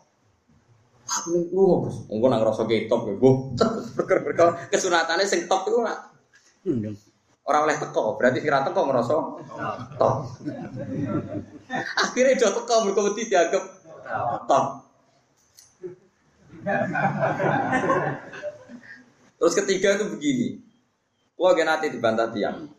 Aku 1.04 1.36
nih 1.36 1.42
gus. 1.52 2.08
Mungkin 2.08 2.28
nang 2.32 2.40
rasa 2.40 2.64
top 2.64 3.00
gue. 3.06 3.32
Berker-berker 3.94 4.48
kesunatannya 4.72 5.28
sing 5.28 5.44
top 5.44 5.68
itu 5.68 5.78
lah. 5.84 6.10
Orang 7.44 7.68
oleh 7.68 7.76
teko, 7.76 8.16
berarti 8.16 8.40
kira 8.40 8.64
teko 8.64 8.88
ngerasa 8.88 9.14
top. 10.00 10.16
Akhirnya 12.00 12.40
jatuh 12.40 12.64
teko 12.64 12.88
mereka 12.88 13.12
dianggap 13.20 13.64
top. 14.48 14.66
Terus 19.36 19.54
ketiga 19.60 20.00
itu 20.00 20.04
begini. 20.08 20.63
Wah, 21.34 21.52
nanti 21.52 21.90
dibantah 21.90 22.30
tiang. 22.30 22.70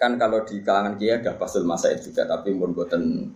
Kan 0.00 0.18
kalau 0.18 0.42
di 0.42 0.64
kalangan 0.64 0.98
kia 0.98 1.20
ada 1.20 1.36
pasul 1.38 1.62
masaid 1.62 2.02
juga, 2.02 2.26
tapi 2.26 2.50
mun 2.50 2.74
boten 2.74 3.28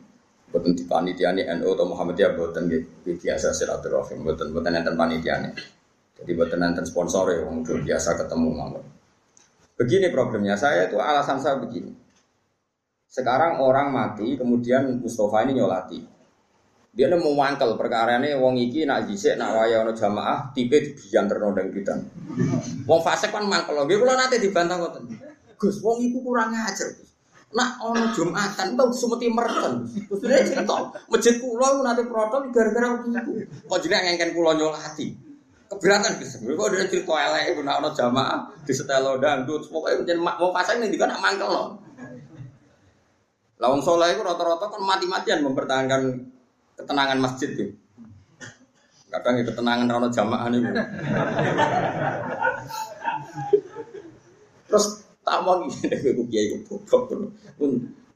boten 0.51 0.73
di 0.73 0.83
panitiane 0.89 1.47
NU 1.61 1.69
atau 1.77 1.87
Muhammadiyah 1.87 2.35
boten 2.35 2.67
biasa 3.05 3.53
silaturahim, 3.53 4.25
boten 4.25 4.51
boten 4.51 4.75
enten 4.75 4.97
panitiane. 4.97 5.55
Jadi 6.17 6.33
boten 6.33 6.65
enten 6.65 6.89
sponsor 6.89 7.29
ya, 7.31 7.45
wong 7.45 7.63
biasa 7.63 8.17
ketemu 8.17 8.49
mawon. 8.51 8.85
Begini 9.77 10.09
problemnya, 10.09 10.57
saya 10.57 10.89
itu 10.89 10.97
alasan 10.97 11.37
saya 11.37 11.61
begini. 11.61 11.93
Sekarang 13.07 13.61
orang 13.61 13.93
mati, 13.93 14.35
kemudian 14.35 14.99
Mustafa 15.05 15.45
ini 15.45 15.61
nyolati. 15.61 16.16
Dia 16.97 17.13
mau 17.13 17.37
mangkel 17.37 17.77
perkara 17.77 18.17
ini 18.17 18.33
wong 18.41 18.57
iki 18.57 18.89
nak 18.89 19.05
jisik 19.05 19.37
nak 19.37 19.53
waya 19.53 19.85
ono 19.85 19.93
jamaah 19.93 20.49
tipe 20.57 20.81
dibiyan 20.81 21.29
terno 21.29 21.53
ndang 21.53 21.69
kita. 21.69 21.93
Wong 22.89 23.01
fase 23.05 23.29
kan 23.29 23.45
mangkel. 23.45 23.85
Nggih 23.85 24.01
kula 24.01 24.17
nate 24.17 24.41
dibantah 24.41 24.81
ngoten. 24.81 25.05
Gus 25.61 25.85
wong 25.85 26.01
iku 26.01 26.25
kurang 26.25 26.57
ajar. 26.57 26.89
Nak 27.53 27.85
ono 27.85 28.17
Jumatan 28.17 28.81
tau 28.81 28.89
sumeti 28.97 29.29
merken. 29.29 29.85
Dia 30.25 30.41
cerita, 30.41 30.89
masjid 31.13 31.37
kula 31.37 31.85
nate 31.85 32.09
protol 32.09 32.49
gara-gara 32.49 32.97
iku. 33.05 33.45
Kok 33.45 33.79
jenenge 33.85 34.17
ngengken 34.17 34.33
kula 34.33 34.57
nyolati. 34.57 35.13
Keberatan 35.69 36.17
Gus. 36.17 36.41
Kok 36.41 36.69
dia 36.73 36.89
cerita 36.89 37.13
elek 37.13 37.61
nak 37.61 37.85
ono 37.85 37.89
jamaah 37.93 38.41
di 38.65 38.73
setelo 38.73 39.21
dangdut. 39.21 39.69
Pokoke 39.69 40.01
jeneng 40.09 40.25
wong 40.25 40.49
fase 40.49 40.81
ning 40.81 40.89
kan 40.97 41.13
nak 41.13 41.21
mangkel 41.21 41.45
loh. 41.45 41.77
Lawang 43.61 43.85
soleh 43.85 44.17
itu 44.17 44.25
rata-rata 44.25 44.69
kan 44.69 44.81
mati-matian 44.81 45.45
mempertahankan 45.45 46.33
ketenangan 46.77 47.19
masjid 47.19 47.51
tuh. 47.57 47.71
Kadang 49.09 49.41
ya 49.41 49.45
ketenangan 49.49 49.87
rano 49.89 50.09
jamaah 50.13 50.49
nih. 50.53 50.61
Terus 54.67 54.87
tak 55.23 55.39
mau 55.43 55.63
gitu, 55.67 56.23
kiai 56.31 56.55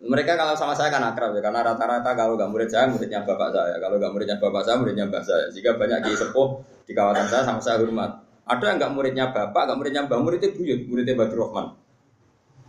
Mereka 0.01 0.33
kalau 0.33 0.57
sama 0.57 0.73
saya 0.73 0.89
kan 0.89 1.05
akrab 1.05 1.37
ya, 1.37 1.45
karena 1.45 1.61
rata-rata 1.61 2.17
kalau 2.17 2.33
gak 2.33 2.49
murid 2.49 2.73
saya, 2.73 2.89
muridnya 2.89 3.21
bapak 3.21 3.53
saya. 3.53 3.77
Kalau 3.77 4.01
gak 4.01 4.13
muridnya 4.17 4.37
bapak 4.41 4.63
saya, 4.65 4.77
muridnya 4.81 5.05
mbak 5.05 5.23
saya. 5.23 5.45
Jika 5.53 5.77
banyak 5.77 6.09
kiai 6.09 6.17
sepuh 6.17 6.49
di 6.89 6.93
kawasan 6.97 7.29
saya 7.29 7.43
sama 7.45 7.61
saya 7.61 7.85
hormat. 7.85 8.25
Ada 8.49 8.65
yang 8.67 8.77
nggak 8.83 8.93
muridnya 8.97 9.25
bapak, 9.31 9.63
nggak 9.69 9.79
muridnya 9.79 10.03
mbak, 10.09 10.21
muridnya 10.25 10.51
buyut, 10.57 10.81
muridnya 10.91 11.15
Badr 11.15 11.37
Rahman. 11.39 11.67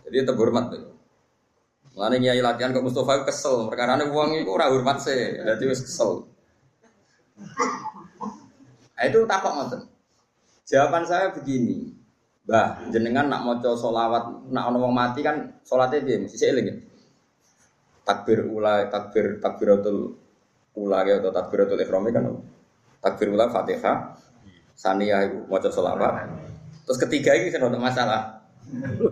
Jadi 0.06 0.16
terhormat 0.28 0.64
tuh. 0.70 0.91
Mulane 1.92 2.16
nyai 2.24 2.40
latihan 2.40 2.72
ke 2.72 2.80
Mustafa 2.80 3.28
kesel, 3.28 3.68
perkara 3.68 4.00
ini 4.00 4.08
uang 4.08 4.40
itu 4.40 4.48
ora 4.48 4.72
hormat 4.72 4.96
sih, 5.04 5.36
jadi 5.44 5.64
wis 5.68 5.84
kesel. 5.84 6.24
Nah, 8.96 9.04
itu 9.04 9.18
takok 9.28 9.52
ngoten. 9.52 9.80
Jawaban 10.64 11.04
saya 11.04 11.36
begini, 11.36 11.92
Mbah, 12.48 12.90
jenengan 12.90 13.30
nak 13.30 13.44
maca 13.46 13.70
solawat, 13.78 14.50
nak 14.50 14.64
ono 14.72 14.88
wong 14.88 14.94
mati 14.94 15.22
kan 15.22 15.62
solatnya 15.62 16.02
dia 16.02 16.16
mesti 16.18 16.42
eling 16.42 16.66
ya. 16.66 16.76
Takbir 18.02 18.50
ula, 18.50 18.90
takbir 18.90 19.38
takbiratul 19.38 20.16
ula 20.74 21.06
ya 21.06 21.22
atau 21.22 21.30
takbiratul 21.30 21.78
ihram 21.78 22.02
kan. 22.10 22.24
Takbir 22.98 23.30
ula 23.30 23.46
Fatihah, 23.46 24.18
saniyah 24.74 25.46
maca 25.46 25.70
solawat. 25.70 26.26
Terus 26.82 26.98
ketiga 26.98 27.38
ini 27.38 27.54
kan 27.54 27.62
untuk 27.70 27.78
masalah. 27.78 28.41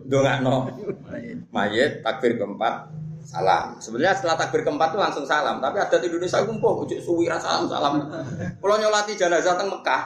Dongakno 0.09 0.73
mayit 1.53 2.01
takbir 2.01 2.41
keempat 2.41 2.89
salam. 3.25 3.77
Sebenarnya 3.79 4.17
setelah 4.17 4.37
takbir 4.41 4.65
keempat 4.65 4.97
itu 4.97 4.99
langsung 4.99 5.25
salam, 5.29 5.61
tapi 5.61 5.79
ada 5.79 5.97
di 6.01 6.09
Indonesia 6.09 6.43
kumpul 6.43 6.89
ujuk 6.89 6.99
suwi 6.99 7.29
salam 7.29 7.69
salam. 7.69 8.09
Kalau 8.59 8.77
nyolati 8.81 9.15
jenazah 9.15 9.55
teng 9.55 9.69
Mekah, 9.69 10.03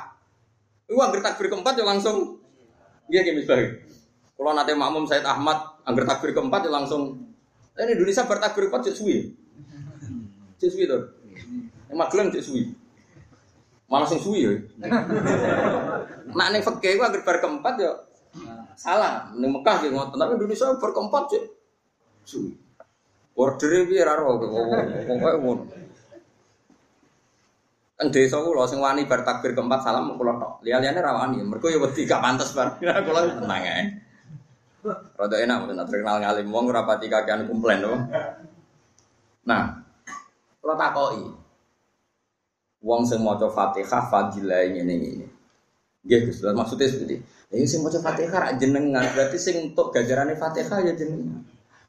itu 0.90 0.98
angger 0.98 1.22
takbir 1.22 1.48
keempat 1.48 1.74
ya 1.78 1.84
langsung 1.86 2.44
Iya 3.04 3.20
gini 3.20 3.44
misalnya. 3.44 3.84
Kalau 4.34 4.52
nanti 4.56 4.72
makmum 4.72 5.04
Said 5.04 5.24
Ahmad 5.28 5.60
angger 5.84 6.08
takbir 6.08 6.32
keempat 6.32 6.64
ya 6.64 6.70
langsung 6.72 7.20
ini 7.74 7.90
Indonesia 7.92 8.24
bertakbir 8.24 8.68
keempat 8.68 8.88
cek 8.88 8.96
suwi. 8.96 9.34
Cek 10.56 10.70
suwi 10.72 10.84
tuh. 10.88 11.02
Yang 11.92 11.98
magelang 12.00 12.28
cek 12.32 12.44
suwi. 12.44 12.72
Malah 13.92 14.08
sing 14.08 14.20
suwi 14.22 14.40
ya. 14.48 14.52
Fikih 16.64 16.92
ku 16.96 17.02
angger 17.04 17.22
bar 17.22 17.38
keempat 17.44 17.74
ya 17.76 17.92
salah 18.76 19.30
ning 19.34 19.50
Mekah 19.50 19.76
ki 19.82 19.88
ngoten 19.90 20.18
tapi 20.18 20.32
Indonesia 20.36 20.74
berkeempat 20.76 21.24
sih 21.30 21.42
suwi 22.24 22.50
order 23.34 23.72
piye 23.86 24.02
ra 24.02 24.14
ro 24.18 24.38
pokoke 24.38 24.78
ngono 25.10 25.64
Kan 27.94 28.10
desa 28.10 28.42
kula 28.42 28.66
sing 28.66 28.82
wani 28.82 29.06
bar 29.06 29.22
takbir 29.22 29.54
keempat 29.54 29.86
salam 29.86 30.18
kula. 30.18 30.34
Liya-liyane 30.66 30.98
ra 30.98 31.14
wani. 31.14 31.46
Mergo 31.46 31.70
ya 31.70 31.78
wedi 31.78 32.02
gak 32.02 32.18
pantes 32.18 32.50
bar. 32.50 32.74
Kula 33.06 33.38
tenang 33.38 33.62
ae. 33.62 33.82
Rada 35.14 35.36
enak 35.38 35.56
mboten 35.62 35.78
terkenal 35.86 36.18
ngalim 36.18 36.50
wong 36.50 36.74
ora 36.74 36.82
pati 36.82 37.06
kakean 37.06 37.46
komplain 37.46 37.86
to. 37.86 37.94
Nah, 39.46 39.78
kula 40.58 40.74
takoki. 40.74 41.22
Wong 42.82 43.06
sing 43.06 43.22
maca 43.22 43.46
Fatihah 43.46 44.10
fadilah 44.10 44.66
ngene 44.74 44.94
iki. 44.98 45.26
Nggih 46.04 46.20
Gus, 46.28 46.44
maksudnya 46.44 46.90
seperti 46.90 47.16
ini 47.54 47.66
sing 47.70 47.86
maca 47.86 48.02
Fatihah 48.02 48.38
rak 48.50 48.52
jenengan, 48.58 49.06
berarti 49.14 49.38
sing 49.38 49.70
untuk 49.70 49.94
gajarane 49.94 50.34
Fatihah 50.34 50.82
ya 50.82 50.92
jenengan. 50.98 51.40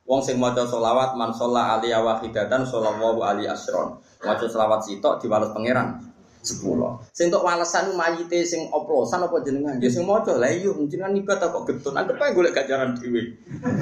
Wong 0.06 0.22
sing 0.22 0.38
maca 0.38 0.62
selawat 0.70 1.18
man 1.18 1.34
sholla 1.34 1.76
alaihi 1.76 1.98
wahidatan 1.98 2.62
sallallahu 2.62 3.26
alaihi 3.26 3.50
asron. 3.50 3.98
Maca 4.22 4.46
selawat 4.46 4.86
sitok 4.86 5.18
diwales 5.18 5.50
pangeran 5.50 5.98
10. 6.46 6.62
Sing 7.10 7.34
untuk 7.34 7.42
walesan 7.42 7.98
mayite 7.98 8.46
sing 8.46 8.70
oplosan 8.70 9.26
apa 9.26 9.42
jenengan? 9.42 9.82
Ya 9.82 9.90
sing 9.90 10.06
maca 10.06 10.38
lah 10.38 10.54
iya 10.54 10.70
jenengan 10.86 11.18
ibadah 11.18 11.50
kok 11.50 11.66
getun. 11.66 11.98
Anggap 11.98 12.22
ae 12.22 12.38
golek 12.38 12.54
gajaran 12.54 12.94
dhewe. 12.94 13.34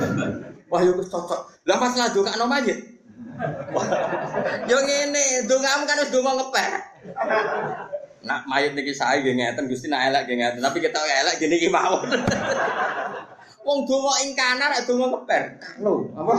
Wah 0.72 0.80
yo 0.80 0.96
wis 0.96 1.12
cocok. 1.12 1.68
Lah 1.68 1.76
pas 1.76 1.94
lah 2.00 2.08
ndongakno 2.16 2.48
mayit. 2.48 2.80
Yo 4.70 4.78
ngene, 4.78 5.44
ndongamu 5.44 5.84
kan 5.84 6.02
wis 6.02 6.10
ndonga 6.10 6.32
ngepek. 6.40 6.72
Nak 8.24 8.48
mayit 8.48 8.72
niki 8.72 8.96
saya 8.96 9.20
nggih 9.20 9.36
ngeten 9.36 9.68
Gusti 9.68 9.92
nak 9.92 10.08
elek 10.08 10.32
nggih 10.32 10.38
ngeten, 10.40 10.62
tapi 10.64 10.80
kita 10.80 10.96
elek 10.96 11.44
gini 11.44 11.60
iki. 11.60 11.68
Wong 13.68 13.88
donga 13.88 14.14
ing 14.24 14.32
kanan 14.36 14.72
nek 14.72 14.84
donga 14.88 15.12
ngeper. 15.12 15.44
Kalau 15.60 16.08
apa? 16.16 16.36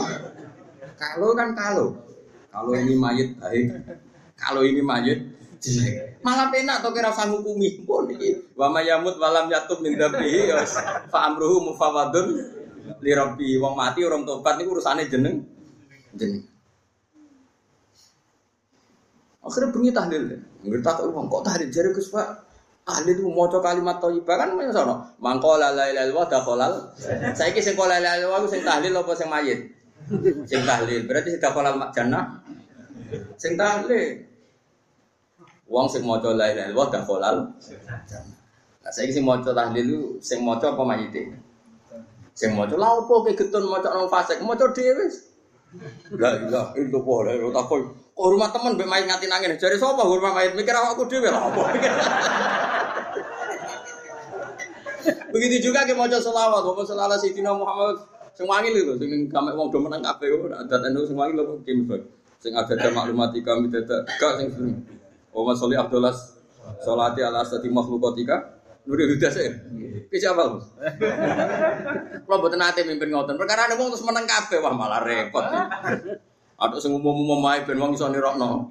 Kalau 0.96 1.28
kan 1.36 1.52
kalau. 1.52 1.88
Kalau 2.48 2.72
ini 2.72 2.96
mayit 2.96 3.36
baik. 3.36 3.68
Kalau 4.36 4.64
ini 4.64 4.80
mayit 4.80 5.20
Malah 6.20 6.52
penak 6.52 6.84
to 6.84 6.92
kira 6.92 7.08
sang 7.08 7.32
hukumi. 7.32 7.84
Pun 7.88 8.08
iki 8.12 8.52
wa 8.52 8.68
mayamut 8.68 9.16
walam 9.16 9.48
yatub 9.48 9.80
min 9.80 9.96
dabihi 9.96 10.52
ya 10.52 10.60
fa 11.08 11.32
amruhu 11.32 11.72
mufawadun 11.72 12.28
li 13.00 13.12
rabbi. 13.16 13.56
Wong 13.56 13.72
mati 13.72 14.04
orang 14.04 14.28
tobat 14.28 14.60
niku 14.60 14.76
urusane 14.76 15.08
jeneng 15.08 15.40
jeneng. 16.12 16.44
Akhirnya 19.40 19.72
bunyi 19.72 19.90
tahlil. 19.92 20.24
Ngerti 20.64 20.80
tak 20.80 21.04
uang 21.04 21.28
kok 21.28 21.44
tahlil 21.44 21.68
jari 21.68 21.92
Gus 21.92 22.08
Pak. 22.08 22.28
Ahli 22.84 23.16
itu 23.16 23.24
mau 23.24 23.48
kalimat 23.48 23.96
thayyibah 23.96 24.36
kan 24.36 24.48
mana 24.56 24.68
sono. 24.68 25.08
Mangko 25.16 25.56
la 25.56 25.72
ilaha 25.72 25.88
illallah 25.88 26.26
dakhalal. 26.28 26.72
Saiki 27.32 27.60
sing 27.64 27.80
la 27.80 27.96
ilaha 27.96 28.20
illallah 28.20 28.44
sing 28.44 28.60
tahlil 28.60 28.92
apa 28.92 29.12
sing 29.16 29.28
mayit? 29.32 29.60
Sing 30.44 30.60
tahlil. 30.68 31.08
Berarti 31.08 31.32
sing 31.32 31.40
dakhalal 31.40 31.80
jannah. 31.96 32.44
Sing 33.40 33.56
tahlil. 33.56 34.28
Wong 35.64 35.88
sing 35.88 36.04
maca 36.04 36.28
la 36.36 36.52
ilaha 36.52 36.68
illallah 36.68 36.88
dakhalal 36.92 37.36
jannah. 38.04 38.36
Nah 38.84 38.92
saiki 38.92 39.16
sing 39.16 39.24
maca 39.24 39.48
tahlil 39.56 39.84
itu 39.88 40.00
sing 40.20 40.44
maca 40.44 40.76
apa 40.76 40.82
mayite? 40.84 41.32
Sing 42.36 42.52
maca 42.52 42.76
la 42.76 43.00
opo 43.00 43.24
ke 43.24 43.32
getun 43.32 43.64
maca 43.64 43.96
nang 43.96 44.12
fasik, 44.12 44.44
maca 44.44 44.68
dhewe. 44.76 45.08
La 46.14 46.30
ilaha 46.38 46.72
illallah, 46.78 47.18
la 47.26 47.32
ilaha 47.34 47.76
Oh, 48.14 48.30
rumah 48.30 48.46
teman 48.54 48.78
mbek 48.78 48.86
mayit 48.86 49.10
ngati 49.10 49.26
nangin. 49.26 49.58
Jare 49.58 49.74
sapa 49.74 50.06
rumah 50.06 50.30
mayit 50.30 50.54
mikir 50.54 50.70
awakku 50.70 51.10
dhewe 51.10 51.26
lha 51.26 51.50
apa. 51.50 51.62
Begitu 55.34 55.66
juga 55.66 55.82
ke 55.82 55.98
maca 55.98 56.22
selawat, 56.22 56.62
bapak 56.62 56.86
selawat 56.86 57.18
Sayyidina 57.18 57.50
Muhammad 57.58 57.98
sing 58.34 58.50
wangi 58.50 58.74
lho 58.74 58.98
sing 58.98 59.30
kame 59.30 59.54
wong 59.54 59.70
do 59.70 59.78
menang 59.78 60.02
kabeh 60.02 60.26
ora 60.34 60.66
adat 60.66 60.90
anu 60.90 61.06
sing 61.06 61.14
wangi 61.14 61.38
lho 61.38 61.62
kim 61.62 61.86
sing 62.42 62.50
ada 62.50 62.74
ada 62.74 62.90
maklumat 62.90 63.30
kami 63.30 63.70
tidak 63.70 64.02
gak 64.18 64.42
sing 64.42 64.82
Wa 65.34 65.50
sholli 65.54 65.74
Abdullah 65.74 66.14
sholati 66.82 67.22
ala 67.22 67.42
asati 67.42 67.66
makhluqatika 67.66 68.53
Nuri 68.84 69.04
Huda 69.16 69.28
sih. 69.32 69.48
Ki 70.12 70.16
siapa, 70.20 70.44
Bos? 70.44 70.68
Kalau 72.24 72.36
mboten 72.36 72.60
nate 72.60 72.84
mimpin 72.84 73.08
ngoten. 73.08 73.40
Perkara 73.40 73.72
wong 73.80 73.88
terus 73.96 74.04
menang 74.04 74.28
kabeh 74.28 74.60
wah 74.60 74.76
malah 74.76 75.00
repot. 75.00 75.44
Atau 76.60 76.78
sing 76.78 76.92
umum-umum 76.92 77.40
mae 77.40 77.64
ben 77.64 77.80
wong 77.80 77.96
iso 77.96 78.12
nirokno. 78.12 78.68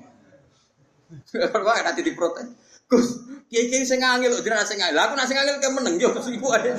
Kok 1.33 1.77
nanti 1.81 2.05
diprotes. 2.05 2.45
Gus, 2.85 3.25
kiai-kiai 3.49 3.81
sing 3.87 4.05
ngangil 4.05 4.29
lho 4.29 4.45
jenengan 4.45 4.69
sing 4.69 4.77
ngangil. 4.77 5.01
Aku 5.01 5.13
sing 5.25 5.37
ngangil 5.37 5.57
ke 5.57 5.69
meneng 5.73 5.95
yo 5.97 6.13
terus 6.13 6.29
iku 6.29 6.53
ae. 6.53 6.69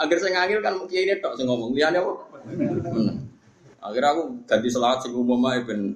Agar 0.00 0.16
sing 0.16 0.32
ngangil 0.32 0.64
kan 0.64 0.80
kiai 0.88 1.04
ini 1.04 1.20
tok 1.20 1.36
sing 1.36 1.44
ngomong. 1.44 1.76
Liyane 1.76 2.00
apa? 2.00 2.12
Meneng. 2.48 3.28
Akhirnya 3.84 4.16
aku 4.16 4.22
ganti 4.48 4.68
selawat 4.72 5.04
sing 5.04 5.12
umum 5.12 5.44
ae 5.52 5.60
ben 5.60 5.92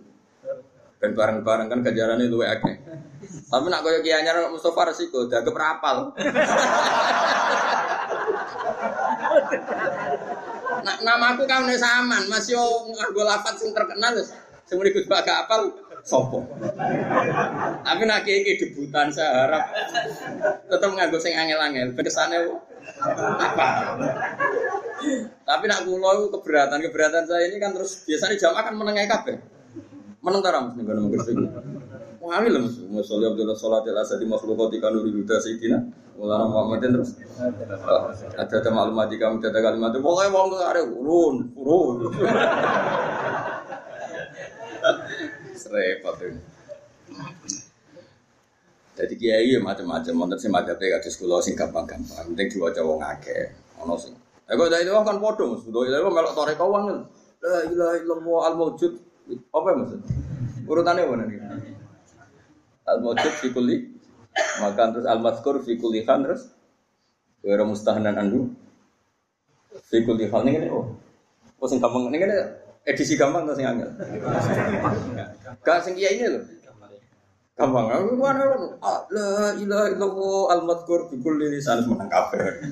ben 1.00 1.16
bareng-bareng 1.16 1.72
kan 1.72 1.80
gajarane 1.80 2.28
luwe 2.28 2.44
akeh. 2.44 2.76
Tapi 3.48 3.66
nak 3.72 3.80
koyo 3.80 4.04
kiai 4.04 4.20
anyar 4.20 4.52
Mustofa 4.52 4.92
resiko 4.92 5.24
dagep 5.24 5.56
rapal. 5.56 6.12
Nah, 10.80 10.96
nama 11.04 11.36
aku 11.36 11.44
kau 11.44 11.64
saman, 11.76 12.24
masih 12.28 12.56
nganggo 12.92 13.22
lafat 13.24 13.56
sing 13.56 13.72
terkenal 13.72 14.16
sing 14.68 14.76
muni 14.76 14.92
Gus 14.92 15.08
apal 15.08 15.72
sopo. 16.04 16.44
Tapi 17.84 18.02
nak 18.04 18.24
iki 18.28 18.60
debutan 18.60 19.08
saya 19.08 19.48
harap 19.48 19.64
tetap 20.68 20.90
nganggo 20.92 21.16
sing 21.16 21.32
angel-angel. 21.32 21.96
Kesane 21.96 22.36
apa? 23.40 23.68
Tapi 25.48 25.64
nak 25.64 25.88
kula 25.88 26.10
itu 26.20 26.26
keberatan, 26.28 26.78
keberatan 26.84 27.24
saya 27.24 27.48
ini 27.48 27.56
kan 27.56 27.72
terus 27.72 28.04
biasanya 28.04 28.36
jamaah 28.36 28.62
kan 28.68 28.74
menengai 28.76 29.08
kabeh. 29.08 29.59
Meneng 30.20 30.44
ta 30.44 30.60
Mas 30.60 30.76
ning 30.76 30.84
kono 30.84 31.08
Wangi 32.20 32.48
lho 32.52 32.60
Mas. 32.60 32.76
Masyaallah 32.84 33.32
Abdullah 33.32 33.56
salat 33.56 33.88
al 33.88 34.04
asadi 34.04 34.28
makhlukati 34.28 34.76
kanu 34.76 35.00
huda 35.00 35.40
sayyidina. 35.40 35.80
Mulana 36.20 36.44
Muhammadin 36.44 37.00
terus. 37.00 37.16
Ada 38.36 38.60
ada 38.60 38.70
maklumat 38.76 39.08
di 39.08 39.16
kami 39.16 39.40
ada 39.40 39.60
kalimat 39.64 39.96
itu. 39.96 40.04
Pokoknya 40.04 40.28
wong 40.28 40.48
ada 40.60 40.82
urun, 40.84 41.36
urun. 41.56 42.12
Serepot 45.56 46.20
ini. 46.28 46.40
Jadi 49.00 49.14
kiai 49.16 49.56
ya 49.56 49.64
macam-macam, 49.64 50.12
wonten 50.12 50.36
sing 50.36 50.52
madhabe 50.52 50.92
kados 50.92 51.16
kula 51.16 51.40
sing 51.40 51.56
gampang-gampang, 51.56 52.36
penting 52.36 52.52
diwaca 52.52 52.84
wong 52.84 53.00
akeh. 53.00 53.48
Ono 53.80 53.96
sing. 53.96 54.12
Lah 54.44 54.60
kok 54.60 54.68
wong 54.68 55.04
kan 55.08 55.16
padha 55.16 55.44
Mas, 55.48 55.64
dari 55.64 56.04
wong 56.04 56.12
melok 56.12 56.36
toreko 56.36 56.64
wong. 56.68 56.84
La 57.40 57.64
ilaha 57.64 57.96
illallah 57.96 58.40
al-maujud. 58.52 58.92
Apa 59.50 59.68
maksud? 59.76 60.00
Urutannya 60.66 61.06
mana 61.06 61.24
nih? 61.28 61.38
Al-maujud 62.90 63.34
fi 63.38 63.48
kulli 63.54 63.76
maka 64.62 64.94
terus 64.94 65.06
al-mazkur 65.06 65.62
fi 65.62 65.74
kulli 65.78 66.06
khan 66.06 66.22
terus 66.26 66.54
wa 67.42 67.64
mustahnan 67.66 68.14
andu 68.14 68.50
fi 69.90 70.02
kulli 70.06 70.30
khan 70.30 70.46
ini 70.46 70.70
oh. 70.70 70.94
Oh 71.60 71.68
sing 71.68 71.76
gampang 71.76 72.08
ini 72.08 72.24
edisi 72.88 73.20
gampang 73.20 73.44
atau 73.44 73.52
sing 73.52 73.68
angel? 73.68 73.90
Gak 75.60 75.78
sing 75.84 75.94
ini 76.00 76.24
loh. 76.24 76.42
Gampang. 77.52 77.92
Aku 77.92 78.16
mana 78.16 78.44
La 79.12 79.52
ilaha 79.60 79.86
illallah 79.92 80.40
al-madkur 80.56 81.12
bi 81.12 81.20
kulli 81.20 81.52
lisan 81.52 81.84
menang 81.84 82.08
kabeh. 82.08 82.64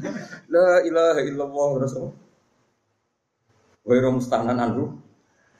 La 0.48 0.80
ilaha 0.80 1.20
illallah 1.20 1.68
terus 1.76 1.92
apa? 2.00 2.08
Wa 3.84 4.08
mustahnan 4.08 4.56
anhu 4.56 4.96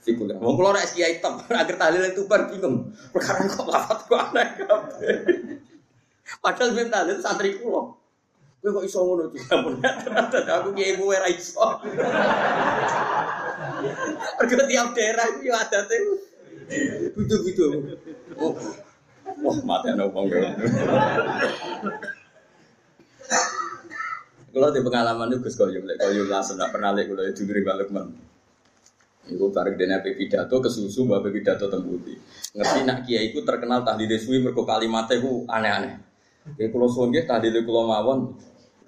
fikul. 0.09 0.32
Wong 0.40 0.54
kula 0.56 0.72
nek 0.72 0.88
kiai 0.96 1.20
top 1.20 1.44
agar 1.61 1.76
tahlil 1.76 2.09
itu 2.09 2.24
bar 2.24 2.48
bingung. 2.48 2.88
Perkara 3.12 3.44
kok 3.44 3.68
lafat 3.68 3.98
kok 4.09 4.20
aneh 4.32 4.48
kabeh. 4.64 5.16
Padahal 6.40 6.72
ben 6.72 6.88
tahlil 6.88 7.20
santri 7.20 7.61
kula. 7.61 7.92
Kowe 8.64 8.70
kok 8.80 8.84
iso 8.88 8.98
ngono 9.04 9.28
tuh? 9.32 9.44
Aku 10.48 10.72
kiai 10.72 10.96
kowe 10.96 11.12
ra 11.12 11.28
iso. 11.28 11.68
Mergo 14.40 14.64
tiap 14.64 14.88
daerah 14.96 15.26
yo 15.44 15.52
adate. 15.52 15.96
Gitu-gitu. 17.16 17.96
Oh, 18.36 18.52
Wah, 19.44 19.56
mati 19.61 19.92
anak 19.92 20.09
wong 20.16 20.32
Kalau 24.48 24.68
di 24.72 24.80
pengalaman 24.80 25.28
itu 25.30 25.44
Gus 25.44 25.54
Koyum, 25.61 25.84
Koyum 25.84 26.26
langsung 26.32 26.56
nak 26.56 26.72
pernah 26.72 26.96
lek 26.96 27.12
kalau 27.12 27.22
itu 27.28 27.44
dari 27.44 27.61
Balukman. 27.61 28.28
Iku 29.29 29.53
bareng 29.53 29.76
dene 29.76 30.01
ape 30.01 30.16
pidato 30.16 30.59
kesusu 30.64 31.05
mbak 31.05 31.20
ape 31.20 31.29
pidato 31.37 31.68
tembuti. 31.68 32.16
Ngerti 32.57 32.81
nak 32.89 33.05
kiai 33.05 33.29
iku 33.29 33.45
terkenal 33.45 33.85
tahlile 33.85 34.16
suwi 34.16 34.41
mergo 34.41 34.64
kalimatnya 34.64 35.20
iku 35.20 35.45
aneh-aneh. 35.45 35.95
Kayak 36.57 36.72
kula 36.72 36.87
suwun 36.89 37.12
nggih 37.12 37.29
tahlile 37.29 37.61
kula 37.68 37.83
mawon 37.85 38.33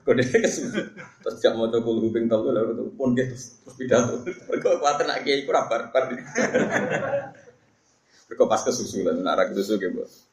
kode 0.00 0.24
kesusu. 0.24 0.80
Terus 1.20 1.36
jak 1.44 1.52
maca 1.60 1.76
kul 1.84 2.00
huping 2.00 2.24
telu 2.24 2.56
lha 2.56 2.64
pun 2.96 3.12
nggih 3.12 3.28
terus 3.28 3.60
pidato. 3.76 4.24
Mergo 4.24 4.80
kuwatir 4.80 5.04
nak 5.04 5.20
kiai 5.22 5.44
iku 5.44 5.52
ra 5.52 5.68
barbar. 5.68 6.02
Mergo 8.32 8.44
pas 8.48 8.64
kesusu 8.64 9.04
lah 9.04 9.12
nak 9.12 9.52
kesusu 9.52 9.76
nggih, 9.76 9.92
Bos. 9.92 10.24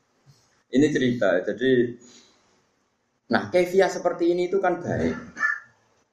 Ini 0.67 0.91
cerita, 0.91 1.31
jadi 1.47 1.95
Nah, 3.27 3.51
kefiah 3.51 3.91
seperti 3.91 4.31
ini 4.31 4.47
itu 4.47 4.63
kan 4.63 4.79
baik. 4.79 5.15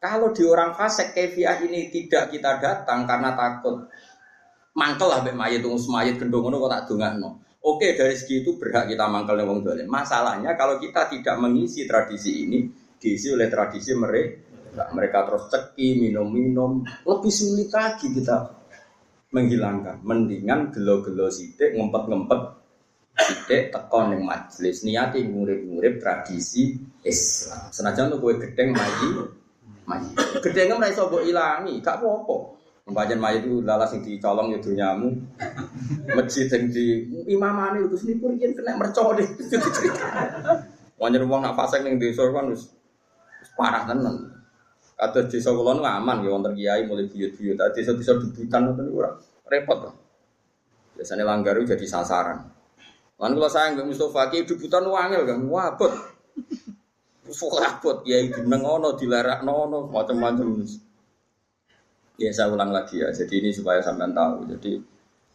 Kalau 0.04 0.36
di 0.36 0.44
orang 0.44 0.76
fasik 0.76 1.16
kefiah 1.16 1.56
ini 1.64 1.88
tidak 1.88 2.28
kita 2.28 2.60
datang 2.60 3.08
karena 3.08 3.32
takut 3.32 3.88
mangkel 4.76 5.08
lah 5.08 5.24
mbek 5.24 5.32
mayit 5.32 5.64
tunggu 5.64 5.80
semayit 5.80 6.20
gendong 6.20 6.52
kok 6.52 6.68
tak 6.68 7.16
no. 7.16 7.40
Oke, 7.64 7.96
dari 7.96 8.12
segi 8.12 8.44
itu 8.44 8.60
berhak 8.60 8.92
kita 8.92 9.08
mangkel 9.08 9.40
wong 9.48 9.64
dolen. 9.64 9.88
Masalahnya 9.88 10.52
kalau 10.60 10.76
kita 10.76 11.08
tidak 11.08 11.40
mengisi 11.40 11.88
tradisi 11.88 12.44
ini, 12.44 12.68
diisi 13.00 13.32
oleh 13.32 13.48
tradisi 13.48 13.96
mereka, 13.96 14.92
mereka 14.92 15.24
terus 15.24 15.48
ceki, 15.48 15.96
minum-minum, 15.96 16.84
lebih 17.08 17.32
sulit 17.32 17.72
lagi 17.72 18.12
kita 18.12 18.52
menghilangkan. 19.32 20.04
Mendingan 20.04 20.68
gelo-gelo 20.76 21.32
sidik, 21.32 21.72
ngempet-ngempet 21.72 22.40
Sidik 23.14 23.70
tekon 23.70 24.10
yang 24.10 24.26
majelis 24.26 24.82
niati 24.82 25.22
ngurip-ngurip 25.22 26.02
tradisi 26.02 26.74
Islam. 27.06 27.70
Senajan 27.70 28.10
tuh 28.10 28.18
kue 28.18 28.42
gedeng 28.42 28.74
maji, 28.74 29.08
maji. 29.84 30.10
Gedengnya 30.40 30.80
mulai 30.80 30.94
sobo 30.96 31.20
ilangi, 31.20 31.80
gak 31.84 32.00
apa-apa. 32.00 32.56
Pembagian 32.84 33.16
maji 33.16 33.38
itu 33.40 33.64
lalas 33.64 33.96
yang 33.96 34.04
dicolong 34.04 34.52
ya 34.52 34.58
dunyamu. 34.60 35.08
Masjid 36.12 36.46
yang 36.52 36.68
di 36.68 36.86
imamane 37.32 37.88
itu 37.88 37.96
sini 37.96 38.20
pun 38.20 38.36
kena 38.36 38.76
mercok 38.76 39.16
deh. 39.16 39.28
Wajar 41.00 41.22
uang 41.24 41.40
nak 41.40 41.56
pasang 41.56 41.88
yang 41.88 41.96
desa 41.96 42.28
kan 42.28 42.52
harus 42.52 42.68
parah 43.56 43.88
tenan. 43.88 44.36
Kata 44.94 45.26
desa 45.26 45.50
kulon 45.50 45.80
aman 45.80 46.22
ya 46.22 46.30
wonten 46.30 46.52
kiai 46.52 46.84
mulai 46.84 47.08
buyut-buyut. 47.08 47.56
Desa-desa 47.72 48.20
debutan 48.20 48.76
itu 48.76 49.00
repot. 49.48 49.78
Biasanya 50.94 51.24
langgar 51.24 51.56
jadi 51.58 51.86
sasaran. 51.88 52.46
Lan 53.16 53.30
kula 53.32 53.48
sayang 53.48 53.80
Mbak 53.80 53.86
Mustofa 53.90 54.28
ki 54.28 54.44
debutan 54.44 54.84
wangil 54.86 55.24
kan 55.24 55.40
wabot. 55.48 55.92
Wabot 57.24 58.04
ya 58.04 58.20
itu 58.20 58.44
neng 58.44 58.62
ono 58.64 58.92
dilarakno 59.00 59.52
ono 59.68 59.78
macam-macam. 59.88 60.60
Ya 62.20 62.30
saya 62.30 62.52
ulang 62.52 62.70
lagi 62.70 63.00
ya. 63.00 63.08
Jadi 63.10 63.40
ini 63.40 63.50
supaya 63.50 63.80
sampean 63.80 64.12
tahu. 64.12 64.44
Jadi 64.54 64.76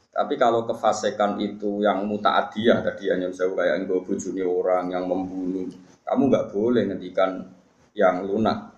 tapi 0.09 0.35
kalau 0.35 0.65
kefasikan 0.65 1.37
itu 1.39 1.79
yang 1.85 2.03
mutaadiyah 2.03 2.81
tadi 2.81 3.13
hanya 3.13 3.29
saya 3.31 3.53
kayak 3.53 3.73
yang 3.79 3.85
bojone 3.87 4.43
orang 4.43 4.85
yang 4.91 5.05
membunuh, 5.05 5.69
kamu 6.03 6.21
nggak 6.27 6.47
boleh 6.51 6.83
ngendikan 6.89 7.45
yang 7.93 8.25
lunak 8.25 8.73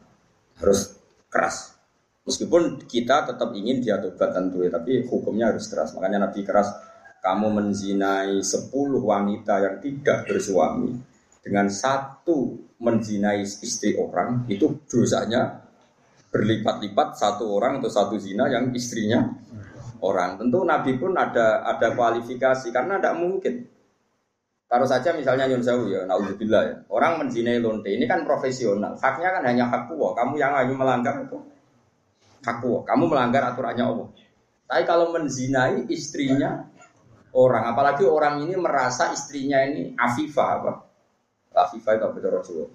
harus 0.59 1.01
keras. 1.31 1.73
Meskipun 2.27 2.85
kita 2.85 3.25
tetap 3.25 3.49
ingin 3.57 3.81
dia 3.81 3.97
tobat 3.97 4.37
tentu 4.37 4.61
ya, 4.61 4.69
tapi 4.69 5.01
hukumnya 5.09 5.49
harus 5.49 5.65
keras. 5.65 5.97
Makanya 5.97 6.29
Nabi 6.29 6.45
keras 6.45 6.69
kamu 7.25 7.47
menzinai 7.49 8.37
sepuluh 8.45 9.01
wanita 9.01 9.57
yang 9.61 9.75
tidak 9.81 10.29
bersuami 10.29 10.93
dengan 11.41 11.69
satu 11.73 12.69
menzinai 12.81 13.45
istri 13.45 13.93
orang 13.93 14.49
itu 14.49 14.81
dosanya 14.89 15.61
berlipat-lipat 16.33 17.13
satu 17.13 17.45
orang 17.53 17.77
atau 17.77 17.91
satu 17.93 18.15
zina 18.17 18.49
yang 18.49 18.73
istrinya 18.73 19.21
orang. 20.01 20.41
Tentu 20.41 20.65
Nabi 20.65 20.97
pun 20.97 21.13
ada 21.13 21.61
ada 21.61 21.93
kualifikasi 21.93 22.73
karena 22.73 22.97
tidak 22.97 23.15
mungkin. 23.21 23.69
Taruh 24.71 24.87
saja 24.87 25.11
misalnya 25.11 25.51
Yun 25.51 25.61
ya, 25.61 26.07
naudzubillah 26.07 26.61
ya. 26.63 26.75
Orang 26.87 27.19
menzinai 27.19 27.59
lonte 27.59 27.91
ini 27.91 28.07
kan 28.07 28.23
profesional. 28.23 28.95
Haknya 28.95 29.29
kan 29.35 29.43
hanya 29.43 29.67
hak 29.67 29.91
Kamu 29.91 30.33
yang 30.39 30.55
hanya 30.55 30.71
melanggar 30.71 31.27
itu 31.27 31.37
hak 32.41 32.63
Kamu 32.63 33.03
melanggar 33.05 33.51
aturannya 33.51 33.83
Allah. 33.85 34.07
Tapi 34.71 34.83
kalau 34.87 35.11
menzinai 35.11 35.91
istrinya 35.91 36.63
orang, 37.35 37.75
apalagi 37.75 38.07
orang 38.07 38.47
ini 38.47 38.55
merasa 38.55 39.11
istrinya 39.11 39.59
ini 39.67 39.91
Afifah 39.99 40.49
apa? 40.63 40.71
Afifah 41.67 41.93
itu 41.97 42.05
apa 42.05 42.17
Rasulullah? 42.29 42.71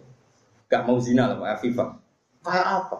Gak 0.66 0.82
mau 0.86 0.98
zina 0.98 1.30
lah, 1.30 1.54
Afifah. 1.54 1.88
Kayak 2.42 2.66
apa? 2.66 2.98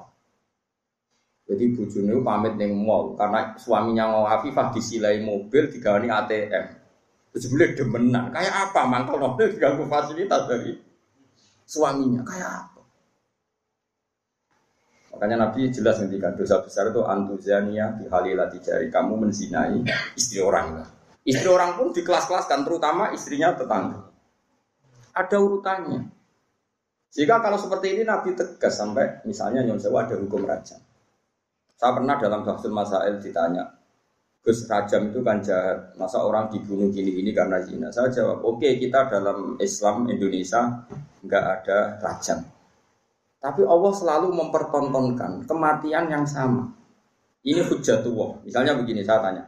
Jadi 1.47 1.65
bujune 1.79 2.19
pamit 2.27 2.59
neng 2.59 2.75
mall 2.75 3.15
karena 3.15 3.55
suaminya 3.55 4.11
mau 4.11 4.25
Afifah 4.27 4.75
disilai 4.75 5.23
mobil 5.23 5.71
digawani 5.71 6.11
ATM. 6.11 6.65
Boleh 7.37 7.71
demenan. 7.79 8.35
Kayak 8.35 8.71
apa? 8.71 8.81
Mangkal 8.89 9.23
mobil 9.23 9.47
diganggu 9.55 9.87
fasilitas 9.87 10.43
dari 10.51 10.75
suaminya. 11.63 12.27
Kayak 12.27 12.51
apa? 12.51 12.81
Makanya 15.17 15.49
Nabi 15.49 15.73
jelas 15.73 16.03
ngendikan 16.03 16.37
dosa 16.37 16.61
besar 16.61 16.93
itu 16.93 17.01
antuzania 17.07 17.95
di 17.97 18.05
halilati 18.05 18.61
jari 18.61 18.93
kamu 18.93 19.27
menzinai 19.27 19.81
istri 20.13 20.43
orang. 20.43 20.85
Istri 21.27 21.49
orang 21.51 21.75
pun 21.75 21.91
di 21.91 22.07
kelas-kelaskan, 22.07 22.63
terutama 22.63 23.11
istrinya 23.11 23.51
tetangga. 23.59 24.06
Ada 25.17 25.37
urutannya. 25.41 26.13
Jika 27.17 27.41
kalau 27.41 27.57
seperti 27.57 27.97
ini 27.97 28.03
Nabi 28.05 28.37
tegas 28.37 28.77
sampai 28.77 29.25
misalnya 29.25 29.65
Nyon 29.65 29.81
Sewa 29.81 30.05
ada 30.05 30.21
hukum 30.21 30.45
rajam. 30.45 30.77
Saya 31.77 31.93
pernah 31.97 32.21
dalam 32.21 32.45
Bahsul 32.45 32.73
Masail 32.73 33.17
ditanya, 33.21 33.65
Gus 34.45 34.69
rajam 34.69 35.11
itu 35.11 35.25
kan 35.25 35.41
jahat, 35.41 35.97
masa 35.97 36.21
orang 36.21 36.53
dibunuh 36.53 36.93
gini-gini 36.93 37.33
karena 37.33 37.61
zina? 37.65 37.89
Saya 37.89 38.13
jawab, 38.13 38.45
oke 38.45 38.63
okay, 38.63 38.79
kita 38.79 39.09
dalam 39.09 39.57
Islam 39.59 40.07
Indonesia 40.07 40.87
nggak 41.25 41.45
ada 41.45 41.79
rajam. 41.99 42.45
Tapi 43.43 43.63
Allah 43.65 43.93
selalu 43.93 44.29
mempertontonkan 44.37 45.45
kematian 45.49 46.13
yang 46.13 46.25
sama. 46.29 46.69
Ini 47.43 47.65
hujatullah. 47.67 48.45
Misalnya 48.47 48.79
begini, 48.79 49.03
saya 49.03 49.19
tanya, 49.19 49.45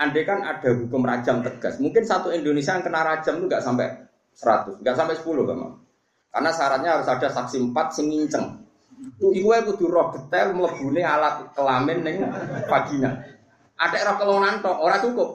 andai 0.00 0.24
kan 0.26 0.42
ada 0.42 0.74
hukum 0.74 1.06
rajam 1.06 1.44
tegas, 1.44 1.76
mungkin 1.76 2.02
satu 2.02 2.32
Indonesia 2.32 2.74
yang 2.74 2.84
kena 2.84 3.04
rajam 3.04 3.36
itu 3.36 3.46
nggak 3.46 3.62
sampai 3.62 4.09
100, 4.34 4.80
nggak 4.80 4.96
sampai 4.96 5.16
10 5.18 5.48
kan, 5.48 5.58
karena 6.30 6.50
syaratnya 6.54 6.90
harus 6.98 7.08
ada 7.10 7.28
saksi 7.28 7.58
empat 7.58 7.86
sing 7.92 8.06
nginceng. 8.08 8.46
Tuh 9.16 9.32
iku 9.32 9.52
kudu 9.72 9.88
roh 9.88 10.12
detail 10.12 10.52
mlebune 10.52 11.00
alat 11.00 11.52
kelamin 11.56 11.98
ning 12.04 12.16
vagina. 12.68 13.10
Ada 13.80 14.12
roh 14.12 14.16
kelonan 14.20 14.60
tok, 14.60 14.76
ora 14.76 14.96
cukup. 15.00 15.30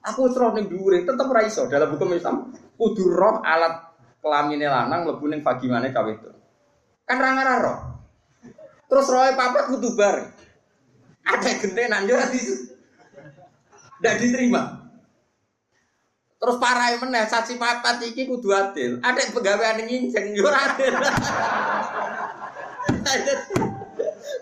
Aku 0.00 0.32
roh 0.32 0.56
ning 0.56 0.68
dhuwure 0.68 1.04
tetep 1.04 1.26
ora 1.28 1.44
iso 1.44 1.68
dalam 1.68 1.92
hukum 1.92 2.16
Islam. 2.16 2.56
Kudu 2.76 3.04
roh 3.12 3.44
alat 3.44 3.92
kelamine 4.24 4.64
lanang 4.68 5.04
mlebu 5.04 5.28
vaginane 5.44 5.92
cawe 5.92 6.10
itu. 6.12 6.30
Kan 7.04 7.20
ra 7.20 7.56
roh. 7.60 7.78
Terus 8.88 9.06
rohe 9.12 9.30
papat 9.36 9.64
kudu 9.76 9.88
bareng. 9.94 10.28
Ada 11.20 11.50
gentenan 11.62 12.08
yo 12.08 12.16
di 12.32 12.40
tidak 14.00 14.14
diterima. 14.24 14.89
Terus 16.40 16.56
parah 16.56 16.96
meneh 16.96 17.28
saksi 17.28 17.60
papat 17.60 18.00
iki 18.00 18.24
kudu 18.24 18.48
adil. 18.48 18.96
Ada 19.04 19.28
pegawai 19.28 19.76
yang 19.76 19.84
nginceng 19.84 20.32
yo 20.32 20.48
adil. 20.48 20.96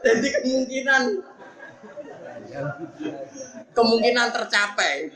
Jadi 0.06 0.28
kemungkinan 0.30 1.02
kemungkinan 3.74 4.28
tercapai 4.30 5.10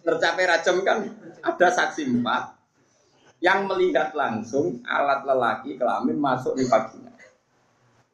tercapai 0.00 0.44
rajam 0.48 0.80
kan 0.80 1.12
ada 1.44 1.68
saksi 1.68 2.08
empat 2.08 2.56
yang 3.44 3.68
melihat 3.68 4.16
langsung 4.16 4.80
alat 4.88 5.28
lelaki 5.28 5.76
kelamin 5.76 6.16
masuk 6.16 6.56
di 6.56 6.64
vagina. 6.64 7.12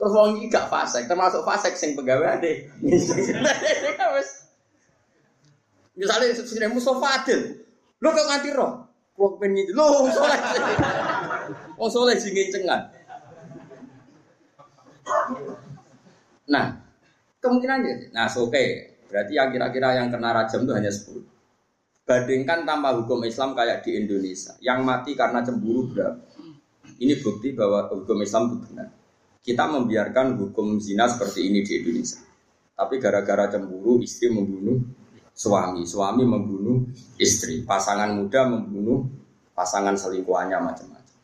Terus 0.02 0.12
wong 0.18 0.50
gak 0.50 0.66
fasek, 0.66 1.06
termasuk 1.06 1.46
fasek 1.46 1.78
sing 1.78 1.94
pegawai 1.94 2.42
ade. 2.42 2.66
Misalnya 6.02 6.34
sudah 6.34 6.66
Mustafa 6.74 7.22
Adil, 7.22 7.62
Lo 8.02 8.10
kok 8.10 8.26
nganti 8.26 8.50
roh? 8.50 8.72
Kok 9.14 9.38
pengen 9.38 9.62
gitu? 9.62 9.78
Lo 9.78 10.10
soleh. 10.10 10.40
Oh 11.78 11.86
soleh 11.86 12.18
sing 12.18 12.34
ngencengan. 12.34 12.90
Nah, 16.50 16.82
kemungkinannya, 17.38 18.10
nah 18.10 18.26
oke, 18.26 18.50
okay. 18.50 18.98
berarti 19.06 19.38
yang 19.38 19.54
kira-kira 19.54 19.88
yang 20.02 20.10
kena 20.10 20.34
rajam 20.34 20.66
itu 20.66 20.74
hanya 20.74 20.90
10. 20.90 21.22
Bandingkan 22.02 22.66
tanpa 22.66 22.98
hukum 22.98 23.22
Islam 23.22 23.54
kayak 23.54 23.86
di 23.86 23.94
Indonesia, 23.94 24.58
yang 24.58 24.82
mati 24.82 25.14
karena 25.14 25.46
cemburu 25.46 25.94
berapa? 25.94 26.18
Ini 26.98 27.22
bukti 27.22 27.54
bahwa 27.54 27.86
hukum 27.94 28.18
Islam 28.22 28.50
itu 28.50 28.56
benar. 28.66 28.88
Kita 29.42 29.64
membiarkan 29.70 30.38
hukum 30.38 30.78
zina 30.82 31.06
seperti 31.06 31.50
ini 31.50 31.62
di 31.62 31.82
Indonesia. 31.82 32.18
Tapi 32.74 32.98
gara-gara 32.98 33.50
cemburu, 33.50 34.02
istri 34.02 34.30
membunuh 34.30 34.82
suami, 35.32 35.82
suami 35.88 36.22
membunuh 36.22 36.86
istri, 37.18 37.64
pasangan 37.64 38.12
muda 38.12 38.46
membunuh 38.46 39.08
pasangan 39.52 39.96
selingkuhannya 39.96 40.58
macam-macam. 40.60 41.16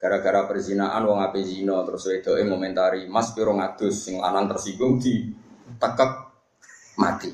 Gara-gara 0.00 0.48
perzinaan 0.48 1.04
wong 1.04 1.20
ape 1.20 1.44
zina 1.44 1.84
terus 1.84 2.08
wedoke 2.08 2.40
ngomentari 2.40 3.04
Mas 3.04 3.36
piro 3.36 3.52
ngadus 3.52 4.08
sing 4.08 4.16
lanang 4.16 4.48
tersinggung 4.48 4.96
di 4.96 5.28
tekek 5.76 6.12
mati. 6.96 7.30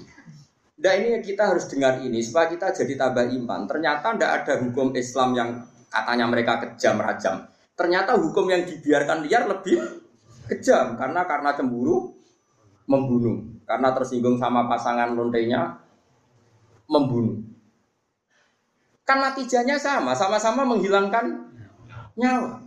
Nah 0.77 0.93
ini 0.99 1.23
kita 1.23 1.55
harus 1.55 1.71
dengar 1.71 2.03
ini 2.03 2.21
supaya 2.27 2.51
kita 2.51 2.75
jadi 2.75 2.99
tambah 2.99 3.23
iman. 3.23 3.71
Ternyata 3.71 4.19
tidak 4.19 4.31
ada 4.43 4.55
hukum 4.67 4.93
Islam 4.99 5.29
yang 5.39 5.51
katanya 5.87 6.27
mereka 6.27 6.53
kejam 6.59 6.99
rajam. 6.99 7.47
Ternyata 7.79 8.19
hukum 8.19 8.51
yang 8.51 8.67
dibiarkan 8.67 9.25
liar 9.25 9.47
lebih 9.47 9.79
kejam 10.51 10.99
karena 10.99 11.23
karena 11.23 11.55
cemburu 11.55 12.19
membunuh, 12.91 13.63
karena 13.67 13.95
tersinggung 13.95 14.39
sama 14.43 14.67
pasangan 14.67 15.15
lontenya 15.15 15.86
membunuh. 16.91 17.39
Kan 19.07 19.23
natijahnya 19.23 19.79
sama, 19.79 20.15
sama-sama 20.19 20.67
menghilangkan 20.67 21.47
nyawa. 22.19 22.59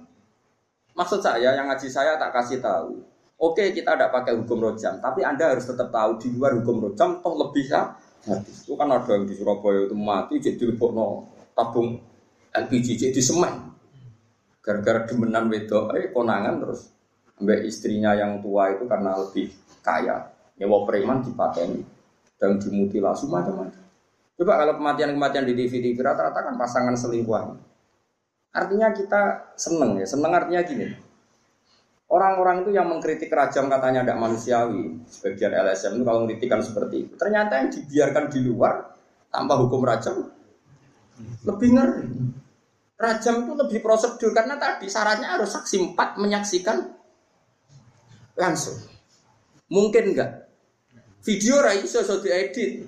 Maksud 0.96 1.20
saya, 1.20 1.56
yang 1.56 1.68
ngaji 1.68 1.88
saya 1.88 2.16
tak 2.16 2.32
kasih 2.36 2.60
tahu. 2.60 3.00
Oke, 3.40 3.72
kita 3.72 3.96
tidak 3.96 4.12
pakai 4.12 4.36
hukum 4.36 4.60
rojam, 4.60 5.00
tapi 5.00 5.24
Anda 5.24 5.56
harus 5.56 5.64
tetap 5.64 5.96
tahu 5.96 6.20
di 6.20 6.28
luar 6.36 6.60
hukum 6.60 6.92
rojam, 6.92 7.24
toh 7.24 7.36
lebih 7.40 7.72
ya. 7.72 7.96
Itu 8.44 8.76
kan 8.76 8.92
ada 8.92 9.16
yang 9.16 9.24
di 9.24 9.32
Surabaya 9.32 9.88
itu 9.88 9.96
mati 9.96 10.44
jadi 10.44 10.76
no 10.76 11.32
tabung 11.56 12.04
LPG 12.52 13.10
jadi 13.10 13.22
semen. 13.24 13.72
Gara-gara 14.60 15.08
demenan 15.08 15.48
wedok, 15.48 15.96
eh 15.96 16.12
konangan 16.12 16.60
terus 16.60 16.92
ambek 17.40 17.64
istrinya 17.64 18.12
yang 18.12 18.44
tua 18.44 18.76
itu 18.76 18.84
karena 18.84 19.16
lebih 19.16 19.56
kaya. 19.80 20.36
Nyewa 20.60 20.84
preman 20.84 21.24
dipateni 21.24 21.88
dan 22.36 22.60
dimutilasi 22.60 23.32
macam-macam. 23.32 23.89
Coba 24.40 24.56
kalau 24.56 24.80
kematian-kematian 24.80 25.44
di 25.44 25.52
TV-TV 25.52 26.00
rata-rata 26.00 26.40
kan 26.48 26.56
pasangan 26.56 26.96
selingkuhan. 26.96 27.60
Artinya 28.56 28.96
kita 28.96 29.52
seneng 29.60 30.00
ya, 30.00 30.08
seneng 30.08 30.32
artinya 30.32 30.64
gini. 30.64 30.88
Orang-orang 32.10 32.64
itu 32.64 32.72
yang 32.74 32.88
mengkritik 32.88 33.28
rajam 33.30 33.68
katanya 33.68 34.02
tidak 34.02 34.18
manusiawi, 34.18 34.98
sebagian 35.06 35.54
LSM 35.54 36.00
itu 36.00 36.04
kalau 36.08 36.20
mengkritikan 36.24 36.64
seperti 36.64 37.06
itu. 37.06 37.14
Ternyata 37.20 37.54
yang 37.62 37.70
dibiarkan 37.70 38.26
di 38.32 38.40
luar 38.48 38.96
tanpa 39.30 39.60
hukum 39.60 39.84
rajam 39.86 40.32
lebih 41.46 41.70
ngeri. 41.76 42.04
Rajam 42.96 43.46
itu 43.46 43.54
lebih 43.60 43.80
prosedur 43.84 44.32
karena 44.32 44.58
tadi 44.58 44.88
syaratnya 44.90 45.36
harus 45.38 45.52
saksi 45.52 45.94
empat 45.94 46.18
menyaksikan 46.18 46.82
langsung. 48.40 48.80
Mungkin 49.70 50.16
enggak? 50.16 50.49
Video 51.20 51.60
rai 51.60 51.84
iso 51.84 52.00
so 52.00 52.24
diedit. 52.24 52.88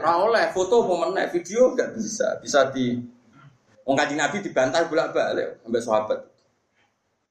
Ora 0.00 0.20
oleh 0.20 0.52
foto 0.52 0.84
apa 0.84 1.28
video 1.32 1.72
enggak 1.72 1.96
bisa. 1.96 2.36
Bisa 2.44 2.68
di 2.70 3.00
Wong 3.90 3.98
kaji 3.98 4.14
Nabi 4.14 4.38
dibantah 4.38 4.86
bolak-balik 4.86 5.66
sampai 5.66 5.82
sahabat. 5.82 6.20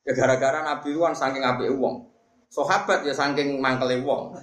Ya 0.04 0.12
gara-gara 0.12 0.60
Nabi 0.60 0.92
itu 0.92 1.00
kan 1.00 1.16
saking 1.16 1.40
api 1.40 1.72
uang. 1.72 2.04
Sahabat 2.52 3.08
ya 3.08 3.16
saking 3.16 3.64
mangkele 3.64 4.04
wong. 4.04 4.36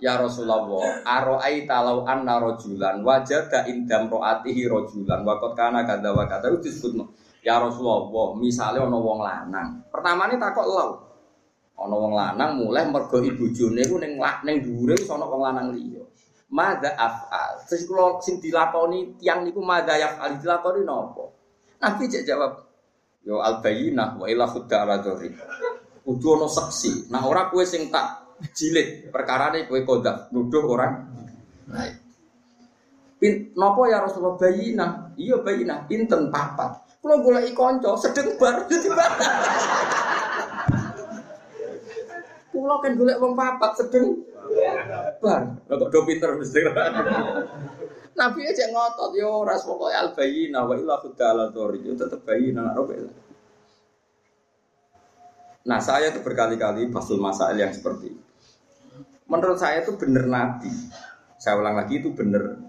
ya 0.00 0.16
Rasulullah, 0.16 0.64
aro'ai 1.04 1.68
talau 1.68 2.08
anna 2.08 2.40
rojulan 2.40 3.04
wajada 3.04 3.68
indam 3.68 4.08
ro'atihi 4.08 4.64
rojulan 4.64 5.20
wakot 5.28 5.52
kana 5.52 5.84
kata 5.84 6.08
wa 6.14 6.24
itu 6.24 6.58
disebut 6.64 7.04
Ya 7.44 7.60
Rasulullah, 7.60 8.32
misalnya 8.38 8.86
ono 8.88 8.96
wong 9.02 9.20
lanang. 9.20 9.84
Pertama 9.92 10.30
ini 10.30 10.40
takut 10.40 10.64
lau. 10.72 11.11
Ono 11.80 11.94
wong 11.98 12.12
lanang 12.12 12.60
mulai 12.60 12.84
mergo 12.86 13.18
ibu 13.24 13.48
june 13.50 13.82
ku 13.88 13.96
ning 13.96 14.20
ning 14.20 14.56
dhuwure 14.60 14.96
ono 15.08 15.24
wong 15.26 15.42
lanang 15.42 15.68
liya. 15.72 16.04
Mada 16.52 16.92
afal. 17.00 17.64
Terus 17.64 17.88
kalau 17.88 18.20
sing 18.20 18.36
dilakoni 18.36 19.16
tiang 19.16 19.48
niku 19.48 19.64
mada 19.64 19.96
afal 19.96 20.36
dilakoni 20.36 20.84
nopo? 20.84 21.24
Nabi 21.80 22.06
cek 22.06 22.22
jawab, 22.28 22.52
yo 23.24 23.42
al 23.42 23.58
bayinah 23.58 24.20
wa 24.20 24.28
ila 24.28 24.46
khudda 24.46 24.84
ala 24.84 25.00
dhori. 25.00 25.32
Kudu 26.04 26.26
ono 26.38 26.46
saksi. 26.46 27.08
Nah 27.10 27.24
ora 27.24 27.48
kue 27.48 27.64
sing 27.64 27.88
tak 27.88 28.36
jilid 28.52 29.08
perkara 29.10 29.54
ini 29.54 29.66
kue 29.66 29.82
kodak 29.82 30.30
nuduh 30.30 30.66
orang. 30.66 30.94
Nah, 31.72 32.02
Pin, 33.22 33.54
nopo 33.54 33.86
ya 33.86 34.02
Rasulullah 34.02 34.34
bayinah? 34.34 35.14
Iya 35.14 35.46
bayinah, 35.46 35.86
pinten 35.86 36.26
papat. 36.26 36.98
Kalau 36.98 37.22
golek 37.22 37.54
konco 37.54 37.94
sedeng 37.94 38.34
bar 38.34 38.66
jadi 38.66 38.90
Kulo 42.62 42.78
kan 42.78 42.94
golek 42.94 43.18
wong 43.18 43.34
papat 43.34 43.74
sedeng 43.74 44.22
bar. 45.18 45.42
Kok 45.66 45.90
do 45.90 46.00
pinter 46.06 46.38
mesti. 46.38 46.62
Nabi 48.14 48.40
aja 48.46 48.70
ngotot 48.70 49.18
yo 49.18 49.42
ras 49.42 49.66
pokoke 49.66 49.90
al 49.90 50.14
bayina 50.14 50.62
wa 50.62 50.78
illa 50.78 50.94
khudala 51.02 51.50
tori 51.50 51.82
yo 51.82 51.98
tetep 51.98 52.22
nak 52.54 52.78
robe. 52.78 53.02
Nah 55.66 55.82
saya 55.82 56.14
itu 56.14 56.22
berkali-kali 56.22 56.86
pasul 56.94 57.18
masail 57.18 57.58
yang 57.58 57.74
seperti 57.74 58.14
itu. 58.14 58.22
Menurut 59.26 59.58
saya 59.58 59.82
itu 59.82 59.98
benar 59.98 60.30
Nabi. 60.30 60.70
Saya 61.42 61.58
ulang 61.58 61.74
lagi 61.74 61.98
itu 61.98 62.14
benar 62.14 62.62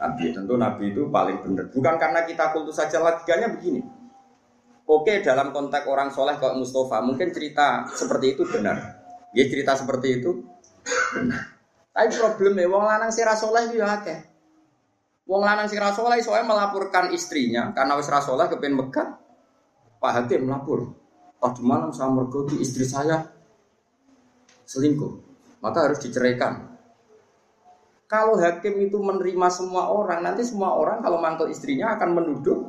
Nabi. 0.00 0.32
Tentu 0.32 0.56
Nabi 0.56 0.88
itu 0.88 1.12
paling 1.12 1.44
benar. 1.44 1.68
Bukan 1.68 1.94
karena 2.00 2.24
kita 2.24 2.56
kultus 2.56 2.80
saja 2.80 2.96
logikanya 2.96 3.52
begini. 3.52 3.84
Oke 4.88 5.20
dalam 5.20 5.52
konteks 5.52 5.84
orang 5.84 6.08
soleh 6.08 6.40
kayak 6.40 6.56
Mustafa 6.56 7.04
mungkin 7.04 7.28
cerita 7.28 7.84
seperti 7.92 8.40
itu 8.40 8.48
benar. 8.48 8.93
Ya 9.34 9.44
cerita 9.50 9.74
seperti 9.74 10.22
itu 10.22 10.54
tapi 11.94 12.10
problemnya 12.18 12.66
wong 12.66 12.84
lanang 12.84 13.10
si 13.14 13.22
rasoleh 13.22 13.70
itu 13.70 13.78
ya 13.78 14.02
akeh. 14.02 14.18
Wong 15.30 15.46
lanang 15.46 15.70
si 15.70 15.78
rasoleh 15.78 16.18
soalnya 16.20 16.50
melaporkan 16.50 17.14
istrinya 17.14 17.70
karena 17.70 17.94
wis 17.94 18.10
rasoleh 18.10 18.50
kepen 18.50 18.74
megat. 18.74 19.14
Pak 20.02 20.12
Hakim 20.12 20.50
melapor. 20.50 20.90
Tadi 21.38 21.60
malam 21.60 21.92
saya 21.94 22.08
mergoti 22.08 22.56
istri 22.56 22.88
saya 22.88 23.20
selingkuh, 24.64 25.12
maka 25.60 25.86
harus 25.86 26.00
diceraikan. 26.00 26.72
Kalau 28.08 28.40
hakim 28.40 28.80
itu 28.80 28.96
menerima 28.96 29.48
semua 29.52 29.92
orang, 29.92 30.24
nanti 30.24 30.40
semua 30.40 30.72
orang 30.72 31.04
kalau 31.04 31.20
manggil 31.20 31.52
istrinya 31.52 32.00
akan 32.00 32.16
menuduh 32.16 32.64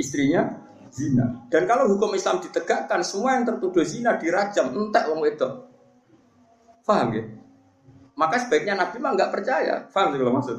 istrinya 0.00 0.64
zina. 0.88 1.44
Dan 1.52 1.68
kalau 1.68 1.92
hukum 1.92 2.16
Islam 2.16 2.40
ditegakkan, 2.40 3.04
semua 3.04 3.36
yang 3.36 3.44
tertuduh 3.44 3.84
zina 3.84 4.16
dirajam, 4.16 4.72
entek 4.72 5.04
wong 5.12 5.20
wedok. 5.20 5.63
Paham 6.84 7.08
ya? 7.16 7.24
Maka 8.14 8.46
sebaiknya 8.46 8.78
Nabi 8.78 8.96
mah 9.00 9.16
nggak 9.16 9.32
percaya. 9.32 9.88
Paham 9.90 10.14
sih 10.14 10.18
kalau 10.20 10.34
maksud? 10.36 10.58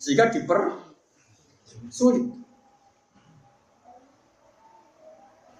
Sehingga 0.00 0.32
diper 0.32 0.60
sulit. 1.92 2.26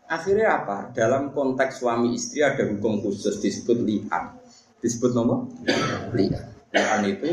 Akhirnya 0.06 0.62
apa? 0.62 0.90
Dalam 0.96 1.34
konteks 1.34 1.82
suami 1.82 2.14
istri 2.16 2.40
ada 2.40 2.64
hukum 2.66 3.02
khusus 3.04 3.38
disebut 3.42 3.84
li'an. 3.84 4.38
Disebut 4.80 5.12
nomor 5.12 5.50
li'an. 6.14 6.46
Li'an 6.72 7.02
itu 7.06 7.30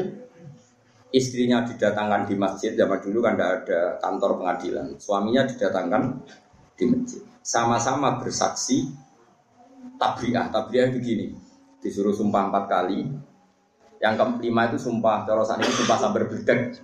istrinya 1.14 1.62
didatangkan 1.64 2.26
di 2.26 2.36
masjid 2.36 2.74
zaman 2.74 2.98
dulu 2.98 3.22
kan 3.22 3.38
tidak 3.38 3.50
ada 3.64 3.80
kantor 4.02 4.41
pengadilan. 4.41 4.88
Suaminya 4.98 5.46
didatangkan 5.46 6.04
di 6.76 6.84
masjid. 6.89 7.22
Sama-sama 7.46 8.18
bersaksi 8.18 8.89
tabiah. 10.02 10.50
Tabiah 10.50 10.89
begini 10.89 11.43
disuruh 11.84 12.15
sumpah 12.15 12.47
empat 12.47 12.65
kali. 12.71 13.11
Yang 13.99 14.13
kelima 14.39 14.71
itu 14.71 14.79
sumpah 14.79 15.27
corosan 15.27 15.59
ini 15.59 15.71
sumpah 15.75 15.97
sambar 15.99 16.23
bedek. 16.31 16.79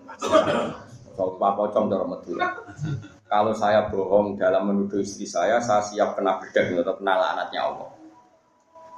Sumpah 1.15 1.51
pocong 1.55 1.87
cara 1.87 2.05
Madura. 2.07 2.47
Kalau 3.27 3.53
saya 3.55 3.87
bohong 3.87 4.35
dalam 4.35 4.71
menuduh 4.71 4.99
istri 4.99 5.23
saya, 5.23 5.59
saya 5.63 5.83
siap 5.83 6.19
kena 6.19 6.39
bedek 6.43 6.79
atau 6.83 6.95
kena 6.99 7.13
laknatnya 7.15 7.61
Allah. 7.63 7.89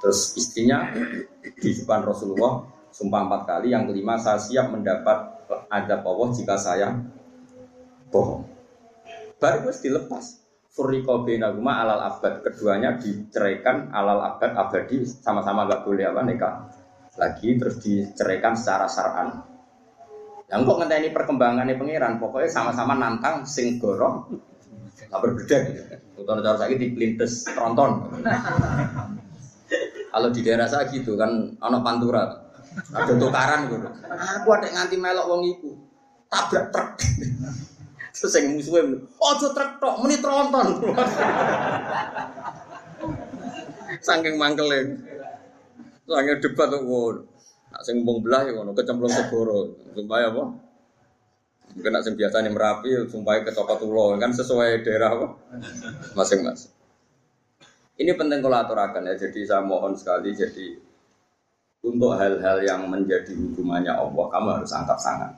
Terus 0.02 0.34
istrinya 0.34 0.90
di 1.42 1.70
depan 1.70 2.02
Rasulullah 2.02 2.66
sumpah 2.90 3.22
empat 3.22 3.42
kali. 3.46 3.70
Yang 3.70 3.94
kelima 3.94 4.18
saya 4.18 4.42
siap 4.42 4.74
mendapat 4.74 5.46
adab 5.70 6.02
Allah 6.02 6.28
jika 6.34 6.54
saya 6.58 6.88
bohong. 8.10 8.42
Baru 9.38 9.66
harus 9.66 9.82
dilepas. 9.82 10.41
Furiko 10.72 11.20
binaguma 11.28 11.84
alal 11.84 12.00
abad 12.00 12.40
keduanya 12.40 12.96
diceraikan 12.96 13.92
alal 13.92 14.24
abad 14.24 14.56
abadi 14.56 15.04
sama-sama 15.04 15.68
gak 15.68 15.84
boleh 15.84 16.08
apa 16.08 16.20
nikah 16.24 16.54
lagi 17.20 17.60
terus 17.60 17.76
diceraikan 17.84 18.56
secara 18.56 18.88
saran. 18.88 19.36
Yang 20.48 20.60
kok 20.64 20.76
ngenteni 20.80 21.08
perkembangannya 21.12 21.76
pangeran, 21.76 22.16
pokoknya 22.16 22.48
sama-sama 22.48 22.96
nantang 22.96 23.44
sing 23.44 23.76
gorong 23.76 24.32
tak 24.96 25.20
berbeda 25.20 25.56
gitu. 25.68 25.82
Cara 26.24 26.56
saya 26.56 26.72
di 26.72 26.88
pelintes 26.92 27.44
tronton. 27.52 28.08
Kalau 30.12 30.28
di 30.32 30.40
daerah 30.40 30.68
saya 30.68 30.88
gitu 30.88 31.20
kan 31.20 31.52
anak 31.60 31.80
pantura. 31.84 32.48
Ada 32.96 33.12
tukaran 33.20 33.68
gitu. 33.68 33.88
Aku 34.08 34.48
ada 34.56 34.68
nganti 34.72 34.96
melok 34.96 35.28
wong 35.28 35.42
iku. 35.44 35.70
Tabrak 36.32 36.72
truk. 36.72 36.88
Terus 38.12 38.36
yang 38.36 38.52
musuhnya, 38.52 39.00
ojo 39.16 39.46
truk 39.56 39.70
tok, 39.80 39.94
meni 40.04 40.16
tronton. 40.20 40.68
Saking 44.04 44.36
mangkelnya. 44.36 45.00
Saking 46.04 46.36
debat 46.44 46.68
kok 46.68 46.82
ngono. 46.84 47.20
Nak 47.72 47.82
sing 47.88 48.04
belah 48.04 48.44
ya 48.44 48.52
ngono, 48.52 48.76
kecemplung 48.76 49.08
segoro. 49.08 49.72
Supaya 49.96 50.28
apa? 50.28 50.44
Mungkin 51.72 51.88
nak 51.88 52.04
sing 52.04 52.14
biasane 52.20 52.52
Merapi, 52.52 53.08
supaya 53.08 53.40
ke 53.40 53.50
Cokot 53.56 53.80
Ulo 53.88 54.20
kan 54.20 54.28
sesuai 54.28 54.84
daerah 54.84 55.16
apa? 55.16 55.26
Masing-masing. 56.12 56.68
Ini 57.96 58.12
penting 58.12 58.44
kalau 58.44 58.60
aturakan 58.60 59.08
ya. 59.08 59.16
Jadi 59.16 59.40
saya 59.48 59.64
mohon 59.64 59.96
sekali 59.96 60.36
jadi 60.36 60.76
untuk 61.82 62.14
hal-hal 62.14 62.60
yang 62.62 62.86
menjadi 62.86 63.32
hukumannya 63.34 63.90
Allah 63.90 64.24
kamu 64.28 64.48
harus 64.60 64.72
angkat 64.76 64.98
sangat. 65.00 65.32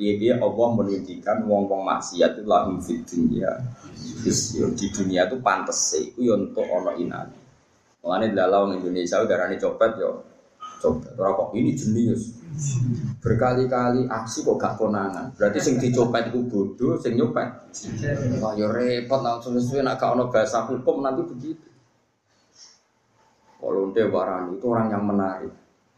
Iya 0.00 0.38
Allah 0.42 0.68
menunjukkan 0.74 1.36
wong-wong 1.46 1.82
maksiat 1.86 2.38
itu 2.38 2.42
lahum 2.46 2.78
fit 2.82 3.02
dunia. 3.06 3.50
Di 4.74 4.86
dunia 4.90 5.28
itu 5.28 5.36
pantas 5.40 5.94
sih, 5.94 6.10
itu 6.14 6.32
untuk 6.32 6.64
ono 6.64 6.92
inan. 6.96 7.28
Mengenai 8.04 8.36
dalam 8.36 8.76
Indonesia 8.76 9.20
udah 9.24 9.36
rani 9.36 9.56
copet 9.56 9.90
yo, 9.96 10.24
copet. 10.80 11.12
Orang 11.16 11.34
kok 11.40 11.48
ini 11.56 11.72
jenius. 11.72 12.36
Berkali-kali 13.18 14.06
aksi 14.06 14.44
kok 14.44 14.60
gak 14.60 14.76
konangan. 14.76 15.32
Berarti 15.34 15.58
sing 15.58 15.80
dicopet 15.80 16.28
itu 16.28 16.44
bodoh, 16.44 17.00
sing 17.00 17.16
nyopet. 17.16 17.48
Wah 18.38 18.52
yo 18.54 18.68
repot 18.70 19.24
langsung 19.24 19.56
sesuai 19.56 19.82
nak 19.82 19.96
gak 19.96 20.14
ono 20.14 20.28
bahasa 20.28 20.68
hukum 20.68 21.00
nanti 21.00 21.24
begitu. 21.24 21.68
Kalau 23.58 23.88
warani 23.90 24.60
itu 24.60 24.66
orang 24.68 24.92
yang 24.92 25.04
menarik. 25.08 25.52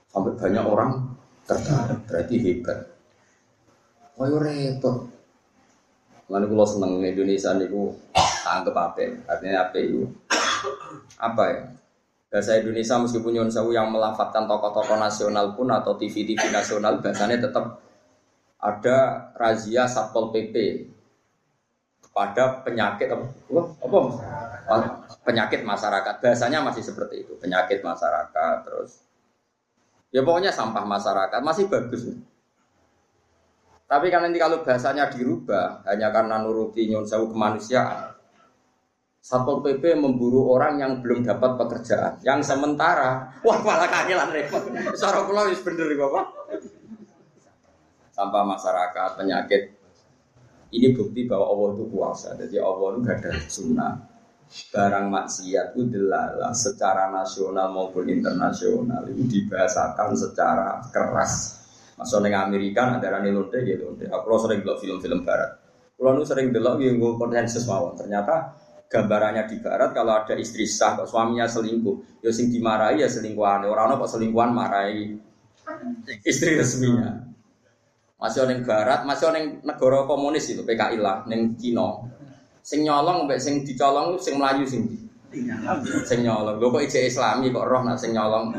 Sampai 0.07 0.39
banyak 0.39 0.65
orang 0.65 0.91
tertarik. 1.43 1.99
Berarti 2.07 2.35
hebat. 2.39 2.96
Wah 4.17 4.27
yo 4.33 4.41
repot. 4.41 5.12
Lalu 6.27 6.45
kalau 6.51 6.67
seneng 6.67 6.93
Indonesia 7.05 7.55
niku 7.55 7.95
anggap 8.49 8.75
apa? 8.75 9.05
Artinya 9.29 9.69
apa 9.69 9.77
itu? 9.79 10.09
Apa 11.21 11.43
ya? 11.53 11.61
bahasa 12.27 12.59
Indonesia 12.59 12.99
meskipun 12.99 13.33
Nyun 13.33 13.49
Sewu 13.49 13.71
yang 13.71 13.89
melafatkan 13.89 14.51
tokoh-tokoh 14.51 14.99
nasional 14.99 15.55
pun 15.55 15.71
atau 15.71 15.95
TV-TV 15.95 16.51
nasional 16.51 16.99
bahasanya 16.99 17.39
tetap 17.39 17.81
ada 18.59 19.31
razia 19.39 19.87
satpol 19.87 20.35
pp 20.35 20.85
kepada 22.03 22.61
penyakit 22.61 23.09
apa, 23.09 23.25
apa 23.81 23.99
penyakit 25.23 25.62
masyarakat 25.62 26.14
bahasanya 26.19 26.61
masih 26.61 26.83
seperti 26.83 27.25
itu 27.25 27.33
penyakit 27.39 27.81
masyarakat 27.81 28.57
terus 28.69 29.07
ya 30.11 30.21
pokoknya 30.21 30.51
sampah 30.51 30.83
masyarakat 30.83 31.41
masih 31.41 31.73
bagus 31.73 32.11
tapi 33.87 34.11
kan 34.11 34.26
nanti 34.26 34.39
kalau 34.43 34.66
bahasanya 34.66 35.07
dirubah 35.09 35.87
hanya 35.87 36.11
karena 36.11 36.43
nuruti 36.43 36.91
Nyun 36.91 37.07
kemanusiaan 37.07 38.16
Satpol 39.26 39.59
PP 39.59 39.99
memburu 39.99 40.55
orang 40.55 40.78
yang 40.78 41.03
belum 41.03 41.26
dapat 41.26 41.59
pekerjaan. 41.59 42.22
Yang 42.22 42.47
sementara, 42.47 43.34
wah 43.43 43.59
malah 43.59 43.91
kangelan 43.91 44.30
repot. 44.30 44.62
Sarah 44.95 45.26
kula 45.26 45.51
wis 45.51 45.59
bener 45.66 45.91
Bapak. 45.99 46.26
Sampah 48.14 48.45
masyarakat, 48.47 49.11
penyakit. 49.18 49.74
Ini 50.70 50.95
bukti 50.95 51.26
bahwa 51.26 51.43
Allah 51.51 51.68
itu 51.74 51.84
kuasa. 51.91 52.39
Jadi 52.39 52.55
Allah 52.62 52.87
itu 52.95 52.99
gak 53.03 53.18
ada 53.18 53.30
sunnah. 53.51 53.93
Barang 54.70 55.11
maksiat 55.11 55.74
itu 55.74 55.82
delalah 55.91 56.55
secara 56.55 57.11
nasional 57.11 57.74
maupun 57.74 58.07
internasional 58.07 59.11
itu 59.11 59.26
dibahasakan 59.26 60.14
secara 60.14 60.78
keras. 60.95 61.66
Masuk 61.97 62.21
dengan 62.21 62.49
Amerika 62.49 63.01
ada 63.01 63.09
rani 63.09 63.33
lonte 63.33 63.61
gitu. 63.65 63.97
Aku 64.13 64.37
sering 64.37 64.61
bilang 64.61 64.79
film-film 64.79 65.21
barat. 65.25 65.51
Kalau 65.97 66.21
sering 66.29 66.53
bilang 66.53 66.77
yang 66.77 67.01
gue 67.01 67.13
konsensus 67.17 67.65
mawon. 67.65 67.97
Ternyata 67.97 68.53
gambarannya 68.87 69.51
di 69.51 69.57
barat 69.59 69.91
kalau 69.91 70.15
ada 70.15 70.35
istri 70.39 70.63
sah 70.63 70.95
kok 70.95 71.11
suaminya 71.11 71.51
selingkuh 71.51 72.23
ya 72.23 72.31
sing 72.31 72.55
dimarahi 72.55 73.03
ya 73.03 73.11
selingkuhan 73.11 73.67
orang 73.67 73.99
kok 73.99 74.11
selingkuhan 74.15 74.55
marahi 74.55 75.19
istri 76.23 76.55
resminya 76.55 77.27
masih 78.17 78.47
orang 78.47 78.63
barat 78.63 79.03
masih 79.03 79.27
orang 79.27 79.59
negara 79.67 80.07
komunis 80.07 80.47
itu 80.55 80.63
PKI 80.63 81.03
lah 81.03 81.27
neng 81.27 81.59
Cina 81.59 81.99
sing 82.63 82.87
nyolong 82.87 83.27
mbek 83.27 83.43
sing 83.43 83.67
dicolong 83.67 84.17
sing 84.23 84.39
melayu 84.39 84.63
sing 84.63 84.87
sing 86.07 86.23
nyolong 86.23 86.63
lho 86.63 86.71
kok 86.71 86.83
ije 86.87 87.11
islami 87.11 87.51
kok 87.51 87.67
roh 87.67 87.83
nak 87.83 87.99
sing 87.99 88.15
nyolong 88.15 88.55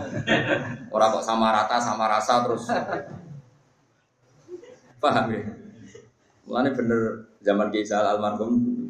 ora 0.93 1.07
kok 1.07 1.23
sama 1.23 1.55
rata 1.55 1.79
sama 1.79 2.11
rasa 2.11 2.43
terus 2.43 2.67
paham 4.97 5.25
ya 5.33 5.41
Mulane 6.47 6.71
bener 6.71 7.27
zaman 7.43 7.67
Kisah 7.75 8.15
almarhum 8.15 8.87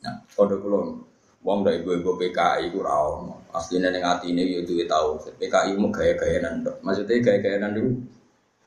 Nah, 0.00 0.16
kode 0.32 0.56
kulon, 0.64 0.96
wong 1.44 1.60
dari 1.60 1.84
gue 1.84 2.00
PKI 2.00 2.72
gue 2.72 2.80
rawon, 2.80 3.36
aslinya 3.52 3.92
neng 3.92 4.00
hati 4.00 4.32
ini 4.32 4.48
yo 4.48 4.64
duit 4.64 4.88
tahu. 4.88 5.20
PKI 5.36 5.76
mau 5.76 5.92
gaya 5.92 6.16
gaya 6.16 6.40
nando, 6.40 6.72
maksudnya 6.80 7.20
gaya 7.20 7.38
gaya 7.44 7.58
nando. 7.60 8.00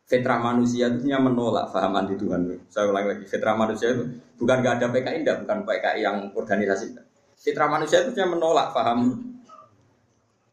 Fitrah 0.05 0.38
manusia 0.38 0.93
itu 0.93 1.09
punya 1.09 1.18
menolak 1.18 1.74
fahaman 1.74 2.05
di 2.05 2.20
Tuhan. 2.20 2.45
Saya 2.70 2.91
ulang 2.91 3.07
lagi, 3.07 3.26
fitrah 3.26 3.55
manusia 3.57 3.97
itu 3.97 4.03
bukan 4.38 4.61
gak 4.61 4.78
ada 4.78 4.88
PKI, 4.93 5.26
enggak, 5.26 5.38
bukan 5.41 5.57
PKI 5.66 5.99
yang 6.05 6.18
organisasi. 6.38 6.93
Fitrah 7.39 7.72
manusia 7.72 8.05
itu 8.05 8.14
punya 8.14 8.30
menolak 8.30 8.70
faham. 8.76 9.09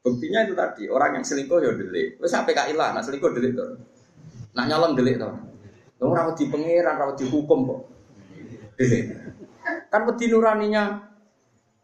Buktinya 0.01 0.49
itu 0.49 0.57
tadi, 0.57 0.89
orang 0.89 1.21
yang 1.21 1.25
selingkuh 1.27 1.61
ya 1.61 1.77
delik. 1.77 2.17
Terus 2.17 2.33
PKI 2.33 2.73
lah, 2.73 2.97
nah 2.97 3.05
selingkuh 3.05 3.37
delik 3.37 3.53
tuh. 3.53 3.77
Nah 4.57 4.65
nyolong 4.65 4.97
delik 4.97 5.21
tuh. 5.21 5.50
Lu 6.01 6.17
rawat 6.17 6.35
di 6.41 6.49
pangeran, 6.49 6.97
rawat 6.97 7.17
di 7.21 7.27
hukum 7.29 7.59
kok. 7.69 7.81
Kan 9.93 10.09
wedi 10.09 10.33
nuraninya 10.33 11.05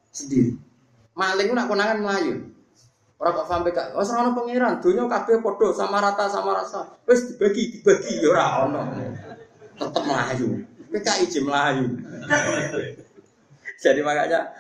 sendiri. 0.09 0.57
Maling 1.13 1.53
nak 1.53 1.69
konangan 1.69 2.01
melayu. 2.01 2.57
Orang 3.17 3.33
kok 3.33 3.49
sampai 3.49 3.73
kak, 3.73 3.97
oh 3.97 4.05
serana 4.05 4.37
pangeran, 4.37 4.77
dunia 4.85 5.09
kabeh 5.09 5.41
podo 5.41 5.73
sama 5.73 6.05
rata 6.05 6.29
sama 6.29 6.53
rasa. 6.53 6.85
Wes 7.09 7.33
dibagi 7.33 7.81
dibagi 7.81 8.21
ya 8.21 8.29
ora 8.29 8.47
ono. 8.69 8.83
Tetep 9.77 10.05
melayu. 10.05 10.49
PKI 10.93 11.25
je 11.29 11.41
melayu. 11.41 11.87
Jadi 13.81 14.01
makanya 14.05 14.53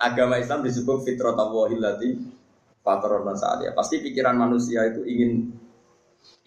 agama 0.00 0.40
Islam 0.40 0.64
disebut 0.64 1.04
fitrah 1.04 1.36
tawahilati 1.36 2.16
fatrona 2.80 3.36
saat 3.36 3.64
ya. 3.64 3.76
Pasti 3.76 4.00
pikiran 4.00 4.36
manusia 4.36 4.88
itu 4.88 5.04
ingin 5.04 5.52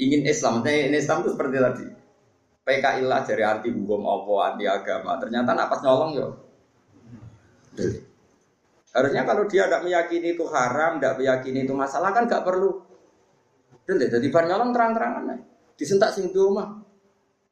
ingin 0.02 0.22
Islam. 0.26 0.66
Ini 0.66 0.98
Islam 0.98 1.22
itu 1.22 1.30
seperti 1.34 1.58
tadi. 1.62 1.86
PKI 2.62 3.02
lah 3.10 3.26
dari 3.26 3.42
arti 3.42 3.74
hukum 3.74 4.06
apa 4.06 4.34
anti 4.54 4.66
agama. 4.70 5.18
Ternyata 5.18 5.58
napas 5.58 5.82
nyolong 5.82 6.12
yo. 6.14 6.28
Harusnya 8.92 9.24
kalau 9.24 9.48
dia 9.48 9.66
tidak 9.66 9.82
meyakini 9.88 10.36
itu 10.36 10.44
haram, 10.52 11.00
tidak 11.00 11.16
meyakini 11.18 11.64
itu 11.64 11.74
masalah 11.74 12.12
kan 12.12 12.28
gak 12.28 12.44
perlu. 12.44 12.84
Dele, 13.88 14.12
jadi 14.12 14.28
bar 14.30 14.46
nyolong 14.46 14.70
terang-terangan 14.76 15.24
nih. 15.32 15.40
Disentak 15.80 16.14
sing 16.14 16.30
mah. 16.30 16.70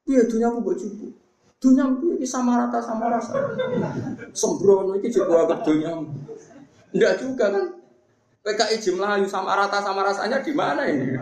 Iya 0.05 0.26
dunia 0.26 0.49
aku 0.49 0.62
baju 0.62 0.88
Dunia 1.60 1.86
ini 1.91 2.24
sama 2.24 2.55
rata 2.55 2.80
sama 2.80 3.12
rasa. 3.12 3.36
Sembrono 4.32 4.95
ini 4.95 5.12
juga 5.12 5.43
agak 5.43 5.68
dunia. 5.68 5.91
Enggak 6.95 7.14
juga 7.20 7.45
kan. 7.51 7.66
PKI 8.39 8.80
jumlah 8.80 9.20
sama 9.28 9.51
rata 9.60 9.84
sama 9.84 9.99
rasanya 10.07 10.39
di 10.39 10.53
mana 10.55 10.88
ini? 10.88 11.20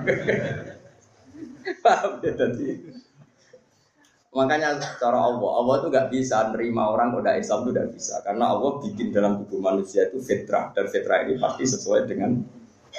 Paham 1.83 2.21
ya 2.21 2.31
tadi? 2.37 2.96
Makanya 4.37 4.77
cara 5.01 5.17
Allah, 5.17 5.49
Allah 5.49 5.75
itu 5.81 5.87
nggak 5.89 6.07
bisa 6.13 6.53
nerima 6.53 6.93
orang 6.93 7.09
kode 7.09 7.41
Islam 7.41 7.65
itu 7.65 7.69
tidak 7.73 7.89
bisa 7.97 8.15
karena 8.21 8.45
Allah 8.53 8.71
bikin 8.85 9.09
dalam 9.09 9.41
tubuh 9.41 9.57
manusia 9.57 10.05
itu 10.05 10.21
fitrah 10.21 10.69
dan 10.77 10.85
fitrah 10.93 11.25
ini 11.25 11.41
pasti 11.41 11.65
sesuai 11.65 12.05
dengan 12.05 12.37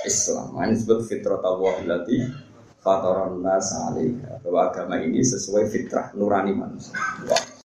Islam. 0.03 0.59
Ini 0.59 0.75
disebut 0.75 1.07
fitrah 1.07 1.39
Allah 1.39 1.79
berarti 1.79 2.17
fatoran 2.83 3.39
nas 3.39 3.71
bahwa 4.43 4.61
agama 4.67 4.99
ini 4.99 5.23
sesuai 5.23 5.71
fitrah 5.71 6.11
nurani 6.19 6.59
manusia. 6.59 6.99